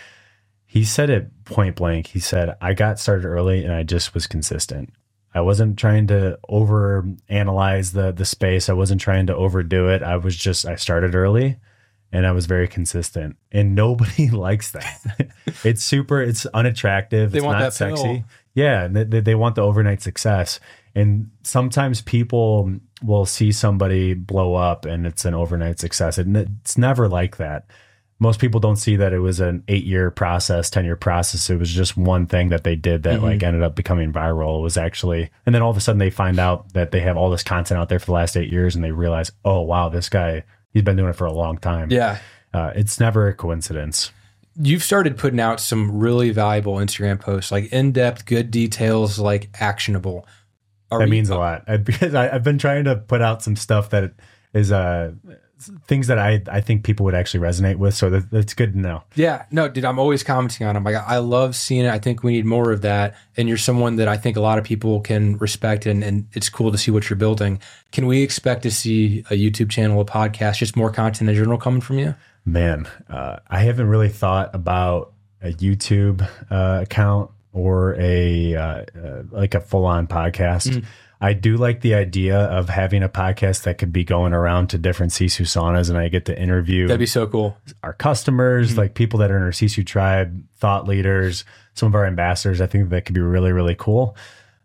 He 0.65 0.85
said 0.85 1.11
it 1.11 1.45
point 1.45 1.75
blank. 1.75 2.07
He 2.07 2.21
said, 2.21 2.57
I 2.61 2.73
got 2.73 3.01
started 3.01 3.27
early 3.27 3.65
and 3.65 3.75
I 3.75 3.83
just 3.83 4.15
was 4.15 4.29
consistent. 4.29 4.95
I 5.35 5.41
wasn't 5.41 5.77
trying 5.77 6.07
to 6.07 6.39
over 6.49 7.05
analyze 7.29 7.93
the 7.93 8.13
the 8.13 8.25
space. 8.25 8.69
I 8.69 8.75
wasn't 8.75 9.01
trying 9.01 9.27
to 9.27 9.35
overdo 9.35 9.89
it. 9.89 10.05
I 10.05 10.17
was 10.17 10.37
just 10.37 10.65
I 10.65 10.77
started 10.77 11.17
early 11.17 11.59
and 12.13 12.25
I 12.25 12.31
was 12.31 12.47
very 12.47 12.69
consistent. 12.69 13.37
And 13.51 13.75
nobody 13.75 14.31
likes 14.31 14.71
that. 14.71 15.33
it's 15.65 15.83
super 15.83 16.23
it's 16.23 16.47
unattractive. 16.47 17.33
They 17.33 17.39
it's 17.39 17.45
want 17.45 17.59
not 17.59 17.65
that 17.65 17.75
sexy. 17.75 18.03
pill. 18.03 18.25
Yeah, 18.55 18.85
and 18.85 18.95
they, 18.95 19.19
they 19.19 19.35
want 19.35 19.57
the 19.57 19.63
overnight 19.63 20.01
success. 20.01 20.61
And 20.95 21.31
sometimes 21.43 22.01
people 22.03 22.71
will 23.03 23.27
see 23.27 23.53
somebody 23.53 24.15
blow 24.15 24.55
up 24.55 24.85
and 24.85 25.07
it's 25.07 25.25
an 25.25 25.35
overnight 25.35 25.81
success. 25.81 26.19
And 26.19 26.37
it's 26.37 26.79
never 26.79 27.09
like 27.09 27.37
that. 27.39 27.67
Most 28.21 28.41
people 28.41 28.61
don't 28.61 28.77
see 28.77 28.97
that 28.97 29.13
it 29.13 29.19
was 29.19 29.41
an 29.41 29.65
eight 29.67 29.85
year 29.85 30.11
process, 30.11 30.71
10 30.71 30.85
year 30.85 30.97
process. 30.97 31.51
It 31.51 31.59
was 31.59 31.71
just 31.71 31.97
one 31.97 32.27
thing 32.27 32.49
that 32.51 32.63
they 32.63 32.77
did 32.77 33.03
that 33.03 33.23
like 33.23 33.43
ended 33.43 33.63
up 33.63 33.75
becoming 33.75 34.13
viral. 34.13 34.61
It 34.61 34.63
was 34.63 34.77
actually, 34.77 35.31
and 35.45 35.55
then 35.55 35.63
all 35.63 35.71
of 35.71 35.77
a 35.77 35.81
sudden 35.81 35.99
they 35.99 36.11
find 36.11 36.39
out 36.39 36.73
that 36.75 36.93
they 36.93 37.01
have 37.01 37.17
all 37.17 37.29
this 37.29 37.43
content 37.43 37.81
out 37.81 37.89
there 37.89 37.99
for 37.99 38.07
the 38.07 38.13
last 38.13 38.37
eight 38.37 38.53
years 38.53 38.77
and 38.77 38.85
they 38.85 38.93
realize, 38.93 39.33
oh, 39.45 39.63
wow, 39.63 39.89
this 39.89 40.09
guy, 40.09 40.45
he's 40.71 40.83
been 40.85 40.97
doing 40.97 41.11
it 41.11 41.17
for 41.17 41.27
a 41.27 41.33
long 41.33 41.59
time. 41.59 41.91
Yeah. 41.91 42.19
Uh, 42.55 42.73
it's 42.77 43.01
never 43.01 43.27
a 43.27 43.35
coincidence. 43.35 44.13
You've 44.57 44.85
started 44.85 45.19
putting 45.19 45.41
out 45.41 45.59
some 45.59 45.99
really 45.99 46.31
valuable 46.31 46.77
Instagram 46.77 47.21
posts, 47.21 47.51
like 47.51 47.73
in 47.73 47.91
depth, 47.91 48.27
good 48.27 48.53
details, 48.53 49.19
like 49.19 49.51
actionable. 49.61 50.25
Are 50.95 50.99
that 51.01 51.07
we- 51.07 51.11
means 51.11 51.31
a 51.31 51.37
lot 51.37 51.65
I, 51.67 51.77
because 51.77 52.15
I, 52.23 52.35
I've 52.35 52.45
been 52.45 52.59
trying 52.59 52.85
to 52.85 52.97
put 52.97 53.23
out 53.23 53.43
some 53.43 53.57
stuff 53.57 53.91
that 53.91 54.13
is 54.53 54.73
uh 54.73 55.13
things 55.87 56.09
that 56.09 56.19
I 56.19 56.43
I 56.49 56.61
think 56.61 56.85
people 56.85 57.05
would 57.05 57.15
actually 57.15 57.41
resonate 57.41 57.77
with. 57.77 57.95
So 57.95 58.11
that, 58.11 58.31
that's 58.31 58.55
good 58.55 58.73
to 58.75 58.79
know. 58.79 59.03
Yeah, 59.15 59.47
no, 59.51 59.69
dude, 59.69 59.85
I'm 59.85 59.99
always 59.99 60.23
commenting 60.23 60.67
on 60.67 60.75
them. 60.75 60.85
Like, 60.85 60.97
I 60.97 61.19
love 61.19 61.57
seeing 61.57 61.85
it. 61.87 61.91
I 61.91 61.99
think 61.99 62.23
we 62.23 62.33
need 62.33 62.45
more 62.45 62.71
of 62.73 62.83
that. 62.83 63.15
And 63.37 63.49
you're 63.49 63.57
someone 63.57 63.97
that 63.97 64.09
I 64.09 64.17
think 64.17 64.37
a 64.37 64.41
lot 64.41 64.59
of 64.59 64.65
people 64.65 65.01
can 65.01 65.39
respect, 65.39 65.87
and, 65.87 66.03
and 66.05 66.27
it's 66.33 66.49
cool 66.49 66.71
to 66.73 66.77
see 66.77 66.91
what 66.91 67.09
you're 67.09 67.17
building. 67.17 67.61
Can 67.93 68.07
we 68.07 68.23
expect 68.23 68.63
to 68.65 68.71
see 68.71 69.21
a 69.31 69.35
YouTube 69.35 69.71
channel, 69.71 70.01
a 70.01 70.05
podcast, 70.05 70.59
just 70.59 70.77
more 70.77 70.91
content 70.91 71.31
in 71.31 71.37
general 71.37 71.57
coming 71.59 71.81
from 71.81 71.99
you? 71.99 72.15
Man, 72.45 72.87
uh, 73.09 73.39
I 73.49 73.61
haven't 73.61 73.89
really 73.89 74.11
thought 74.11 74.55
about 74.55 75.13
a 75.41 75.53
YouTube 75.53 76.29
uh, 76.51 76.81
account 76.83 77.31
or 77.55 77.95
a 77.99 78.55
uh, 78.55 78.63
uh, 78.63 79.23
like 79.31 79.55
a 79.55 79.61
full 79.61 79.87
on 79.87 80.07
podcast. 80.07 80.85
I 81.21 81.33
do 81.33 81.57
like 81.57 81.81
the 81.81 81.95
idea 81.95 82.39
of 82.39 82.69
having 82.69 83.03
a 83.03 83.09
podcast 83.09 83.63
that 83.63 83.79
could 83.79 83.93
be 83.93 84.05
going 84.05 84.35
around 84.35 84.69
to 84.71 84.79
different 84.79 85.13
Sisu 85.13 85.47
saunas, 85.47 85.89
and 85.89 85.97
I 85.97 86.09
get 86.09 86.27
to 86.27 86.39
interview 86.39 86.87
That'd 86.87 86.99
be 86.99 87.07
so 87.07 87.27
cool. 87.27 87.57
our 87.83 87.95
customers, 87.95 88.77
like 88.77 88.95
people 88.95 89.21
that 89.21 89.31
are 89.31 89.37
in 89.39 89.43
our 89.43 89.51
Sisu 89.51 89.87
tribe, 89.87 90.45
thought 90.57 90.87
leaders, 90.87 91.47
some 91.73 91.87
of 91.87 91.95
our 91.95 92.05
ambassadors. 92.05 92.61
I 92.61 92.67
think 92.67 92.91
that 92.91 93.07
could 93.07 93.15
be 93.15 93.23
really, 93.23 93.53
really 93.53 93.77
cool. 93.77 94.17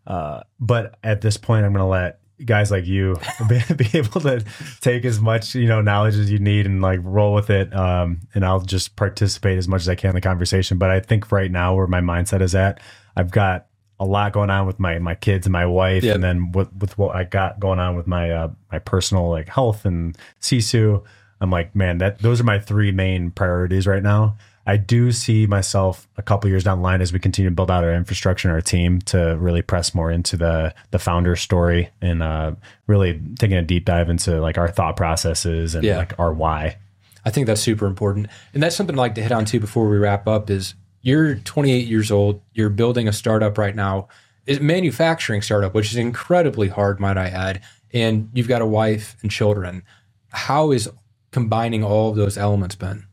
Uh, 0.06 0.42
but 0.58 0.98
at 1.02 1.22
this 1.22 1.36
point, 1.38 1.64
I'm 1.64 1.72
going 1.72 1.82
to 1.82 1.86
let 1.86 2.19
guys 2.44 2.70
like 2.70 2.86
you 2.86 3.18
be, 3.48 3.60
be 3.74 3.88
able 3.98 4.20
to 4.22 4.44
take 4.80 5.04
as 5.04 5.20
much 5.20 5.54
you 5.54 5.66
know 5.66 5.80
knowledge 5.80 6.16
as 6.16 6.30
you 6.30 6.38
need 6.38 6.66
and 6.66 6.82
like 6.82 7.00
roll 7.02 7.34
with 7.34 7.50
it. 7.50 7.74
Um, 7.74 8.20
and 8.34 8.44
I'll 8.44 8.60
just 8.60 8.96
participate 8.96 9.58
as 9.58 9.68
much 9.68 9.82
as 9.82 9.88
I 9.88 9.94
can 9.94 10.10
in 10.10 10.14
the 10.14 10.20
conversation. 10.20 10.78
But 10.78 10.90
I 10.90 11.00
think 11.00 11.30
right 11.32 11.50
now, 11.50 11.74
where 11.74 11.86
my 11.86 12.00
mindset 12.00 12.42
is 12.42 12.54
at, 12.54 12.80
I've 13.16 13.30
got 13.30 13.66
a 13.98 14.04
lot 14.04 14.32
going 14.32 14.50
on 14.50 14.66
with 14.66 14.80
my 14.80 14.98
my 14.98 15.14
kids 15.14 15.46
and 15.46 15.52
my 15.52 15.66
wife, 15.66 16.02
and 16.14 16.24
then 16.24 16.52
with 16.52 16.72
with 16.74 16.96
what 16.96 17.14
I 17.14 17.24
got 17.24 17.60
going 17.60 17.78
on 17.78 17.96
with 17.96 18.06
my 18.06 18.30
uh, 18.30 18.48
my 18.72 18.78
personal 18.78 19.28
like 19.28 19.48
health 19.48 19.84
and 19.84 20.16
Sisu. 20.40 21.04
I'm 21.42 21.50
like, 21.50 21.74
man, 21.74 21.98
that 21.98 22.18
those 22.18 22.40
are 22.40 22.44
my 22.44 22.58
three 22.58 22.92
main 22.92 23.30
priorities 23.30 23.86
right 23.86 24.02
now. 24.02 24.36
I 24.70 24.76
do 24.76 25.10
see 25.10 25.46
myself 25.48 26.06
a 26.16 26.22
couple 26.22 26.48
years 26.48 26.62
down 26.62 26.78
the 26.78 26.84
line 26.84 27.00
as 27.00 27.12
we 27.12 27.18
continue 27.18 27.50
to 27.50 27.54
build 27.54 27.72
out 27.72 27.82
our 27.82 27.92
infrastructure 27.92 28.46
and 28.46 28.54
our 28.54 28.60
team 28.60 29.00
to 29.06 29.36
really 29.40 29.62
press 29.62 29.94
more 29.96 30.12
into 30.12 30.36
the 30.36 30.72
the 30.92 30.98
founder 31.00 31.34
story 31.34 31.90
and 32.00 32.22
uh, 32.22 32.52
really 32.86 33.20
taking 33.38 33.56
a 33.56 33.62
deep 33.62 33.84
dive 33.84 34.08
into 34.08 34.40
like 34.40 34.58
our 34.58 34.68
thought 34.68 34.96
processes 34.96 35.74
and 35.74 35.82
Yeah. 35.84 35.96
like 35.96 36.16
our 36.20 36.32
why. 36.32 36.76
I 37.24 37.30
think 37.30 37.48
that's 37.48 37.60
super 37.60 37.86
important. 37.86 38.28
And 38.54 38.62
that's 38.62 38.76
something 38.76 38.94
I'd 38.94 39.00
like 39.00 39.14
to 39.16 39.22
hit 39.22 39.32
on 39.32 39.44
too 39.44 39.58
before 39.58 39.88
we 39.88 39.98
wrap 39.98 40.28
up 40.28 40.48
is 40.50 40.74
you're 41.02 41.34
28 41.34 41.88
years 41.88 42.12
old, 42.12 42.40
you're 42.54 42.70
building 42.70 43.08
a 43.08 43.12
startup 43.12 43.58
right 43.58 43.74
now, 43.74 44.06
is 44.46 44.60
manufacturing 44.60 45.42
startup, 45.42 45.74
which 45.74 45.90
is 45.90 45.96
incredibly 45.96 46.68
hard, 46.68 47.00
might 47.00 47.18
I 47.18 47.26
add, 47.26 47.60
and 47.92 48.30
you've 48.34 48.46
got 48.48 48.62
a 48.62 48.66
wife 48.66 49.16
and 49.22 49.32
children. 49.32 49.82
How 50.28 50.70
is 50.70 50.88
combining 51.32 51.82
all 51.82 52.10
of 52.10 52.16
those 52.16 52.38
elements 52.38 52.76
been? 52.76 53.06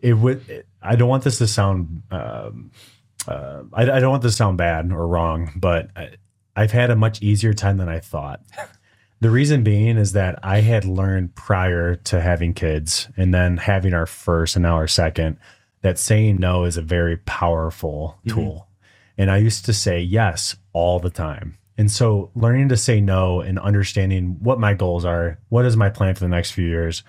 it 0.00 0.12
would 0.14 0.48
it- 0.48 0.67
i 0.82 0.96
don't 0.96 1.08
want 1.08 1.24
this 1.24 1.38
to 1.38 1.46
sound 1.46 2.02
um, 2.10 2.70
uh, 3.26 3.62
I, 3.72 3.82
I 3.82 4.00
don't 4.00 4.10
want 4.10 4.22
this 4.22 4.32
to 4.32 4.36
sound 4.36 4.58
bad 4.58 4.90
or 4.92 5.06
wrong 5.06 5.52
but 5.56 5.90
I, 5.96 6.10
i've 6.56 6.72
had 6.72 6.90
a 6.90 6.96
much 6.96 7.22
easier 7.22 7.54
time 7.54 7.78
than 7.78 7.88
i 7.88 8.00
thought. 8.00 8.40
The 9.20 9.30
reason 9.30 9.64
being 9.64 9.96
is 9.96 10.12
that 10.12 10.38
i 10.44 10.60
had 10.60 10.84
learned 10.84 11.34
prior 11.34 11.96
to 11.96 12.20
having 12.20 12.54
kids 12.54 13.08
and 13.16 13.34
then 13.34 13.56
having 13.56 13.92
our 13.92 14.06
first 14.06 14.54
and 14.54 14.62
now 14.62 14.76
our 14.76 14.86
second 14.86 15.38
that 15.82 15.98
saying 15.98 16.36
no 16.38 16.64
is 16.64 16.76
a 16.76 16.82
very 16.82 17.16
powerful 17.16 18.18
tool. 18.28 18.68
And 19.16 19.30
i 19.30 19.36
used 19.38 19.64
to 19.64 19.72
say 19.72 20.00
yes 20.00 20.56
all 20.72 21.00
the 21.00 21.10
time. 21.10 21.58
And 21.76 21.90
so 21.90 22.30
learning 22.34 22.68
to 22.70 22.76
say 22.76 23.00
no 23.00 23.40
and 23.40 23.58
understanding 23.58 24.36
what 24.40 24.60
my 24.60 24.74
goals 24.74 25.04
are 25.04 25.38
what 25.48 25.64
is 25.64 25.76
my 25.76 25.90
plan 25.90 26.14
for 26.14 26.20
the 26.20 26.28
next 26.28 26.52
few 26.52 26.66
years 26.66 27.02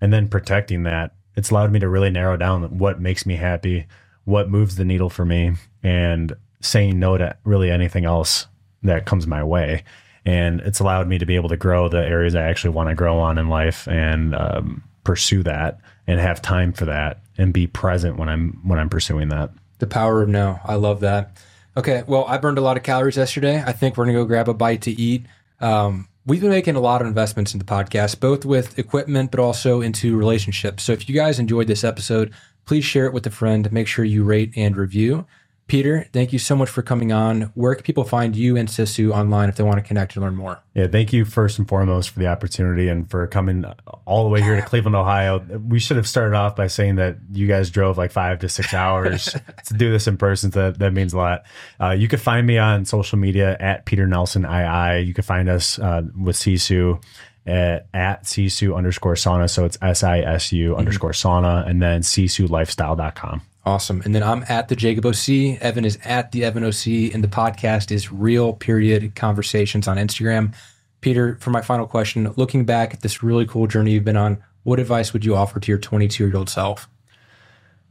and 0.00 0.12
then 0.12 0.28
protecting 0.28 0.84
that 0.84 1.14
it's 1.36 1.50
allowed 1.50 1.70
me 1.72 1.78
to 1.78 1.88
really 1.88 2.10
narrow 2.10 2.36
down 2.36 2.78
what 2.78 3.00
makes 3.00 3.26
me 3.26 3.36
happy 3.36 3.86
what 4.24 4.50
moves 4.50 4.76
the 4.76 4.84
needle 4.84 5.10
for 5.10 5.24
me 5.24 5.52
and 5.82 6.34
saying 6.60 6.98
no 6.98 7.16
to 7.16 7.36
really 7.44 7.70
anything 7.70 8.04
else 8.04 8.46
that 8.82 9.06
comes 9.06 9.26
my 9.26 9.42
way 9.42 9.84
and 10.24 10.60
it's 10.62 10.80
allowed 10.80 11.06
me 11.06 11.18
to 11.18 11.26
be 11.26 11.36
able 11.36 11.48
to 11.48 11.56
grow 11.56 11.88
the 11.88 12.04
areas 12.04 12.34
i 12.34 12.42
actually 12.42 12.70
want 12.70 12.88
to 12.88 12.94
grow 12.94 13.18
on 13.18 13.38
in 13.38 13.48
life 13.48 13.86
and 13.88 14.34
um, 14.34 14.82
pursue 15.04 15.42
that 15.42 15.78
and 16.06 16.20
have 16.20 16.42
time 16.42 16.72
for 16.72 16.86
that 16.86 17.20
and 17.38 17.52
be 17.52 17.66
present 17.66 18.16
when 18.16 18.28
i'm 18.28 18.58
when 18.64 18.78
i'm 18.78 18.88
pursuing 18.88 19.28
that 19.28 19.50
The 19.78 19.86
power 19.86 20.22
of 20.22 20.28
no. 20.28 20.58
I 20.64 20.76
love 20.76 21.00
that. 21.00 21.36
Okay, 21.76 22.02
well, 22.06 22.24
I 22.24 22.38
burned 22.38 22.56
a 22.56 22.62
lot 22.62 22.78
of 22.78 22.82
calories 22.82 23.18
yesterday. 23.18 23.62
I 23.62 23.72
think 23.72 23.96
we're 23.96 24.06
gonna 24.06 24.16
go 24.16 24.24
grab 24.24 24.48
a 24.48 24.54
bite 24.54 24.80
to 24.82 24.90
eat. 24.90 25.26
Um, 25.60 26.08
we've 26.26 26.40
been 26.40 26.50
making 26.50 26.76
a 26.76 26.80
lot 26.80 27.00
of 27.00 27.06
investments 27.06 27.54
in 27.54 27.58
the 27.58 27.64
podcast, 27.64 28.20
both 28.20 28.44
with 28.44 28.78
equipment, 28.78 29.30
but 29.30 29.40
also 29.40 29.80
into 29.80 30.16
relationships. 30.16 30.82
So 30.82 30.92
if 30.92 31.08
you 31.08 31.14
guys 31.14 31.38
enjoyed 31.38 31.68
this 31.68 31.84
episode, 31.84 32.34
please 32.64 32.84
share 32.84 33.06
it 33.06 33.12
with 33.12 33.26
a 33.26 33.30
friend. 33.30 33.70
Make 33.72 33.86
sure 33.86 34.04
you 34.04 34.24
rate 34.24 34.52
and 34.56 34.76
review. 34.76 35.26
Peter, 35.66 36.06
thank 36.12 36.32
you 36.32 36.38
so 36.38 36.54
much 36.54 36.70
for 36.70 36.80
coming 36.80 37.12
on. 37.12 37.50
Where 37.54 37.74
can 37.74 37.82
people 37.82 38.04
find 38.04 38.36
you 38.36 38.56
and 38.56 38.68
Sisu 38.68 39.12
online 39.12 39.48
if 39.48 39.56
they 39.56 39.64
want 39.64 39.78
to 39.78 39.82
connect 39.82 40.14
and 40.14 40.24
learn 40.24 40.36
more? 40.36 40.62
Yeah, 40.74 40.86
thank 40.86 41.12
you 41.12 41.24
first 41.24 41.58
and 41.58 41.66
foremost 41.66 42.10
for 42.10 42.20
the 42.20 42.28
opportunity 42.28 42.88
and 42.88 43.10
for 43.10 43.26
coming 43.26 43.64
all 44.04 44.22
the 44.22 44.30
way 44.30 44.42
here 44.42 44.54
to 44.54 44.62
Cleveland, 44.66 44.94
Ohio. 44.94 45.38
We 45.38 45.80
should 45.80 45.96
have 45.96 46.06
started 46.06 46.36
off 46.36 46.54
by 46.54 46.68
saying 46.68 46.96
that 46.96 47.16
you 47.32 47.48
guys 47.48 47.70
drove 47.70 47.98
like 47.98 48.12
five 48.12 48.38
to 48.40 48.48
six 48.48 48.72
hours 48.74 49.24
to 49.66 49.74
do 49.74 49.90
this 49.90 50.06
in 50.06 50.16
person. 50.16 50.52
So 50.52 50.70
that, 50.70 50.78
that 50.78 50.92
means 50.92 51.12
a 51.12 51.18
lot. 51.18 51.46
Uh, 51.80 51.90
you 51.90 52.06
can 52.06 52.20
find 52.20 52.46
me 52.46 52.58
on 52.58 52.84
social 52.84 53.18
media 53.18 53.56
at 53.58 53.86
Peter 53.86 54.06
Nelson 54.06 54.44
II. 54.44 55.02
You 55.02 55.14
can 55.14 55.24
find 55.24 55.48
us 55.48 55.80
uh, 55.80 56.02
with 56.16 56.36
Sisu 56.36 57.02
at, 57.44 57.88
at 57.92 58.22
Sisu 58.22 58.76
underscore 58.76 59.14
sauna. 59.14 59.50
So 59.50 59.64
it's 59.64 59.78
S 59.82 60.04
I 60.04 60.20
S 60.20 60.52
U 60.52 60.76
underscore 60.76 61.10
sauna 61.10 61.68
and 61.68 61.82
then 61.82 62.02
sisulifestyle.com. 62.02 63.42
Awesome. 63.66 64.00
And 64.04 64.14
then 64.14 64.22
I'm 64.22 64.44
at 64.48 64.68
the 64.68 64.76
Jacob 64.76 65.04
OC. 65.04 65.60
Evan 65.60 65.84
is 65.84 65.98
at 66.04 66.30
the 66.30 66.44
Evan 66.44 66.62
OC. 66.62 67.12
And 67.12 67.24
the 67.24 67.28
podcast 67.28 67.90
is 67.90 68.12
Real 68.12 68.52
Period 68.52 69.16
Conversations 69.16 69.88
on 69.88 69.96
Instagram. 69.96 70.54
Peter, 71.00 71.36
for 71.40 71.50
my 71.50 71.60
final 71.60 71.84
question, 71.84 72.32
looking 72.36 72.64
back 72.64 72.94
at 72.94 73.02
this 73.02 73.24
really 73.24 73.44
cool 73.44 73.66
journey 73.66 73.90
you've 73.90 74.04
been 74.04 74.16
on, 74.16 74.40
what 74.62 74.78
advice 74.78 75.12
would 75.12 75.24
you 75.24 75.34
offer 75.34 75.58
to 75.58 75.72
your 75.72 75.78
22 75.78 76.28
year 76.28 76.36
old 76.36 76.48
self? 76.48 76.88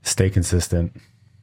Stay 0.01 0.29
consistent. 0.29 0.95